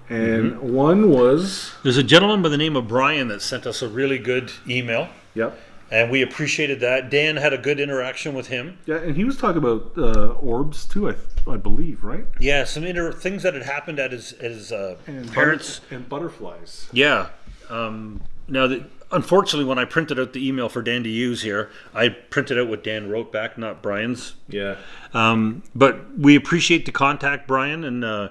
and 0.09 0.53
Mm-hmm. 0.53 0.73
one 0.73 1.09
was 1.09 1.73
There's 1.83 1.97
a 1.97 2.03
gentleman 2.03 2.41
by 2.41 2.49
the 2.49 2.57
name 2.57 2.75
of 2.75 2.87
Brian 2.87 3.27
that 3.29 3.41
sent 3.41 3.65
us 3.65 3.81
a 3.81 3.87
really 3.89 4.19
good 4.19 4.51
email, 4.69 5.09
yep, 5.33 5.59
and 5.91 6.11
we 6.11 6.21
appreciated 6.21 6.79
that. 6.81 7.09
Dan 7.09 7.37
had 7.37 7.53
a 7.53 7.57
good 7.57 7.79
interaction 7.79 8.33
with 8.35 8.47
him. 8.47 8.77
yeah, 8.85 8.97
and 8.97 9.15
he 9.15 9.23
was 9.23 9.35
talking 9.37 9.57
about 9.57 9.91
uh, 9.97 10.27
orbs 10.33 10.85
too, 10.85 11.09
I, 11.09 11.15
I 11.49 11.57
believe, 11.57 12.03
right? 12.03 12.25
Yeah, 12.39 12.63
some 12.65 12.83
inter- 12.83 13.11
things 13.11 13.41
that 13.43 13.53
had 13.55 13.63
happened 13.63 13.97
at 13.99 14.11
his, 14.11 14.33
at 14.33 14.51
his 14.51 14.71
uh, 14.71 14.95
And 15.07 15.31
parents. 15.31 15.79
butter- 15.79 15.95
and 15.95 16.09
butterflies. 16.09 16.87
Yeah. 16.93 17.29
Um, 17.69 18.21
now, 18.47 18.67
the, 18.67 18.85
unfortunately, 19.11 19.65
when 19.65 19.79
I 19.79 19.85
printed 19.85 20.19
out 20.19 20.33
the 20.33 20.45
email 20.47 20.69
for 20.69 20.81
Dan 20.81 21.03
to 21.03 21.09
use 21.09 21.41
here, 21.41 21.69
I 21.93 22.09
printed 22.09 22.57
out 22.59 22.67
what 22.67 22.83
Dan 22.83 23.09
wrote 23.09 23.31
back, 23.31 23.57
not 23.57 23.81
Brian's. 23.81 24.33
Yeah. 24.49 24.75
Um, 25.13 25.63
but 25.75 26.17
we 26.17 26.35
appreciate 26.35 26.85
the 26.85 26.91
contact, 26.91 27.47
Brian, 27.47 27.83
and 27.83 28.03
uh, 28.03 28.29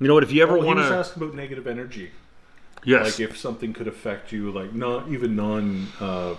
you 0.00 0.08
know 0.08 0.14
what? 0.14 0.22
If 0.22 0.32
you 0.32 0.42
ever 0.42 0.56
he 0.56 0.64
want 0.64 0.78
to, 0.78 0.84
ask 0.84 1.16
about 1.16 1.34
negative 1.34 1.66
energy, 1.66 2.10
yes, 2.84 3.18
like 3.18 3.20
if 3.30 3.36
something 3.36 3.72
could 3.72 3.88
affect 3.88 4.32
you, 4.32 4.50
like 4.50 4.72
not 4.74 5.08
even 5.08 5.34
non 5.36 5.88
uh, 6.00 6.34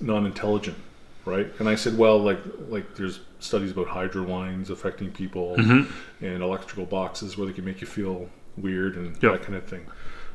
non 0.00 0.26
intelligent, 0.26 0.76
right? 1.24 1.50
And 1.58 1.68
I 1.68 1.74
said, 1.74 1.98
well, 1.98 2.18
like 2.18 2.38
like 2.68 2.94
there's 2.94 3.20
studies 3.40 3.70
about 3.72 3.88
hydro 3.88 4.22
lines 4.22 4.70
affecting 4.70 5.10
people 5.10 5.56
Mm-hmm. 5.56 6.24
and 6.24 6.42
electrical 6.42 6.84
boxes 6.84 7.36
where 7.38 7.46
they 7.46 7.52
can 7.54 7.64
make 7.64 7.80
you 7.80 7.86
feel 7.86 8.28
weird 8.56 8.96
and 8.96 9.16
Yeah. 9.22 9.30
that 9.32 9.42
kind 9.42 9.54
of 9.56 9.64
thing. 9.64 9.86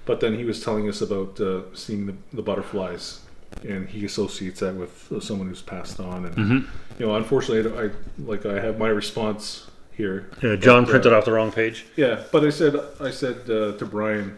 But 0.06 0.20
then 0.20 0.36
he 0.38 0.44
was 0.46 0.64
telling 0.64 0.88
us 0.88 1.02
about 1.02 1.40
uh, 1.42 1.62
seeing 1.74 2.06
the, 2.06 2.16
the 2.34 2.42
butterflies, 2.42 3.22
and 3.68 3.88
he 3.90 4.06
associates 4.06 4.60
that 4.60 4.76
with 4.76 5.12
uh, 5.12 5.20
someone 5.20 5.48
who's 5.48 5.62
passed 5.62 6.00
on. 6.00 6.26
And 6.26 6.36
Mm-hmm. 6.36 6.60
you 7.00 7.06
know, 7.06 7.16
unfortunately, 7.16 7.72
I, 7.72 7.86
I 7.86 7.90
like 8.20 8.46
I 8.46 8.60
have 8.60 8.78
my 8.78 8.88
response 8.90 9.68
here. 9.94 10.30
yeah, 10.44 10.56
John 10.56 10.84
But, 10.84 10.90
uh, 10.90 10.92
printed 10.92 11.14
off 11.14 11.26
the 11.26 11.32
wrong 11.32 11.52
page. 11.52 11.86
yeah, 11.96 12.24
but 12.32 12.44
I 12.46 12.50
said 12.52 12.76
I 13.00 13.10
said 13.12 13.50
uh, 13.50 13.78
to 13.78 13.86
Brian, 13.86 14.38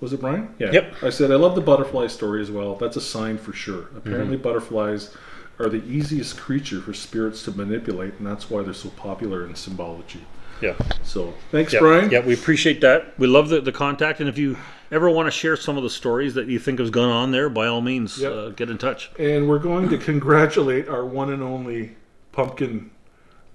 was 0.00 0.12
it 0.12 0.20
Brian? 0.20 0.54
Yeah. 0.58 0.70
Yep. 0.72 0.94
I 1.02 1.10
said 1.10 1.30
I 1.30 1.36
love 1.36 1.54
the 1.56 1.60
butterfly 1.60 2.06
story 2.06 2.40
as 2.40 2.50
well. 2.50 2.74
That's 2.76 2.96
a 2.96 3.00
sign 3.00 3.36
for 3.38 3.52
sure. 3.52 3.88
Apparently, 3.96 4.36
Mm-hmm. 4.36 4.42
butterflies 4.44 5.14
are 5.58 5.68
the 5.68 5.84
easiest 5.84 6.38
creature 6.38 6.80
for 6.80 6.94
spirits 6.94 7.42
to 7.44 7.50
manipulate, 7.52 8.14
and 8.18 8.26
that's 8.26 8.48
why 8.48 8.62
they're 8.62 8.72
so 8.72 8.88
popular 8.90 9.44
in 9.44 9.54
symbology. 9.54 10.24
Yeah. 10.62 10.74
So 11.02 11.34
thanks, 11.50 11.72
Yeah, 11.74 11.80
Brian. 11.80 12.10
yeah, 12.10 12.20
we 12.24 12.32
appreciate 12.34 12.80
that. 12.80 13.18
We 13.18 13.26
love 13.26 13.48
the, 13.50 13.60
the 13.60 13.72
contact, 13.72 14.20
and 14.20 14.28
if 14.28 14.38
you 14.38 14.56
ever 14.92 15.10
want 15.10 15.26
to 15.26 15.30
share 15.32 15.56
some 15.56 15.76
of 15.76 15.82
the 15.82 15.90
stories 15.90 16.34
that 16.34 16.46
you 16.46 16.58
think 16.60 16.78
has 16.78 16.90
gone 16.90 17.08
on 17.10 17.32
there, 17.32 17.48
by 17.48 17.66
all 17.66 17.80
means, 17.80 18.18
Yep. 18.18 18.32
uh, 18.32 18.48
get 18.50 18.70
in 18.70 18.78
touch. 18.78 19.10
And 19.18 19.48
we're 19.48 19.58
going 19.58 19.88
to 19.88 19.98
congratulate 19.98 20.88
our 20.88 21.04
one 21.04 21.32
and 21.32 21.42
only 21.42 21.96
pumpkin 22.30 22.90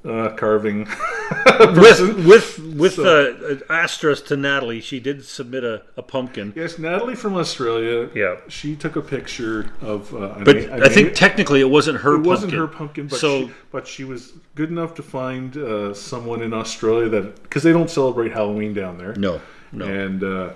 uh, 0.06 0.30
carving. 0.38 0.88
with 1.60 2.26
with 2.26 2.60
with 2.60 2.94
So- 2.94 3.60
uh, 3.70 3.74
asterisk 3.74 4.26
to 4.28 4.38
Natalie, 4.38 4.80
she 4.80 5.00
did 5.00 5.26
submit 5.26 5.64
a, 5.64 5.82
a 5.98 6.02
pumpkin. 6.02 6.54
yes, 6.56 6.80
Natalie 6.80 7.16
from 7.16 7.36
Australia. 7.36 8.10
Yeah. 8.16 8.38
she 8.48 8.76
took 8.76 8.96
a 8.96 9.02
picture 9.02 9.70
of. 9.82 10.14
Uh, 10.16 10.36
But 10.44 10.56
a 10.58 10.86
I 10.86 10.90
think 10.90 11.14
technically 11.14 11.60
it 11.62 11.70
wasn't 11.70 12.00
her 12.02 12.12
it 12.12 12.16
pumpkin. 12.16 12.30
wasn't 12.30 12.54
her 12.54 12.68
pumpkin, 12.68 13.08
but 13.08 13.20
so 13.20 13.48
she, 13.48 13.52
but 13.72 13.88
she 13.88 14.04
was 14.06 14.34
good 14.56 14.70
enough 14.70 14.94
to 14.96 15.04
find 15.04 15.58
uh, 15.58 15.94
someone 15.94 16.42
in 16.42 16.54
Australia 16.54 17.10
that 17.10 17.44
because 17.44 17.64
they 17.64 17.74
don't 17.74 17.90
celebrate 17.90 18.32
Halloween 18.32 18.74
down 18.74 18.98
there. 18.98 19.14
no, 19.16 19.42
no. 19.74 19.86
And 19.86 20.24
uh, 20.24 20.54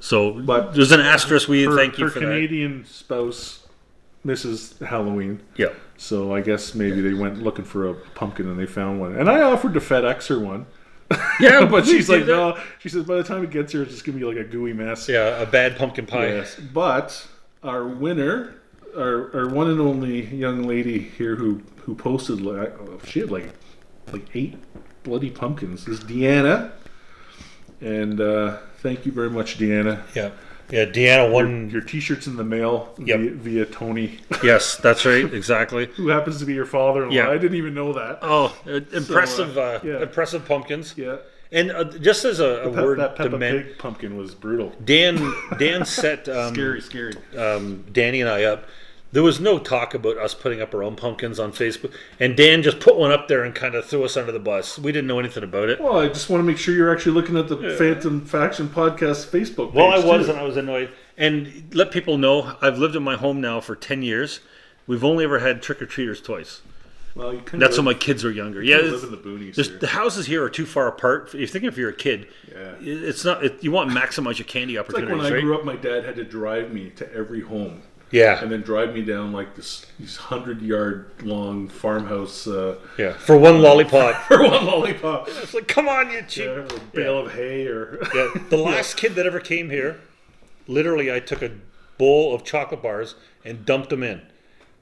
so 0.00 0.32
but 0.32 0.74
there's 0.74 0.92
an 0.92 1.00
asterisk. 1.00 1.48
We 1.48 1.64
her, 1.64 1.76
thank 1.76 1.98
you 1.98 2.08
for. 2.08 2.14
her 2.14 2.20
for 2.20 2.26
Canadian 2.26 2.84
spouse 2.84 3.66
misses 4.24 4.78
Halloween. 4.78 5.40
Yeah. 5.56 5.68
So 5.96 6.34
I 6.34 6.40
guess 6.40 6.74
maybe 6.74 7.00
they 7.00 7.14
went 7.14 7.42
looking 7.42 7.64
for 7.64 7.88
a 7.90 7.94
pumpkin 7.94 8.48
and 8.48 8.58
they 8.58 8.66
found 8.66 9.00
one. 9.00 9.16
And 9.16 9.30
I 9.30 9.42
offered 9.42 9.74
to 9.74 9.80
FedEx 9.80 10.28
her 10.28 10.38
one. 10.38 10.66
Yeah, 11.40 11.64
but 11.70 11.86
she's 11.86 12.08
like, 12.08 12.26
no. 12.26 12.58
She 12.78 12.88
says 12.88 13.04
by 13.04 13.16
the 13.16 13.24
time 13.24 13.44
it 13.44 13.50
gets 13.50 13.72
here, 13.72 13.82
it's 13.82 13.92
just 13.92 14.04
gonna 14.04 14.18
be 14.18 14.24
like 14.24 14.36
a 14.36 14.44
gooey 14.44 14.72
mess. 14.72 15.08
Yeah, 15.08 15.40
a 15.40 15.46
bad 15.46 15.76
pumpkin 15.76 16.06
pie. 16.06 16.28
Yes. 16.28 16.56
But 16.56 17.26
our 17.62 17.86
winner, 17.86 18.54
our, 18.96 19.34
our 19.36 19.48
one 19.48 19.68
and 19.68 19.80
only 19.80 20.24
young 20.26 20.62
lady 20.62 20.98
here 20.98 21.36
who 21.36 21.62
who 21.82 21.94
posted 21.94 22.40
like 22.40 22.72
she 23.04 23.20
had 23.20 23.30
like 23.30 23.48
like 24.12 24.24
eight 24.34 24.56
bloody 25.02 25.30
pumpkins 25.30 25.88
is 25.88 26.00
Deanna. 26.00 26.72
And 27.80 28.20
uh, 28.20 28.58
thank 28.80 29.06
you 29.06 29.12
very 29.12 29.30
much, 29.30 29.58
Deanna. 29.58 30.02
Yeah. 30.14 30.30
Yeah, 30.70 30.84
Deanna 30.84 31.32
won. 31.32 31.68
Your 31.70 31.80
T-shirt's 31.80 32.28
in 32.28 32.36
the 32.36 32.44
mail 32.44 32.94
Yep. 32.98 33.18
via, 33.20 33.30
via 33.32 33.64
Tony, 33.66 34.20
Yes, 34.44 34.76
that's 34.76 35.04
right. 35.04 35.24
Exactly. 35.34 35.86
who 35.96 36.08
happens 36.08 36.38
to 36.38 36.44
be 36.44 36.54
your 36.54 36.64
father-in-law. 36.66 37.12
Yeah. 37.14 37.28
I 37.28 37.38
didn't 37.38 37.56
even 37.56 37.74
know 37.74 37.92
that. 37.94 38.20
Oh, 38.22 38.56
uh, 38.68 38.80
impressive! 38.92 39.58
uh, 39.58 39.80
yeah. 39.82 40.00
Impressive 40.02 40.44
pumpkins. 40.46 40.94
Yeah, 40.96 41.16
And 41.50 41.72
uh, 41.72 41.84
just 41.98 42.24
as 42.24 42.38
a, 42.38 42.62
a 42.68 42.72
Pe- 42.72 42.82
word 42.84 43.00
that 43.00 43.16
to 43.16 43.22
Peppa 43.24 43.36
men, 43.38 43.62
Pig 43.64 43.78
pumpkin 43.78 44.16
was 44.16 44.32
brutal. 44.36 44.72
Dan 44.84 45.32
Dan 45.58 45.84
set 45.84 46.28
um, 46.36 46.54
Scary, 46.54 46.80
scary. 46.80 47.14
um, 47.36 47.84
Danny 47.90 48.20
and 48.20 48.30
I 48.30 48.44
up. 48.44 48.66
There 49.12 49.22
was 49.24 49.40
no 49.40 49.58
talk 49.58 49.92
about 49.92 50.18
us 50.18 50.34
putting 50.34 50.62
up 50.62 50.72
our 50.72 50.84
own 50.84 50.94
pumpkins 50.94 51.40
on 51.40 51.50
Facebook, 51.52 51.92
and 52.20 52.36
Dan 52.36 52.62
just 52.62 52.78
put 52.78 52.96
one 52.96 53.10
up 53.10 53.26
there 53.26 53.42
and 53.42 53.52
kind 53.52 53.74
of 53.74 53.84
threw 53.84 54.04
us 54.04 54.16
under 54.16 54.30
the 54.30 54.38
bus. 54.38 54.78
We 54.78 54.92
didn't 54.92 55.08
know 55.08 55.18
anything 55.18 55.42
about 55.42 55.68
it. 55.68 55.80
Well, 55.80 55.98
I 55.98 56.06
just 56.06 56.30
want 56.30 56.40
to 56.40 56.44
make 56.44 56.58
sure 56.58 56.74
you're 56.74 56.92
actually 56.94 57.12
looking 57.12 57.36
at 57.36 57.48
the 57.48 57.74
Phantom 57.76 58.24
Faction 58.24 58.68
podcast 58.68 59.26
Facebook 59.26 59.68
page. 59.68 59.74
Well, 59.74 59.90
I 59.92 59.98
was, 60.04 60.26
too. 60.26 60.32
and 60.32 60.40
I 60.40 60.44
was 60.44 60.56
annoyed. 60.56 60.90
And 61.18 61.74
let 61.74 61.90
people 61.90 62.18
know 62.18 62.56
I've 62.62 62.78
lived 62.78 62.94
in 62.94 63.02
my 63.02 63.16
home 63.16 63.40
now 63.40 63.60
for 63.60 63.74
ten 63.74 64.02
years. 64.02 64.40
We've 64.86 65.04
only 65.04 65.24
ever 65.24 65.40
had 65.40 65.60
trick 65.60 65.82
or 65.82 65.86
treaters 65.86 66.20
twice. 66.20 66.62
Well, 67.16 67.34
you 67.34 67.42
That's 67.52 67.76
of 67.76 67.84
when 67.84 67.92
my 67.96 67.98
kids 67.98 68.22
were 68.22 68.30
younger. 68.30 68.62
Yeah, 68.62 68.76
live 68.76 69.02
in 69.02 69.10
the 69.10 69.16
boonies 69.16 69.56
here. 69.56 69.78
the 69.78 69.88
houses 69.88 70.26
here 70.26 70.44
are 70.44 70.48
too 70.48 70.64
far 70.64 70.86
apart. 70.86 71.26
If 71.28 71.34
you're 71.34 71.48
thinking 71.48 71.66
if 71.68 71.76
you're 71.76 71.90
a 71.90 71.92
kid, 71.92 72.28
Yeah. 72.48 72.74
it's 72.80 73.24
not. 73.24 73.44
It, 73.44 73.62
you 73.64 73.72
want 73.72 73.90
to 73.90 73.96
maximize 73.96 74.38
your 74.38 74.46
candy 74.46 74.76
It's 74.76 74.88
like 74.88 75.02
opportunities, 75.02 75.24
when 75.24 75.32
I 75.32 75.34
right? 75.36 75.42
grew 75.42 75.58
up, 75.58 75.64
my 75.64 75.74
dad 75.74 76.04
had 76.04 76.14
to 76.16 76.24
drive 76.24 76.72
me 76.72 76.90
to 76.90 77.12
every 77.12 77.40
home, 77.40 77.82
yeah, 78.10 78.42
and 78.42 78.50
then 78.50 78.62
drive 78.62 78.92
me 78.94 79.02
down 79.02 79.32
like 79.32 79.54
this 79.56 79.86
these 79.98 80.16
hundred 80.16 80.62
yard 80.62 81.10
long 81.22 81.68
farmhouse 81.68 82.46
uh, 82.46 82.76
yeah. 82.98 83.12
For 83.12 83.36
one 83.38 83.60
lollipop, 83.62 84.14
for 84.28 84.42
one 84.42 84.64
lollipop, 84.66 85.28
it's 85.42 85.54
like, 85.54 85.68
come 85.68 85.88
on, 85.88 86.10
you 86.10 86.22
cheap. 86.28 86.46
yeah, 86.46 86.78
bale 86.92 87.18
of 87.26 87.32
hay, 87.32 87.66
or 87.66 87.98
Yeah, 88.14 88.30
the 88.48 88.56
last 88.58 88.96
kid 88.96 89.14
that 89.14 89.26
ever 89.26 89.40
came 89.40 89.70
here, 89.70 90.00
literally, 90.66 91.12
I 91.12 91.20
took 91.20 91.42
a 91.42 91.52
bowl 91.98 92.34
of 92.34 92.44
chocolate 92.44 92.82
bars 92.82 93.14
and 93.44 93.64
dumped 93.64 93.90
them 93.90 94.02
in 94.02 94.22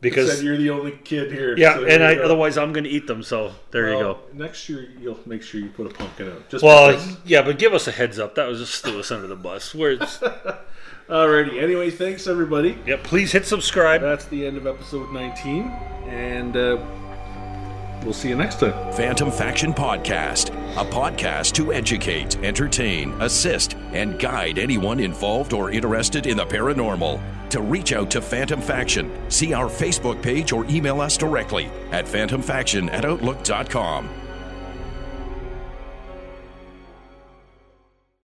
because 0.01 0.37
said 0.37 0.45
you're 0.45 0.57
the 0.57 0.71
only 0.71 0.93
kid 0.93 1.33
here. 1.33 1.57
yeah, 1.57 1.75
so 1.75 1.85
and 1.87 2.03
I 2.03 2.17
otherwise 2.17 2.57
I'm 2.57 2.73
going 2.73 2.85
to 2.85 2.91
eat 2.91 3.07
them. 3.07 3.23
So 3.23 3.53
there 3.73 3.93
you 3.93 3.99
go. 3.99 4.19
Next 4.33 4.69
year, 4.69 4.89
you'll 5.01 5.19
make 5.27 5.43
sure 5.43 5.61
you 5.61 5.71
put 5.71 5.87
a 5.87 5.91
pumpkin 5.91 6.31
out. 6.31 6.49
Just 6.49 6.65
Well, 6.65 6.93
because. 6.93 7.17
yeah, 7.25 7.43
but 7.43 7.59
give 7.59 7.75
us 7.75 7.89
a 7.89 7.93
heads 7.93 8.19
up. 8.19 8.37
That 8.37 8.47
was 8.49 8.61
just 8.61 8.85
threw 8.85 9.01
us 9.01 9.11
under 9.11 9.27
the 9.27 9.37
bus. 9.37 9.75
Where 9.75 9.93
it's, 9.93 10.23
Alrighty. 11.09 11.63
Anyway, 11.63 11.91
thanks 11.91 12.27
everybody. 12.27 12.79
yeah, 12.87 12.97
please 13.03 13.33
hit 13.33 13.47
subscribe. 13.47 14.01
That's 14.03 14.27
the 14.27 14.47
end 14.47 14.57
of 14.59 14.67
episode 14.67 15.11
19, 15.11 15.65
and 16.07 16.55
uh, 16.55 16.79
we'll 18.05 18.13
see 18.13 18.29
you 18.29 18.37
next 18.37 18.61
time. 18.61 18.73
Phantom 18.93 19.31
Faction 19.31 19.73
Podcast, 19.73 20.51
a 20.77 20.85
podcast 20.85 21.53
to 21.55 21.73
educate, 21.73 22.37
entertain, 22.45 23.13
assist, 23.23 23.75
and 23.93 24.19
guide 24.19 24.59
anyone 24.59 25.01
involved 25.01 25.55
or 25.55 25.71
interested 25.71 26.27
in 26.27 26.37
the 26.37 26.45
paranormal. 26.45 27.21
To 27.51 27.63
reach 27.63 27.95
out 27.95 28.11
to 28.11 28.21
Phantom 28.21 28.61
Faction, 28.61 29.11
see 29.31 29.55
our 29.55 29.71
Facebook 29.71 30.21
page 30.23 30.53
or 30.53 30.67
email 30.67 31.01
us 31.01 31.17
directly 31.17 31.71
at 31.91 32.05
phantomfaction 32.05 32.93
at 32.93 33.07
outlook.com. 33.07 34.11